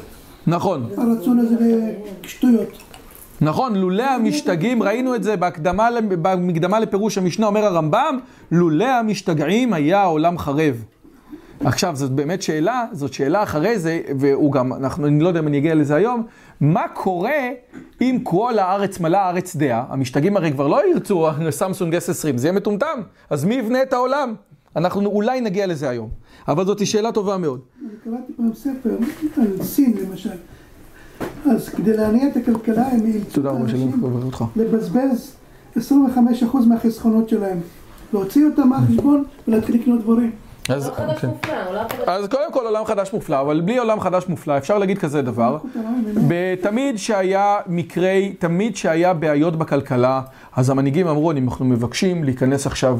נכון. 0.47 0.89
הרצון 0.97 1.39
הזה 1.39 1.55
לשטויות. 2.25 2.69
נכון, 3.41 3.77
לולא 3.77 4.11
המשתגעים, 4.11 4.83
ראינו 4.83 5.15
את 5.15 5.23
זה 5.23 5.37
בהקדמה, 5.37 5.89
במקדמה 6.09 6.81
לפירוש 6.81 7.19
המשנה, 7.19 7.47
אומר 7.47 7.65
הרמב"ם, 7.65 8.19
לולא 8.51 8.85
המשתגעים 8.85 9.73
היה 9.73 10.01
העולם 10.01 10.39
חרב. 10.39 10.85
עכשיו, 11.65 11.97
זאת 11.97 12.11
באמת 12.11 12.43
שאלה, 12.43 12.85
זאת 12.93 13.13
שאלה 13.13 13.43
אחרי 13.43 13.79
זה, 13.79 14.01
והוא 14.19 14.53
גם, 14.53 14.73
אנחנו, 14.73 15.07
אני 15.07 15.21
לא 15.21 15.29
יודע 15.29 15.41
אם 15.41 15.47
אני 15.47 15.59
אגיע 15.59 15.75
לזה 15.75 15.95
היום, 15.95 16.27
מה 16.61 16.89
קורה 16.95 17.49
אם 18.01 18.19
כל 18.23 18.59
הארץ 18.59 19.01
מלאה 19.01 19.21
הארץ 19.21 19.57
דעה? 19.57 19.85
המשתגעים 19.89 20.37
הרי 20.37 20.53
כבר 20.53 20.69
לא 20.69 20.91
ירצו 20.91 21.29
סמסונג 21.51 21.97
S20, 21.97 22.37
זה 22.37 22.47
יהיה 22.47 22.53
מטומטם, 22.53 23.01
אז 23.31 23.45
מי 23.45 23.55
יבנה 23.55 23.83
את 23.83 23.93
העולם? 23.93 24.35
אנחנו 24.77 25.11
אולי 25.11 25.41
נגיע 25.41 25.67
לזה 25.67 25.89
היום, 25.89 26.09
אבל 26.49 26.65
זאת 26.65 26.87
שאלה 26.87 27.13
טובה 27.13 27.39
מאוד. 27.39 27.61
קראתי 28.05 28.33
פעם 28.37 28.55
ספר 28.55 28.91
על 29.37 29.63
סין 29.63 29.95
למשל. 30.03 30.31
אז 31.51 31.69
כדי 31.69 31.97
להניע 31.97 32.29
את 32.29 32.37
הכלכלה 32.37 32.87
הם 32.87 33.07
אילצו 33.07 33.41
את 33.41 33.47
האנשים. 33.47 34.03
לבזבז 34.57 35.37
25% 35.77 35.81
מהחסכונות 36.69 37.29
שלהם. 37.29 37.59
להוציא 38.13 38.47
אותם 38.47 38.69
מהחשבון 38.69 39.25
ולהתחיל 39.49 39.75
לקנות 39.81 40.01
דברים. 40.01 40.31
אז, 40.69 40.91
כן. 41.21 41.29
מופלא. 41.29 41.53
אז 42.07 42.29
קודם 42.29 42.53
כל 42.53 42.67
עולם 42.67 42.85
חדש 42.85 43.13
מופלא, 43.13 43.41
אבל 43.41 43.61
בלי 43.61 43.79
עולם 43.79 44.01
חדש 44.01 44.25
מופלא, 44.29 44.59
אפשר 44.59 44.79
להגיד 44.79 44.99
כזה 44.99 45.23
דבר. 45.23 45.59
תמיד 46.63 46.99
שהיה 46.99 47.59
מקרי, 47.67 48.35
תמיד 48.39 48.77
שהיה 48.77 49.15
בעיות 49.15 49.57
בכלכלה, 49.57 50.21
אז 50.57 50.71
המנהיגים 50.71 51.07
אמרו, 51.07 51.31
אנחנו 51.31 51.65
מבקשים 51.65 52.25
להיכנס 52.25 52.67
עכשיו 52.67 52.99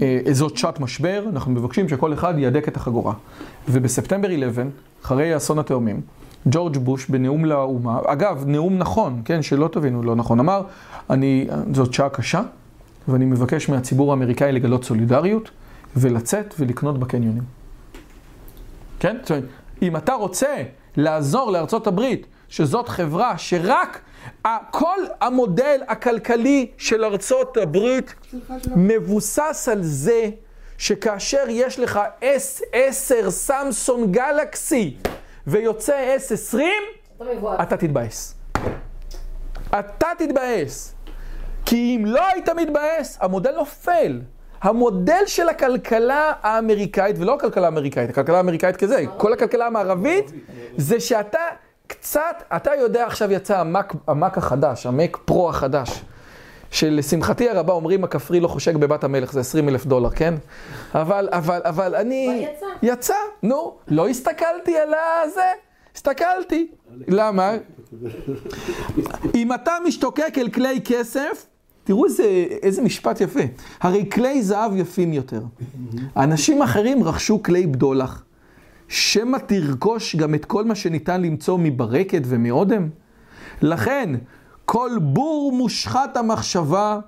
לאיזו 0.00 0.48
שעת 0.54 0.80
משבר, 0.80 1.24
אנחנו 1.32 1.52
מבקשים 1.52 1.88
שכל 1.88 2.12
אחד 2.12 2.34
יהדק 2.38 2.68
את 2.68 2.76
החגורה. 2.76 3.12
ובספטמבר 3.68 4.28
11, 4.28 4.64
אחרי 5.04 5.36
אסון 5.36 5.58
התאומים, 5.58 6.00
ג'ורג' 6.46 6.78
בוש 6.78 7.06
בנאום 7.06 7.44
לאומה, 7.44 7.98
אגב, 8.06 8.44
נאום 8.46 8.78
נכון, 8.78 9.22
כן, 9.24 9.42
שלא 9.42 9.68
תבינו 9.72 10.02
לא 10.02 10.16
נכון, 10.16 10.40
אמר, 10.40 10.62
אני, 11.10 11.46
זאת 11.72 11.94
שעה 11.94 12.08
קשה, 12.08 12.42
ואני 13.08 13.24
מבקש 13.24 13.68
מהציבור 13.68 14.10
האמריקאי 14.10 14.52
לגלות 14.52 14.84
סולידריות, 14.84 15.50
ולצאת 15.96 16.54
ולקנות 16.58 16.98
בקניונים. 16.98 17.42
כן? 19.00 19.16
זאת 19.22 19.30
אומרת, 19.30 19.44
אם 19.82 19.96
אתה 19.96 20.14
רוצה 20.14 20.62
לעזור 20.96 21.52
לארצות 21.52 21.86
הברית, 21.86 22.26
שזאת 22.48 22.88
חברה 22.88 23.38
שרק 23.38 24.00
כל 24.70 24.98
המודל 25.20 25.80
הכלכלי 25.88 26.70
של 26.78 27.04
ארצות 27.04 27.56
הברית 27.56 28.14
מבוסס 28.76 29.68
על 29.72 29.82
זה 29.82 30.30
שכאשר 30.78 31.44
יש 31.48 31.78
לך 31.78 32.00
S10 32.20 33.30
סמסונג 33.30 34.10
גלקסי 34.10 34.96
ויוצא 35.46 36.16
S20, 36.16 36.58
אתה 37.62 37.76
תתבאס. 37.76 38.34
אתה 39.78 40.06
תתבאס. 40.18 40.94
כי 41.64 41.96
אם 41.96 42.06
לא 42.06 42.26
היית 42.26 42.48
מתבאס, 42.48 43.18
המודל 43.20 43.54
נופל. 43.54 44.20
המודל 44.62 45.22
של 45.26 45.48
הכלכלה 45.48 46.32
האמריקאית, 46.42 47.16
ולא 47.18 47.34
הכלכלה 47.34 47.64
האמריקאית, 47.66 48.10
הכלכלה 48.10 48.36
האמריקאית 48.36 48.76
כזה, 48.76 49.04
כל 49.16 49.32
הכלכלה 49.32 49.66
המערבית, 49.66 50.32
זה 50.76 51.00
שאתה 51.00 51.38
קצת, 51.86 52.42
אתה 52.56 52.74
יודע, 52.74 53.06
עכשיו 53.06 53.32
יצא 53.32 53.58
המק, 53.58 53.94
המק 54.06 54.38
החדש, 54.38 54.86
המק 54.86 55.16
פרו 55.24 55.48
החדש, 55.48 56.04
שלשמחתי 56.72 57.48
הרבה 57.48 57.72
אומרים, 57.72 58.04
הכפרי 58.04 58.40
לא 58.40 58.48
חושק 58.48 58.74
בבת 58.74 59.04
המלך, 59.04 59.32
זה 59.32 59.40
20 59.40 59.68
אלף 59.68 59.86
דולר, 59.86 60.10
כן? 60.10 60.34
אבל, 60.94 61.28
אבל, 61.32 61.60
אבל 61.64 61.94
אני... 61.94 62.28
אבל 62.28 62.54
יצא. 62.54 62.66
יצא, 62.92 63.14
נו, 63.42 63.76
לא 63.88 64.08
הסתכלתי 64.08 64.78
על 64.78 64.94
הזה, 65.24 65.50
הסתכלתי. 65.94 66.68
למה? 67.08 67.52
אם 69.34 69.54
אתה 69.54 69.72
משתוקק 69.86 70.34
אל 70.38 70.48
כלי 70.48 70.80
כסף, 70.84 71.46
תראו 71.84 72.04
איזה, 72.04 72.24
איזה 72.62 72.82
משפט 72.82 73.20
יפה. 73.20 73.40
הרי 73.80 74.10
כלי 74.12 74.42
זהב 74.42 74.76
יפים 74.76 75.12
יותר. 75.12 75.42
אנשים 76.16 76.62
אחרים 76.62 77.04
רכשו 77.04 77.42
כלי 77.42 77.66
בדולח. 77.66 78.24
שמא 78.88 79.38
תרכוש 79.38 80.16
גם 80.16 80.34
את 80.34 80.44
כל 80.44 80.64
מה 80.64 80.74
שניתן 80.74 81.22
למצוא 81.22 81.58
מברקת 81.62 82.22
ומאודם? 82.24 82.88
לכן, 83.62 84.10
כל 84.72 84.90
בור 85.00 85.52
מושחת 85.52 86.16
המחשבה 86.16 86.98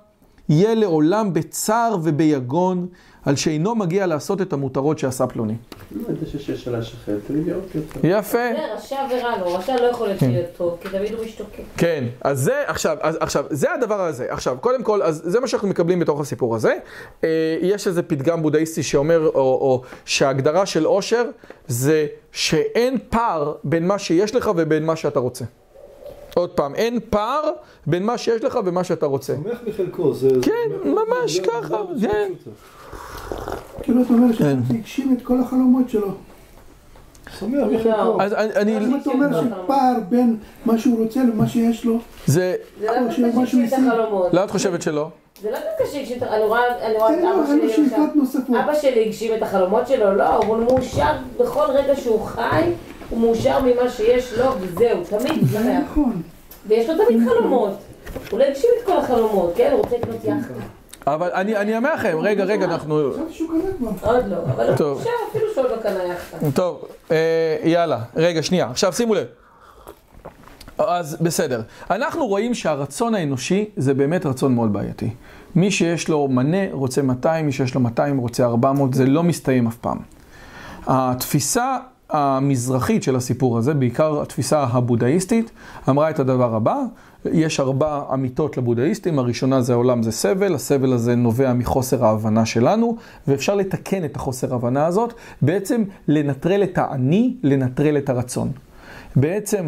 יהיה 0.49 0.75
לעולם 0.75 1.33
בצער 1.33 1.97
וביגון, 2.03 2.87
על 3.25 3.35
שאינו 3.35 3.75
מגיע 3.75 4.07
לעשות 4.07 4.41
את 4.41 4.53
המותרות 4.53 4.99
שעשה 4.99 5.27
פלוני. 5.27 5.53
לא. 8.03 8.09
יפה. 8.17 8.37
זה 8.37 8.73
רשע 8.75 8.95
ורע 9.11 9.37
לו, 9.37 9.53
רשע 9.55 9.75
לא 9.81 9.85
יכול 9.85 10.07
להיות 10.07 10.21
להיות 10.21 10.45
טוב, 10.57 10.77
כי 10.81 10.89
תמיד 10.89 11.13
הוא 11.13 11.25
משתוקק. 11.25 11.63
כן, 11.77 12.03
אז 12.21 12.39
זה 12.39 12.63
עכשיו, 12.67 12.97
אז, 13.01 13.17
עכשיו, 13.19 13.45
זה 13.49 13.73
הדבר 13.73 14.01
הזה. 14.01 14.25
עכשיו, 14.29 14.57
קודם 14.61 14.83
כל, 14.83 15.01
אז 15.01 15.21
זה 15.25 15.39
מה 15.39 15.47
שאנחנו 15.47 15.67
מקבלים 15.67 15.99
בתוך 15.99 16.19
הסיפור 16.19 16.55
הזה. 16.55 16.73
אה, 17.23 17.57
יש 17.61 17.87
איזה 17.87 18.03
פתגם 18.03 18.41
בודהיסטי 18.41 18.83
שאומר, 18.83 19.27
או, 19.27 19.41
או 19.41 19.81
שההגדרה 20.05 20.65
של 20.65 20.85
עושר 20.85 21.23
זה 21.67 22.05
שאין 22.31 22.97
פער 23.09 23.53
בין 23.63 23.87
מה 23.87 23.99
שיש 23.99 24.35
לך 24.35 24.51
ובין 24.55 24.85
מה 24.85 24.95
שאתה 24.95 25.19
רוצה. 25.19 25.45
עוד 26.35 26.49
פעם, 26.49 26.75
אין 26.75 26.99
פער 27.09 27.49
בין 27.87 28.03
מה 28.03 28.17
שיש 28.17 28.43
לך 28.43 28.59
ומה 28.65 28.83
שאתה 28.83 29.05
רוצה. 29.05 29.33
שמח 29.35 29.57
בחלקו, 29.67 30.13
זה... 30.13 30.29
כן, 30.41 30.51
ממש 30.89 31.39
ככה, 31.39 31.77
זה- 31.95 32.07
כן. 32.07 32.31
כאילו 33.83 34.01
אתה 34.01 34.13
אומר 34.13 34.27
כן. 34.27 34.35
שהוא 34.67 34.77
הגשים 34.79 35.15
את 35.17 35.25
כל 35.25 35.39
החלומות 35.41 35.89
שלו. 35.89 36.07
שמח 37.39 37.67
בחלקו. 37.73 38.21
אז 38.21 38.33
אני, 38.33 38.77
אני 38.77 38.85
אם 38.85 38.99
אתה 39.01 39.09
אומר 39.09 39.27
שפער 39.41 39.93
בין 40.09 40.37
מה 40.65 40.77
שהוא 40.77 41.03
רוצה 41.03 41.19
למה 41.33 41.47
שיש 41.47 41.85
לו, 41.85 41.97
זה, 42.27 42.55
זה 42.79 42.85
לא 42.87 43.11
שהגשים 43.11 43.65
את. 43.65 43.73
החלומות. 43.73 44.33
למה 44.33 44.43
את 44.45 44.51
חושבת 44.51 44.81
שלא? 44.81 45.09
זה 45.41 45.51
לא 45.51 45.57
דווקא 45.57 45.85
שהגשים 45.93 46.17
את 46.17 46.23
החלומות. 46.23 46.57
אני 46.81 46.93
רואה 46.97 47.13
את 47.13 47.23
אבא 47.23 47.47
שלי 47.47 47.83
למשל. 47.83 48.55
אבא 48.63 48.75
שלי 48.75 49.05
הגשים 49.05 49.33
את 49.37 49.41
החלומות 49.41 49.87
שלו, 49.87 50.15
לא, 50.15 50.35
הוא 50.35 50.57
מאושר 50.57 51.11
בכל 51.39 51.65
רגע 51.69 51.95
שהוא 51.95 52.21
חי, 52.25 52.61
הוא 53.09 53.19
מאושר 53.19 53.59
ממה 53.59 53.89
שיש 53.89 54.33
לו, 54.33 54.45
וזהו, 54.59 55.03
תמיד 55.09 55.47
זה 55.47 55.59
שמח. 55.59 55.83
נכון. 55.91 56.21
ויש 56.67 56.89
לו 56.89 57.05
תמיד 57.05 57.19
חלומות. 57.29 57.77
הוא 58.31 58.39
לא 58.39 58.43
הגשים 58.43 58.69
את 58.79 58.85
כל 58.85 58.97
החלומות, 58.97 59.53
כן? 59.55 59.69
הוא 59.71 59.81
רוצה 59.81 59.97
לקנות 59.97 60.23
יאכטה. 60.23 60.53
אבל 61.07 61.29
אני, 61.33 61.57
אני 61.57 61.77
אומר 61.77 61.93
לכם, 61.93 62.17
רגע, 62.21 62.43
רגע, 62.43 62.65
אנחנו... 62.65 63.11
חשבתי 63.13 63.33
שהוא 63.33 63.49
קנה 63.49 63.91
כבר. 63.97 64.11
עוד 64.11 64.25
לא, 64.27 64.37
אבל 64.37 64.67
הוא 64.67 64.77
טוב. 64.77 64.97
מאושר 64.97 65.09
אפילו 65.29 65.45
שהוא 65.53 65.63
לא 65.63 65.77
קנה 65.81 66.03
יאכטה. 66.03 66.51
טוב, 66.51 66.83
אה, 67.11 67.57
יאללה, 67.63 67.99
רגע, 68.15 68.43
שנייה. 68.43 68.69
עכשיו 68.69 68.93
שימו 68.93 69.13
לב. 69.15 69.25
אז 70.77 71.17
בסדר. 71.21 71.61
אנחנו 71.89 72.27
רואים 72.27 72.53
שהרצון 72.53 73.15
האנושי 73.15 73.69
זה 73.77 73.93
באמת 73.93 74.25
רצון 74.25 74.55
מאוד 74.55 74.73
בעייתי. 74.73 75.09
מי 75.55 75.71
שיש 75.71 76.09
לו 76.09 76.27
מנה 76.27 76.71
רוצה 76.71 77.01
200, 77.01 77.45
מי 77.45 77.51
שיש 77.51 77.75
לו 77.75 77.81
200 77.81 78.17
רוצה 78.17 78.45
400, 78.45 78.93
זה 78.93 79.05
לא 79.05 79.23
מסתיים 79.23 79.67
אף 79.67 79.75
פעם. 79.75 79.97
התפיסה 80.87 81.77
המזרחית 82.09 83.03
של 83.03 83.15
הסיפור 83.15 83.57
הזה, 83.57 83.73
בעיקר 83.73 84.21
התפיסה 84.21 84.63
הבודהיסטית, 84.63 85.51
אמרה 85.89 86.09
את 86.09 86.19
הדבר 86.19 86.55
הבא, 86.55 86.75
יש 87.31 87.59
ארבע 87.59 88.01
אמיתות 88.13 88.57
לבודהיסטים, 88.57 89.19
הראשונה 89.19 89.61
זה 89.61 89.73
העולם 89.73 90.03
זה 90.03 90.11
סבל, 90.11 90.55
הסבל 90.55 90.93
הזה 90.93 91.15
נובע 91.15 91.53
מחוסר 91.53 92.05
ההבנה 92.05 92.45
שלנו, 92.45 92.95
ואפשר 93.27 93.55
לתקן 93.55 94.05
את 94.05 94.15
החוסר 94.15 94.53
ההבנה 94.53 94.85
הזאת, 94.85 95.13
בעצם 95.41 95.83
לנטרל 96.07 96.63
את 96.63 96.77
האני, 96.77 97.35
לנטרל 97.43 97.97
את 97.97 98.09
הרצון. 98.09 98.51
בעצם 99.15 99.67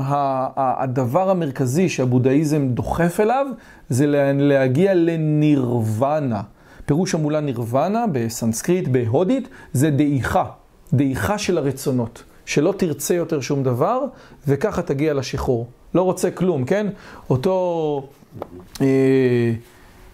הדבר 0.56 1.30
המרכזי 1.30 1.90
שהבודהיזם 1.90 2.68
דוחף 2.68 3.20
אליו, 3.20 3.46
זה 3.90 4.08
לה- 4.08 4.34
להגיע 4.34 4.94
לנירוונה. 4.94 6.42
פירוש 6.86 7.16
המולה 7.16 7.40
נירוונה 7.40 8.06
בסנסקריט, 8.12 8.88
בהודית, 8.88 9.48
זה 9.74 9.90
דעיכה, 9.90 10.44
דעיכה 10.94 11.38
של 11.38 11.58
הרצונות. 11.58 12.24
שלא 12.46 12.74
תרצה 12.78 13.14
יותר 13.14 13.42
שום 13.42 13.64
דבר, 13.64 14.02
וככה 14.48 14.82
תגיע 14.82 15.14
לשחרור. 15.14 15.68
לא 15.96 16.02
רוצה 16.02 16.32
כלום, 16.32 16.66
כן? 16.66 16.88
אותו, 17.30 18.08
אה, 18.82 19.54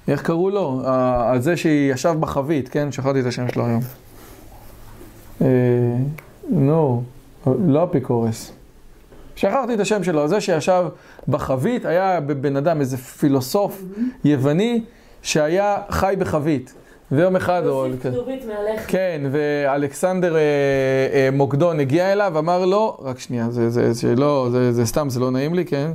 איך 0.08 0.22
קראו 0.22 0.50
לו? 0.50 0.82
על 1.26 1.42
זה 1.42 1.58
שישב 1.58 2.16
בחבית, 2.20 2.70
כן? 2.70 2.92
שכחתי 2.92 3.20
את 3.20 3.26
השם 3.26 3.50
שלו 3.50 3.66
היום. 3.66 3.82
אה, 5.42 5.48
נו, 6.50 7.04
לא 7.68 7.84
אפיקורס. 7.84 8.52
שכחתי 9.36 9.74
את 9.74 9.80
השם 9.80 10.04
שלו, 10.04 10.28
זה 10.28 10.42
שישב 10.42 10.86
בחבית, 11.28 11.86
היה 11.86 12.20
בן 12.20 12.56
אדם, 12.56 12.80
איזה 12.80 12.98
פילוסוף 12.98 13.82
יווני, 14.24 14.84
שהיה 15.22 15.78
חי 15.90 16.16
בחבית. 16.20 16.74
ויום 17.12 17.36
אחד, 17.36 17.66
או... 17.66 17.88
להוסיף 17.88 18.14
כתובית 18.14 18.46
מעליך. 18.46 18.92
כן, 18.92 19.22
ואלכסנדר 19.32 20.36
אה, 20.36 20.42
אה, 21.14 21.30
מוקדון 21.32 21.80
הגיע 21.80 22.14
אליו, 22.14 22.40
אמר 22.40 22.66
לו, 22.66 22.98
רק 23.02 23.20
שנייה, 23.20 23.52
זה, 23.52 23.70
זה, 23.70 23.94
זה, 23.94 24.16
לא, 24.16 24.48
זה, 24.52 24.72
זה 24.72 24.86
סתם, 24.86 25.10
זה 25.10 25.20
לא 25.20 25.32
נעים 25.32 25.54
לי, 25.54 25.66
כן? 25.66 25.92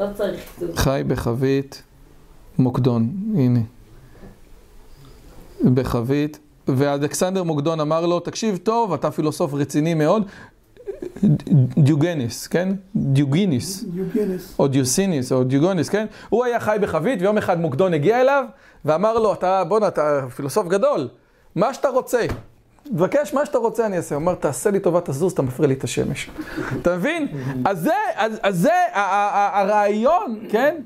לא 0.00 0.06
צריך 0.14 0.40
כתובית. 0.56 0.78
חי 0.78 1.02
בחבית 1.06 1.82
מוקדון, 2.58 3.08
הנה. 3.34 3.60
בחבית, 5.74 6.38
ואלכסנדר 6.68 7.42
מוקדון 7.42 7.80
אמר 7.80 8.06
לו, 8.06 8.20
תקשיב 8.20 8.56
טוב, 8.56 8.92
אתה 8.92 9.10
פילוסוף 9.10 9.54
רציני 9.54 9.94
מאוד, 9.94 10.22
דיוגנס, 11.78 12.46
כן? 12.46 12.68
דיוגיניס. 12.96 13.84
יוגנס. 13.94 14.54
או 14.58 14.68
דיוסיניס, 14.68 15.32
או 15.32 15.44
דיוגוניס, 15.44 15.88
כן? 15.88 16.06
הוא 16.28 16.44
היה 16.44 16.60
חי 16.60 16.76
בחבית, 16.80 17.22
ויום 17.22 17.38
אחד 17.38 17.60
מוקדון 17.60 17.94
הגיע 17.94 18.20
אליו, 18.20 18.44
ואמר 18.84 19.18
לו, 19.18 19.32
אתה, 19.32 19.64
בואנה, 19.64 19.88
אתה 19.88 20.20
פילוסוף 20.36 20.68
גדול, 20.68 21.08
מה 21.54 21.74
שאתה 21.74 21.88
רוצה. 21.88 22.26
תבקש 22.94 23.34
מה 23.34 23.46
שאתה 23.46 23.58
רוצה, 23.58 23.86
אני 23.86 23.96
אעשה. 23.96 24.14
הוא 24.14 24.22
אמר, 24.22 24.34
תעשה 24.34 24.70
לי 24.70 24.80
טובה, 24.80 25.00
תזוז, 25.00 25.32
אתה 25.32 25.42
מפריע 25.42 25.68
לי 25.68 25.74
את 25.74 25.84
השמש. 25.84 26.30
אתה 26.82 26.96
מבין? 26.96 27.28
אז 27.64 27.80
זה, 27.80 27.92
אז, 28.16 28.32
אז 28.42 28.58
זה 28.58 28.72
הרעיון, 28.94 30.38
כן? 30.48 30.76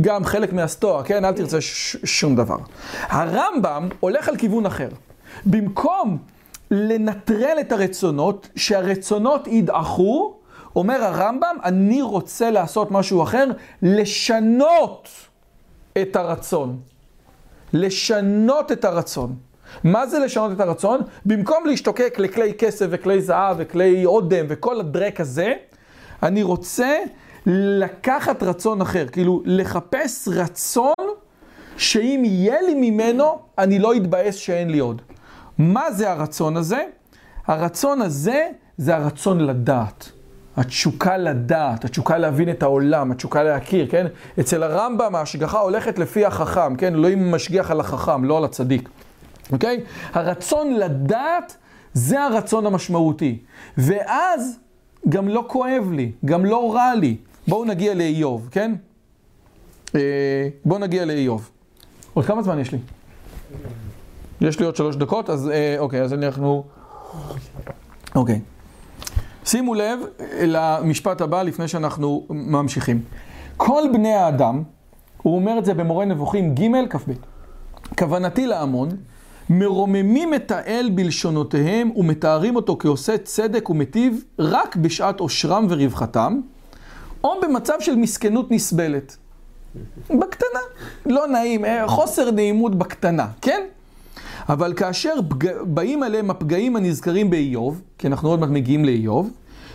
גם 0.00 0.24
חלק 0.24 0.52
מהסטואה, 0.52 1.02
כן? 1.02 1.24
אל 1.24 1.32
תרצה 1.32 1.60
ש- 1.60 1.96
שום 2.04 2.36
דבר. 2.36 2.56
הרמב"ם 3.02 3.88
הולך 4.00 4.28
על 4.28 4.36
כיוון 4.36 4.66
אחר. 4.66 4.88
במקום 5.46 6.18
לנטרל 6.70 7.56
את 7.60 7.72
הרצונות, 7.72 8.48
שהרצונות 8.56 9.46
ידעכו, 9.46 10.34
אומר 10.76 11.04
הרמב"ם, 11.04 11.56
אני 11.64 12.02
רוצה 12.02 12.50
לעשות 12.50 12.90
משהו 12.90 13.22
אחר, 13.22 13.46
לשנות 13.82 15.08
את 16.02 16.16
הרצון. 16.16 16.80
לשנות 17.72 18.72
את 18.72 18.84
הרצון. 18.84 19.34
מה 19.84 20.06
זה 20.06 20.18
לשנות 20.18 20.52
את 20.52 20.60
הרצון? 20.60 21.00
במקום 21.26 21.66
להשתוקק 21.66 22.18
לכלי 22.18 22.54
כסף 22.58 22.86
וכלי 22.90 23.22
זהב 23.22 23.56
וכלי 23.58 24.06
אודם 24.06 24.46
וכל 24.48 24.80
הדרק 24.80 25.20
הזה, 25.20 25.54
אני 26.22 26.42
רוצה 26.42 26.98
לקחת 27.46 28.42
רצון 28.42 28.80
אחר. 28.80 29.06
כאילו, 29.08 29.42
לחפש 29.44 30.28
רצון 30.28 30.94
שאם 31.76 32.22
יהיה 32.24 32.62
לי 32.62 32.90
ממנו, 32.90 33.38
אני 33.58 33.78
לא 33.78 33.96
אתבאס 33.96 34.34
שאין 34.34 34.70
לי 34.70 34.78
עוד. 34.78 35.02
מה 35.58 35.92
זה 35.92 36.10
הרצון 36.10 36.56
הזה? 36.56 36.84
הרצון 37.46 38.02
הזה 38.02 38.48
זה 38.78 38.96
הרצון 38.96 39.40
לדעת. 39.40 40.10
התשוקה 40.56 41.16
לדעת, 41.16 41.84
התשוקה 41.84 42.18
להבין 42.18 42.50
את 42.50 42.62
העולם, 42.62 43.10
התשוקה 43.10 43.42
להכיר, 43.42 43.86
כן? 43.90 44.06
אצל 44.40 44.62
הרמב"ם 44.62 45.14
ההשגחה 45.14 45.58
הולכת 45.58 45.98
לפי 45.98 46.24
החכם, 46.24 46.76
כן? 46.76 46.94
אלוהים 46.94 47.32
משגיח 47.32 47.70
על 47.70 47.80
החכם, 47.80 48.24
לא 48.24 48.38
על 48.38 48.44
הצדיק, 48.44 48.88
אוקיי? 49.52 49.80
הרצון 50.12 50.74
לדעת 50.74 51.56
זה 51.94 52.22
הרצון 52.22 52.66
המשמעותי. 52.66 53.38
ואז 53.78 54.58
גם 55.08 55.28
לא 55.28 55.44
כואב 55.48 55.90
לי, 55.92 56.12
גם 56.24 56.44
לא 56.44 56.74
רע 56.74 56.94
לי. 56.94 57.16
בואו 57.48 57.64
נגיע 57.64 57.94
לאיוב, 57.94 58.48
כן? 58.50 58.74
אה, 59.94 60.48
בואו 60.64 60.78
נגיע 60.78 61.04
לאיוב. 61.04 61.50
עוד 62.14 62.24
כמה 62.24 62.42
זמן 62.42 62.58
יש 62.58 62.72
לי? 62.72 62.78
יש 64.48 64.58
לי 64.58 64.66
עוד 64.66 64.76
שלוש 64.76 64.96
דקות, 64.96 65.30
אז 65.30 65.48
אה, 65.48 65.76
אוקיי, 65.78 66.02
אז 66.02 66.12
אנחנו... 66.12 66.64
אוקיי. 68.14 68.40
שימו 69.44 69.74
לב 69.74 69.98
למשפט 70.40 71.20
הבא 71.20 71.42
לפני 71.42 71.68
שאנחנו 71.68 72.26
ממשיכים. 72.30 73.00
כל 73.56 73.82
בני 73.92 74.14
האדם, 74.14 74.62
הוא 75.22 75.34
אומר 75.34 75.58
את 75.58 75.64
זה 75.64 75.74
במורה 75.74 76.04
נבוכים 76.04 76.54
ג' 76.54 76.88
כ"ב, 76.90 77.12
כוונתי 77.98 78.46
להמון, 78.46 78.88
מרוממים 79.50 80.34
את 80.34 80.50
האל 80.50 80.90
בלשונותיהם 80.94 81.90
ומתארים 81.96 82.56
אותו 82.56 82.76
כעושה 82.78 83.18
צדק 83.18 83.70
ומטיב 83.70 84.24
רק 84.38 84.76
בשעת 84.76 85.20
עושרם 85.20 85.66
ורווחתם, 85.70 86.40
או 87.24 87.34
במצב 87.42 87.74
של 87.80 87.96
מסכנות 87.96 88.50
נסבלת. 88.50 89.16
בקטנה, 90.10 90.60
לא 91.06 91.26
נעים, 91.26 91.64
אה, 91.64 91.88
חוסר 91.88 92.30
נעימות 92.30 92.74
בקטנה, 92.74 93.26
כן? 93.42 93.62
אבל 94.48 94.74
כאשר 94.74 95.14
פג... 95.28 95.46
באים 95.62 96.02
עליהם 96.02 96.30
הפגעים 96.30 96.76
הנזכרים 96.76 97.30
באיוב, 97.30 97.82
כי 97.98 98.06
אנחנו 98.06 98.28
עוד 98.28 98.40
מעט 98.40 98.50
מגיעים 98.50 98.84
לאיוב, 98.84 99.30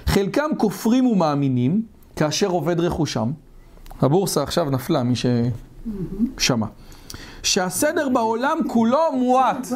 חלקם 0.05 0.49
כופרים 0.57 1.05
ומאמינים, 1.05 1.81
כאשר 2.15 2.47
עובד 2.47 2.79
רכושם. 2.79 3.31
הבורסה 4.01 4.43
עכשיו 4.43 4.69
נפלה, 4.69 5.03
מי 5.03 5.13
ששמע. 5.15 6.65
שהסדר 7.43 8.09
בעולם 8.09 8.57
כולו 8.67 9.11
מועט. 9.13 9.67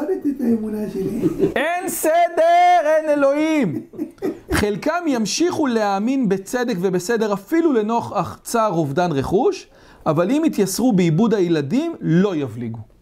אין 1.55 1.89
סדר, 1.89 2.81
אין 2.83 3.09
אלוהים. 3.09 3.81
חלקם 4.51 5.03
ימשיכו 5.07 5.67
להאמין 5.67 6.29
בצדק 6.29 6.75
ובסדר 6.81 7.33
אפילו 7.33 7.73
לנוכח 7.73 8.39
צער 8.43 8.71
אובדן 8.71 9.11
רכוש, 9.11 9.67
אבל 10.05 10.31
אם 10.31 10.45
יתייסרו 10.45 10.93
בעיבוד 10.93 11.33
הילדים, 11.33 11.95
לא 12.01 12.35
יבליגו. 12.35 12.92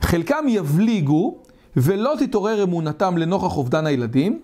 חלקם 0.00 0.44
יבליגו, 0.48 1.34
ולא 1.76 2.14
תתעורר 2.18 2.62
אמונתם 2.62 3.18
לנוכח 3.18 3.56
אובדן 3.56 3.86
הילדים, 3.86 4.38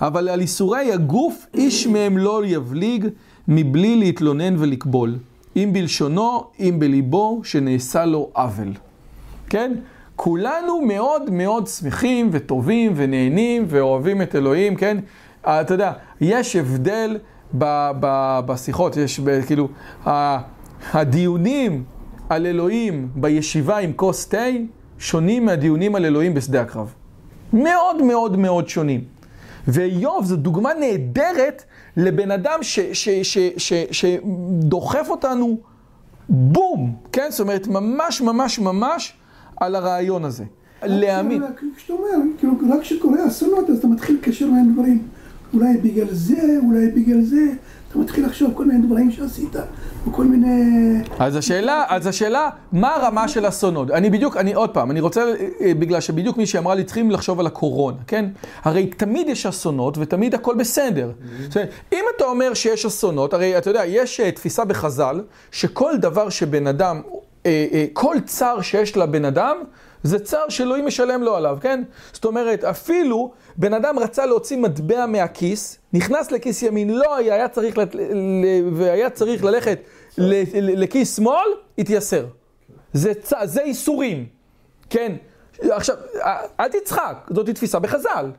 אבל 0.00 0.28
על 0.28 0.40
איסורי 0.40 0.92
הגוף 0.92 1.46
איש 1.54 1.86
מהם 1.86 2.18
לא 2.18 2.42
יבליג 2.46 3.06
מבלי 3.48 3.96
להתלונן 3.96 4.54
ולקבול. 4.58 5.16
אם 5.56 5.70
בלשונו, 5.72 6.44
אם 6.60 6.76
בליבו, 6.78 7.40
שנעשה 7.44 8.04
לו 8.04 8.28
עוול. 8.32 8.72
כן? 9.50 9.72
כולנו 10.16 10.80
מאוד 10.80 11.30
מאוד 11.30 11.66
שמחים 11.66 12.28
וטובים 12.32 12.92
ונהנים 12.96 13.64
ואוהבים 13.68 14.22
את 14.22 14.34
אלוהים, 14.34 14.76
כן? 14.76 14.98
אה, 15.46 15.60
אתה 15.60 15.74
יודע, 15.74 15.92
יש 16.20 16.56
הבדל 16.56 17.18
ב- 17.58 17.90
ב- 18.00 18.40
בשיחות, 18.46 18.96
יש 18.96 19.20
ב- 19.20 19.40
כאילו, 19.46 19.68
הדיונים 20.92 21.84
על 22.28 22.46
אלוהים 22.46 23.08
בישיבה 23.14 23.78
עם 23.78 23.92
כוס 23.92 24.26
תה 24.28 24.38
שונים 25.04 25.44
מהדיונים 25.44 25.94
על 25.94 26.04
אלוהים 26.04 26.34
בשדה 26.34 26.60
הקרב. 26.62 26.92
מאוד 27.52 28.02
מאוד 28.02 28.36
מאוד 28.38 28.68
שונים. 28.68 29.04
ואיוב 29.68 30.24
זו 30.24 30.36
דוגמה 30.36 30.70
נהדרת 30.80 31.64
לבן 31.96 32.30
אדם 32.30 32.58
ש- 32.62 32.80
ש- 32.80 33.08
ש- 33.22 33.38
ש- 33.56 33.86
שדוחף 33.90 35.06
אותנו 35.10 35.58
בום, 36.28 36.96
כן? 37.12 37.26
זאת 37.30 37.40
אומרת, 37.40 37.66
ממש 37.68 38.20
ממש 38.20 38.58
ממש 38.58 39.12
על 39.56 39.74
הרעיון 39.74 40.24
הזה. 40.24 40.44
להאמין. 40.82 41.42
כשאתה 41.76 41.92
אומר, 41.92 42.08
כאילו, 42.38 42.52
רק 42.70 42.80
כשקורה 42.80 43.26
אסונות, 43.26 43.70
אז 43.70 43.78
אתה 43.78 43.86
מתחיל 43.86 44.16
לקשר 44.16 44.46
להם 44.46 44.72
דברים. 44.72 45.02
אולי 45.54 45.76
בגלל 45.82 46.06
זה, 46.10 46.58
אולי 46.66 46.88
בגלל 46.88 47.22
זה. 47.22 47.46
אתה 47.94 48.02
מתחיל 48.02 48.26
לחשוב 48.26 48.50
כל 48.54 48.64
מיני 48.64 48.86
דברים 48.86 49.10
שעשית, 49.10 49.56
וכל 50.08 50.24
מיני... 50.24 51.02
אז 51.18 51.36
השאלה, 51.36 51.84
אז 51.88 52.06
השאלה, 52.06 52.50
מה 52.72 52.94
הרמה 52.94 53.28
של 53.28 53.48
אסונות? 53.48 53.90
אני 53.90 54.10
בדיוק, 54.10 54.36
אני 54.36 54.54
עוד 54.54 54.70
פעם, 54.70 54.90
אני 54.90 55.00
רוצה, 55.00 55.24
אה, 55.60 55.72
בגלל 55.78 56.00
שבדיוק 56.00 56.36
מישהי 56.36 56.58
אמרה 56.58 56.74
לי, 56.74 56.84
צריכים 56.84 57.10
לחשוב 57.10 57.40
על 57.40 57.46
הקורונה, 57.46 57.96
כן? 58.06 58.24
הרי 58.62 58.86
תמיד 58.86 59.28
יש 59.28 59.46
אסונות 59.46 59.98
ותמיד 59.98 60.34
הכל 60.34 60.54
בסדר. 60.54 61.12
אומרת, 61.56 61.70
אם 61.92 62.04
אתה 62.16 62.24
אומר 62.24 62.54
שיש 62.54 62.86
אסונות, 62.86 63.34
הרי 63.34 63.58
אתה 63.58 63.70
יודע, 63.70 63.84
יש 63.86 64.20
אה, 64.20 64.30
תפיסה 64.30 64.64
בחז"ל, 64.64 65.20
שכל 65.50 65.96
דבר 65.96 66.28
שבן 66.28 66.66
אדם, 66.66 67.00
אה, 67.46 67.66
אה, 67.72 67.86
כל 67.92 68.16
צער 68.26 68.60
שיש 68.60 68.96
לבן 68.96 69.24
אדם, 69.24 69.56
זה 70.04 70.18
צער 70.18 70.48
שאלוהים 70.48 70.86
משלם 70.86 71.22
לו 71.22 71.36
עליו, 71.36 71.58
כן? 71.60 71.82
זאת 72.12 72.24
אומרת, 72.24 72.64
אפילו 72.64 73.32
בן 73.56 73.74
אדם 73.74 73.98
רצה 73.98 74.26
להוציא 74.26 74.56
מטבע 74.56 75.06
מהכיס, 75.06 75.78
נכנס 75.92 76.30
לכיס 76.30 76.62
ימין, 76.62 76.90
לא 76.90 77.16
היה, 77.16 77.34
היה 77.34 77.48
צריך, 77.48 77.78
לת- 77.78 77.94
ל- 77.94 78.00
והיה 78.72 79.10
צריך 79.10 79.44
ללכת 79.44 79.78
ל- 80.18 80.42
לכיס 80.82 81.16
שמאל, 81.16 81.48
התייסר. 81.78 82.24
זה, 82.92 83.14
צ- 83.14 83.32
זה 83.44 83.62
איסורים, 83.62 84.26
כן? 84.90 85.12
עכשיו, 85.60 85.96
אל 86.60 86.68
תצחק, 86.68 87.16
זאת 87.30 87.50
תפיסה 87.50 87.78
בחז"ל. 87.78 88.30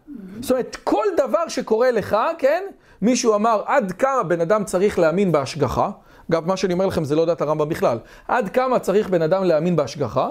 זאת 0.42 0.52
אומרת, 0.52 0.78
כל 0.84 1.06
דבר 1.18 1.48
שקורה 1.48 1.92
לך, 1.92 2.18
כן? 2.38 2.64
מישהו 3.02 3.36
אמר, 3.36 3.62
עד 3.66 3.92
כמה 3.92 4.24
בן 4.24 4.42
אדם 4.42 4.64
צריך 4.64 5.00
להאמין 5.00 5.32
בהשגחה. 5.32 5.90
אגב, 6.30 6.48
מה 6.48 6.58
שאני 6.58 6.74
אומר 6.74 6.86
לכם 6.86 7.04
זה 7.04 7.16
לא 7.16 7.26
דעת 7.26 7.42
הרמב"ם 7.42 7.70
בכלל. 7.70 7.98
עד 8.28 8.50
כמה 8.50 8.80
צריך 8.80 9.10
בן 9.10 9.22
אדם 9.22 9.44
להאמין 9.44 9.76
בהשגחה? 9.76 10.30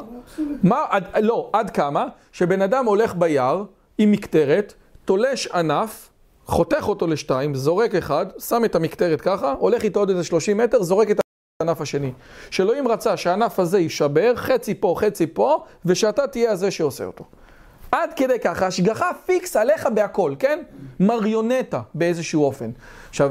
מה, 0.62 0.84
עד, 0.88 1.05
לא, 1.20 1.51
עד 1.53 1.70
כמה 1.70 2.07
שבן 2.32 2.62
אדם 2.62 2.86
הולך 2.86 3.14
ביער 3.14 3.64
עם 3.99 4.11
מקטרת, 4.11 4.74
תולש 5.05 5.47
ענף, 5.47 6.11
חותך 6.47 6.88
אותו 6.88 7.07
לשתיים, 7.07 7.55
זורק 7.55 7.95
אחד, 7.95 8.26
שם 8.38 8.64
את 8.64 8.74
המקטרת 8.74 9.20
ככה, 9.20 9.55
הולך 9.59 9.82
איתו 9.82 10.01
עוד 10.01 10.11
איזה 10.11 10.24
30 10.24 10.57
מטר, 10.57 10.82
זורק 10.82 11.11
את 11.11 11.20
הענף 11.62 11.80
השני. 11.80 12.12
שאלוהים 12.51 12.88
רצה 12.88 13.16
שהענף 13.16 13.59
הזה 13.59 13.78
יישבר, 13.78 14.32
חצי 14.36 14.74
פה, 14.74 14.95
חצי 14.99 15.26
פה, 15.26 15.64
ושאתה 15.84 16.26
תהיה 16.26 16.51
הזה 16.51 16.70
שעושה 16.70 17.05
אותו. 17.05 17.24
עד 17.92 18.11
כדי 18.16 18.38
ככה, 18.38 18.66
השגחה 18.66 19.11
פיקס 19.26 19.57
עליך 19.57 19.88
בהכל, 19.95 20.34
כן? 20.38 20.62
מריונטה 21.01 21.80
באיזשהו 21.95 22.45
אופן. 22.45 22.70
עכשיו, 23.09 23.30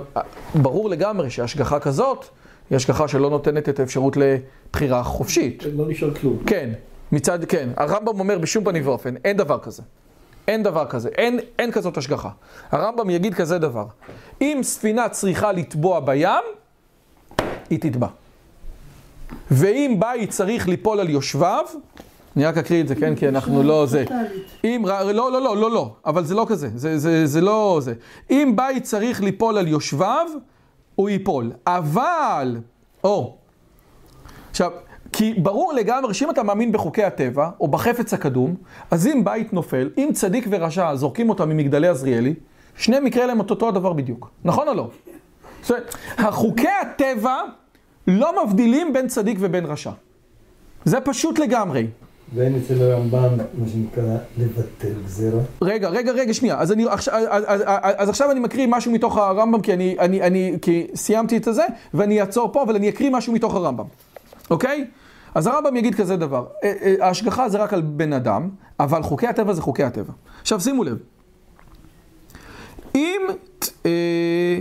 ברור 0.55 0.89
לגמרי 0.89 1.29
שהשגחה 1.29 1.79
כזאת, 1.79 2.25
היא 2.69 2.75
השגחה 2.75 3.07
שלא 3.07 3.29
נותנת 3.29 3.69
את 3.69 3.79
האפשרות 3.79 4.17
לבחירה 4.17 5.03
חופשית. 5.03 5.63
לא 5.75 5.87
נשאר 5.87 6.13
כלום. 6.13 6.37
כן, 6.45 6.69
מצד, 7.11 7.45
כן. 7.45 7.69
הרמב"ם 7.77 8.19
אומר 8.19 8.37
בשום 8.37 8.63
פנים 8.63 8.87
ואופן, 8.87 9.15
אין 9.23 9.37
דבר 9.37 9.59
כזה. 9.59 9.83
אין 10.47 10.63
דבר 10.63 10.85
כזה, 10.85 11.09
אין, 11.17 11.39
אין 11.59 11.71
כזאת 11.71 11.97
השגחה. 11.97 12.29
הרמב"ם 12.71 13.09
יגיד 13.09 13.33
כזה 13.33 13.57
דבר, 13.57 13.85
אם 14.41 14.59
ספינה 14.63 15.09
צריכה 15.09 15.51
לטבוע 15.51 15.99
בים, 15.99 16.43
היא 17.69 17.79
תטבע. 17.79 18.07
ואם 19.51 19.95
בית 19.99 20.29
צריך 20.29 20.67
ליפול 20.67 20.99
על 20.99 21.09
יושביו, 21.09 21.65
אני 22.35 22.45
רק 22.45 22.57
אקריא 22.57 22.81
את 22.81 22.87
זה, 22.87 22.95
כן? 22.95 23.15
כי 23.15 23.27
אנחנו 23.27 23.63
לא 23.63 23.85
זה. 23.85 24.05
אם, 24.63 24.85
לא, 24.87 25.11
לא, 25.11 25.31
לא, 25.31 25.57
לא, 25.57 25.71
לא, 25.71 25.93
אבל 26.05 26.23
זה 26.23 26.35
לא 26.35 26.45
כזה, 26.49 26.69
זה, 26.75 26.97
זה, 26.97 27.27
זה 27.27 27.41
לא 27.41 27.79
זה. 27.81 27.93
אם 28.31 28.53
בית 28.55 28.83
צריך 28.83 29.21
ליפול 29.21 29.57
על 29.57 29.67
יושביו, 29.67 30.27
הוא 30.95 31.09
ייפול. 31.09 31.51
אבל, 31.67 32.57
או, 33.03 33.37
עכשיו, 34.49 34.71
כי 35.11 35.33
ברור 35.33 35.73
לגמרי 35.73 36.13
שאם 36.13 36.29
אתה 36.29 36.43
מאמין 36.43 36.71
בחוקי 36.71 37.03
הטבע, 37.03 37.49
או 37.59 37.67
בחפץ 37.67 38.13
הקדום, 38.13 38.55
אז 38.91 39.07
אם 39.07 39.23
בית 39.23 39.53
נופל, 39.53 39.89
אם 39.97 40.09
צדיק 40.13 40.45
ורשע 40.49 40.95
זורקים 40.95 41.29
אותם 41.29 41.49
ממגדלי 41.49 41.87
עזריאלי, 41.87 42.33
שניהם 42.77 43.07
יקרה 43.07 43.25
להם 43.25 43.39
אותו 43.39 43.67
הדבר 43.69 43.93
בדיוק. 43.93 44.29
נכון 44.43 44.67
או 44.67 44.73
לא? 44.73 44.89
זאת 45.61 45.71
אומרת, 45.71 45.95
החוקי 46.17 46.67
הטבע 46.81 47.41
לא 48.07 48.45
מבדילים 48.45 48.93
בין 48.93 49.07
צדיק 49.07 49.37
ובין 49.41 49.65
רשע. 49.65 49.91
זה 50.85 51.01
פשוט 51.01 51.39
לגמרי. 51.39 51.87
ואין 52.35 52.55
אצל 52.55 52.81
הרמב"ם, 52.81 53.37
מה 53.53 53.67
שנקרא, 53.67 54.17
לבטל 54.37 54.93
גזירה. 55.05 55.41
רגע, 55.61 55.89
רגע, 55.89 56.11
רגע, 56.11 56.33
שנייה. 56.33 56.59
אז, 56.59 56.71
אני, 56.71 56.85
עכשיו, 56.89 57.13
אז, 57.29 57.43
אז, 57.47 57.63
אז 57.97 58.09
עכשיו 58.09 58.31
אני 58.31 58.39
מקריא 58.39 58.67
משהו 58.69 58.91
מתוך 58.91 59.17
הרמב"ם, 59.17 59.61
כי 59.61 59.73
אני, 59.73 59.95
אני, 59.99 60.21
אני 60.21 60.57
כי 60.61 60.87
סיימתי 60.95 61.37
את 61.37 61.47
הזה, 61.47 61.65
ואני 61.93 62.21
אעצור 62.21 62.49
פה, 62.53 62.63
אבל 62.63 62.75
אני 62.75 62.89
אקריא 62.89 63.09
משהו 63.09 63.33
מתוך 63.33 63.55
הרמב"ם. 63.55 63.85
אוקיי? 64.49 64.85
אז 65.35 65.47
הרמב"ם 65.47 65.75
יגיד 65.75 65.95
כזה 65.95 66.15
דבר, 66.15 66.45
אה, 66.63 66.73
אה, 66.81 66.95
ההשגחה 67.07 67.49
זה 67.49 67.57
רק 67.57 67.73
על 67.73 67.81
בן 67.81 68.13
אדם, 68.13 68.49
אבל 68.79 69.03
חוקי 69.03 69.27
הטבע 69.27 69.53
זה 69.53 69.61
חוקי 69.61 69.83
הטבע. 69.83 70.13
עכשיו 70.41 70.59
שימו 70.59 70.83
לב, 70.83 70.97
אם... 72.95 73.21
אה, 73.85 74.59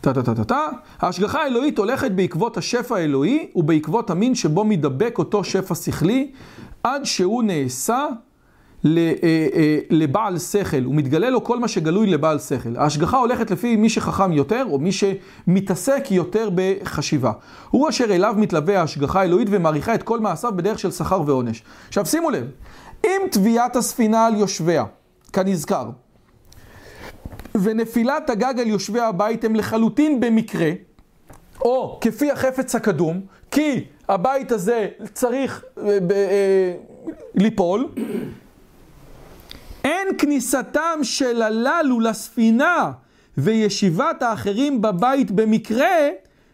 טה-טה-טה-טה, 0.00 0.68
ההשגחה 1.00 1.42
האלוהית 1.42 1.78
הולכת 1.78 2.10
בעקבות 2.10 2.56
השפע 2.56 2.96
האלוהי 2.96 3.48
ובעקבות 3.54 4.10
המין 4.10 4.34
שבו 4.34 4.64
מדבק 4.64 5.18
אותו 5.18 5.44
שפע 5.44 5.74
שכלי 5.74 6.30
עד 6.82 7.04
שהוא 7.04 7.42
נעשה 7.42 8.06
אה, 8.86 9.14
אה, 9.22 9.78
לבעל 9.90 10.38
שכל, 10.38 10.84
הוא 10.84 10.94
מתגלה 10.94 11.30
לו 11.30 11.44
כל 11.44 11.58
מה 11.58 11.68
שגלוי 11.68 12.06
לבעל 12.06 12.38
שכל. 12.38 12.76
ההשגחה 12.76 13.18
הולכת 13.18 13.50
לפי 13.50 13.76
מי 13.76 13.88
שחכם 13.88 14.32
יותר, 14.32 14.64
או 14.70 14.78
מי 14.78 14.90
שמתעסק 14.92 16.04
יותר 16.10 16.50
בחשיבה. 16.54 17.32
הוא 17.70 17.88
אשר 17.88 18.04
אליו 18.04 18.34
מתלווה 18.36 18.80
ההשגחה 18.80 19.20
האלוהית 19.20 19.48
ומעריכה 19.50 19.94
את 19.94 20.02
כל 20.02 20.20
מעשיו 20.20 20.52
בדרך 20.56 20.78
של 20.78 20.90
שכר 20.90 21.22
ועונש. 21.26 21.62
עכשיו 21.88 22.06
שימו 22.06 22.30
לב, 22.30 22.46
אם 23.04 23.20
תביעת 23.30 23.76
הספינה 23.76 24.26
על 24.26 24.36
יושביה, 24.36 24.84
כנזכר, 25.32 25.90
ונפילת 27.54 28.30
הגג 28.30 28.60
על 28.60 28.66
יושבי 28.66 29.00
הבית 29.00 29.44
הם 29.44 29.54
לחלוטין 29.54 30.20
במקרה, 30.20 30.70
או 31.60 31.98
כפי 32.00 32.30
החפץ 32.30 32.74
הקדום, 32.74 33.20
כי 33.50 33.84
הבית 34.08 34.52
הזה 34.52 34.88
צריך 35.14 35.64
אה, 35.78 35.98
אה, 36.10 36.74
ליפול, 37.34 37.88
אין 39.84 40.08
כניסתם 40.18 40.98
של 41.02 41.42
הללו 41.42 42.00
לספינה 42.00 42.92
וישיבת 43.38 44.22
האחרים 44.22 44.82
בבית 44.82 45.30
במקרה 45.30 46.08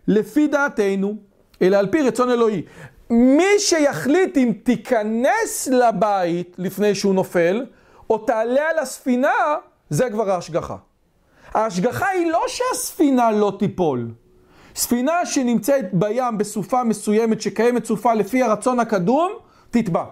לפי 0.08 0.46
דעתנו, 0.46 1.16
אלא 1.62 1.76
על 1.76 1.86
פי 1.86 2.02
רצון 2.02 2.30
אלוהי. 2.30 2.62
מי 3.10 3.58
שיחליט 3.58 4.36
אם 4.36 4.52
תיכנס 4.62 5.68
לבית 5.72 6.54
לפני 6.58 6.94
שהוא 6.94 7.14
נופל, 7.14 7.64
או 8.10 8.18
תעלה 8.18 8.70
על 8.70 8.78
הספינה, 8.78 9.56
זה 9.90 10.10
כבר 10.10 10.30
ההשגחה. 10.30 10.76
ההשגחה 11.54 12.08
היא 12.08 12.30
לא 12.30 12.42
שהספינה 12.48 13.30
לא 13.30 13.52
תיפול. 13.58 14.10
ספינה 14.76 15.26
שנמצאת 15.26 15.94
בים 15.94 16.38
בסופה 16.38 16.84
מסוימת 16.84 17.40
שקיימת 17.40 17.84
סופה 17.84 18.14
לפי 18.14 18.42
הרצון 18.42 18.80
הקדום, 18.80 19.32
תטבע. 19.70 20.04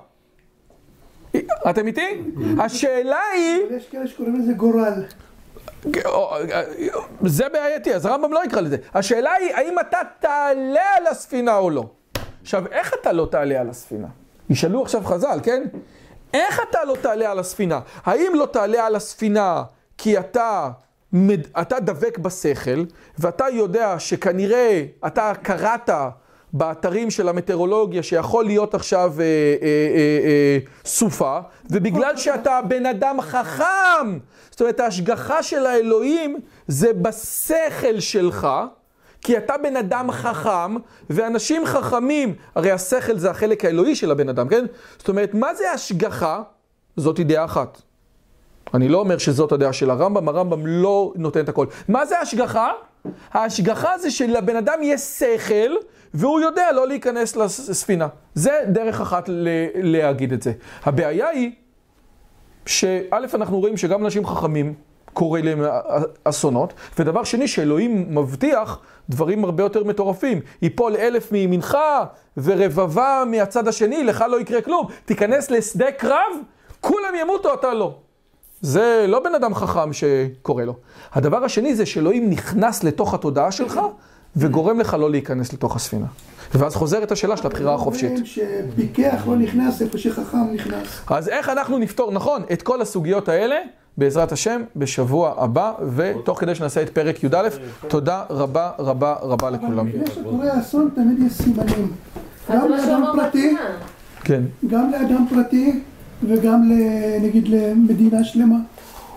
אתם 1.70 1.86
איתי? 1.86 2.22
השאלה 2.58 3.20
היא... 3.34 3.60
יש 3.70 3.88
כאלה 3.88 4.06
שקוראים 4.06 4.40
לזה 4.40 4.52
גורל. 4.52 5.04
זה 7.24 7.44
בעייתי, 7.52 7.94
אז 7.94 8.06
הרמב"ם 8.06 8.32
לא 8.32 8.44
יקרא 8.44 8.60
לזה. 8.60 8.76
השאלה 8.94 9.32
היא, 9.32 9.54
האם 9.54 9.78
אתה 9.80 9.98
תעלה 10.20 10.96
על 10.96 11.06
הספינה 11.06 11.56
או 11.56 11.70
לא? 11.70 11.84
עכשיו, 12.42 12.66
איך 12.66 12.94
אתה 13.00 13.12
לא 13.12 13.28
תעלה 13.30 13.60
על 13.60 13.70
הספינה? 13.70 14.08
ישאלו 14.50 14.82
עכשיו 14.82 15.04
חז"ל, 15.04 15.38
כן? 15.42 15.62
איך 16.34 16.60
אתה 16.70 16.78
לא 16.84 16.96
תעלה 17.00 17.30
על 17.30 17.38
הספינה? 17.38 17.80
האם 18.04 18.32
לא 18.34 18.46
תעלה 18.46 18.86
על 18.86 18.96
הספינה 18.96 19.62
כי 19.98 20.18
אתה, 20.18 20.70
אתה 21.60 21.80
דבק 21.80 22.18
בשכל, 22.18 22.84
ואתה 23.18 23.44
יודע 23.52 23.98
שכנראה 23.98 24.84
אתה 25.06 25.32
קראת 25.42 25.90
באתרים 26.52 27.10
של 27.10 27.28
המטאורולוגיה 27.28 28.02
שיכול 28.02 28.44
להיות 28.44 28.74
עכשיו 28.74 29.14
אה, 29.18 29.24
אה, 29.24 29.26
אה, 29.62 30.28
אה, 30.28 30.58
סופה, 30.84 31.38
ובגלל 31.70 32.16
שאתה 32.16 32.60
בן 32.68 32.86
אדם 32.86 33.20
חכם, 33.20 34.18
זאת 34.50 34.60
אומרת 34.60 34.80
ההשגחה 34.80 35.42
של 35.42 35.66
האלוהים 35.66 36.40
זה 36.66 36.92
בשכל 36.92 38.00
שלך, 38.00 38.48
כי 39.24 39.38
אתה 39.38 39.54
בן 39.62 39.76
אדם 39.76 40.10
חכם, 40.12 40.76
ואנשים 41.10 41.66
חכמים, 41.66 42.34
הרי 42.54 42.70
השכל 42.70 43.18
זה 43.18 43.30
החלק 43.30 43.64
האלוהי 43.64 43.96
של 43.96 44.10
הבן 44.10 44.28
אדם, 44.28 44.48
כן? 44.48 44.64
זאת 44.98 45.08
אומרת, 45.08 45.34
מה 45.34 45.54
זה 45.54 45.72
השגחה? 45.72 46.42
זאת 46.96 47.20
דעה 47.20 47.44
אחת. 47.44 47.82
אני 48.74 48.88
לא 48.88 48.98
אומר 48.98 49.18
שזאת 49.18 49.52
הדעה 49.52 49.72
של 49.72 49.90
הרמב"ם, 49.90 50.28
הרמב"ם 50.28 50.66
לא 50.66 51.12
נותן 51.16 51.40
את 51.40 51.48
הכל. 51.48 51.66
מה 51.88 52.06
זה 52.06 52.20
השגחה? 52.20 52.72
ההשגחה 53.32 53.98
זה 53.98 54.10
שלבן 54.10 54.56
אדם 54.56 54.78
יש 54.82 55.00
שכל, 55.00 55.74
והוא 56.14 56.40
יודע 56.40 56.72
לא 56.72 56.88
להיכנס 56.88 57.36
לספינה. 57.36 58.08
זה 58.34 58.60
דרך 58.66 59.00
אחת 59.00 59.24
להגיד 59.74 60.32
את 60.32 60.42
זה. 60.42 60.52
הבעיה 60.82 61.28
היא, 61.28 61.52
שא' 62.66 63.04
אנחנו 63.34 63.60
רואים 63.60 63.76
שגם 63.76 64.04
אנשים 64.04 64.26
חכמים 64.26 64.74
קורה 65.14 65.40
להם 65.42 65.62
אסונות, 66.24 66.74
ודבר 66.98 67.24
שני 67.24 67.48
שאלוהים 67.48 68.14
מבטיח 68.14 68.78
דברים 69.08 69.44
הרבה 69.44 69.62
יותר 69.62 69.84
מטורפים. 69.84 70.40
ייפול 70.62 70.96
אלף 70.96 71.32
מימינך 71.32 71.78
ורבבה 72.36 73.22
מהצד 73.30 73.68
השני, 73.68 74.04
לך 74.04 74.24
לא 74.30 74.40
יקרה 74.40 74.60
כלום. 74.60 74.86
תיכנס 75.04 75.50
לשדה 75.50 75.92
קרב, 75.92 76.32
כולם 76.80 77.14
ימותו, 77.20 77.54
אתה 77.54 77.74
לא. 77.74 77.94
זה 78.60 79.04
לא 79.08 79.20
בן 79.20 79.34
אדם 79.34 79.54
חכם 79.54 79.92
שקורה 79.92 80.64
לו. 80.64 80.76
הדבר 81.12 81.44
השני 81.44 81.74
זה 81.74 81.86
שאלוהים 81.86 82.30
נכנס 82.30 82.84
לתוך 82.84 83.14
התודעה 83.14 83.52
שלך 83.52 83.80
וגורם 84.36 84.80
לך 84.80 84.96
לא 85.00 85.10
להיכנס 85.10 85.52
לתוך 85.52 85.76
הספינה. 85.76 86.06
ואז 86.54 86.74
חוזרת 86.74 87.12
השאלה 87.12 87.36
של 87.36 87.46
הבחירה 87.46 87.74
החופשית. 87.74 88.10
אומרים 88.10 88.26
שפיקח 88.26 89.24
לא 89.26 89.36
נכנס 89.36 89.82
איפה 89.82 89.98
שחכם 89.98 90.52
נכנס. 90.52 90.88
אז 91.06 91.28
איך 91.28 91.48
אנחנו 91.48 91.78
נפתור, 91.78 92.12
נכון, 92.12 92.42
את 92.52 92.62
כל 92.62 92.82
הסוגיות 92.82 93.28
האלה, 93.28 93.56
בעזרת 93.98 94.32
השם, 94.32 94.62
בשבוע 94.76 95.34
הבא, 95.36 95.72
ותוך 95.96 96.40
כדי 96.40 96.54
שנעשה 96.54 96.82
את 96.82 96.90
פרק 96.90 97.24
י"א, 97.24 97.48
תודה 97.88 98.22
רבה 98.30 98.70
רבה 98.78 99.14
רבה 99.22 99.50
לכולם. 99.50 99.88
לפני 99.88 100.06
שקורה 100.14 100.60
אסון 100.60 100.90
תמיד 100.94 101.18
יש 101.26 101.32
סימנים. 101.32 101.92
אז 102.48 102.60
גם 102.62 102.68
לאדם 102.70 103.04
פרטי. 103.16 103.56
כן. 104.24 104.42
גם 104.66 104.90
לאדם 104.90 105.26
פרטי 105.30 105.80
וגם 106.28 106.70
נגיד 107.22 107.48
למדינה 107.48 108.24
שלמה. 108.24 108.56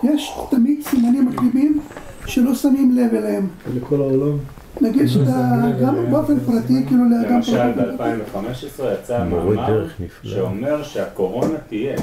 יש 0.02 0.32
תמיד 0.50 0.82
סימנים 0.82 1.26
מקדימים 1.26 1.80
שלא 2.26 2.54
שמים 2.54 2.96
לב 2.96 3.14
אליהם. 3.14 3.46
לכל 3.76 4.00
העולם. 4.00 4.38
נגיד 4.80 5.06
שאתה 5.06 5.60
גם 5.82 5.94
באופן 6.10 6.40
פרטי, 6.40 6.86
כאילו 6.86 7.04
לאדם 7.10 7.34
למשל 7.34 7.72
פרטי. 7.74 8.02
ב-2015 8.02 8.82
יצא 9.00 9.24
מאמר. 9.24 9.86
שאומר 10.22 10.82
שהקורונה 10.82 11.58
תהיה. 11.68 11.96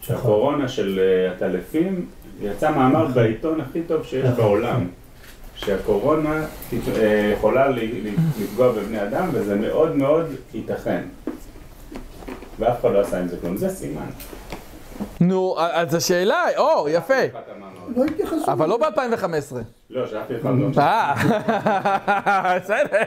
שהקורונה 0.00 0.68
של 0.68 1.00
אה, 1.02 1.32
הטלפים, 1.32 2.06
יצא 2.42 2.70
מאמר 2.70 3.06
בעיתון 3.06 3.60
הכי 3.60 3.82
טוב 3.82 4.04
שיש 4.04 4.24
בעולם. 4.36 4.86
שהקורונה 5.56 6.44
אה, 6.96 7.32
יכולה 7.36 7.68
ל- 7.68 7.78
ל- 7.78 8.08
לפגוע 8.42 8.72
בבני 8.72 9.02
אדם 9.02 9.28
וזה 9.32 9.54
מאוד 9.54 9.96
מאוד 9.96 10.26
ייתכן. 10.54 11.02
ואף 12.58 12.80
אחד 12.80 12.92
לא 12.92 13.00
עשה 13.00 13.20
עם 13.20 13.28
זה 13.28 13.36
כלום, 13.40 13.56
זה 13.56 13.68
סימן. 13.68 14.06
נו, 15.20 15.54
אז 15.58 15.94
השאלה, 15.94 16.44
או, 16.58 16.88
יפה. 16.88 17.14
לא 17.96 18.04
התייחסו. 18.04 18.52
אבל 18.52 18.68
לא 18.68 18.76
ב-2015. 18.76 19.56
לא, 19.90 20.06
שאף 20.06 20.26
אחד 20.42 20.50
לא... 20.58 20.80
אה, 20.82 21.14
בסדר. 22.58 23.02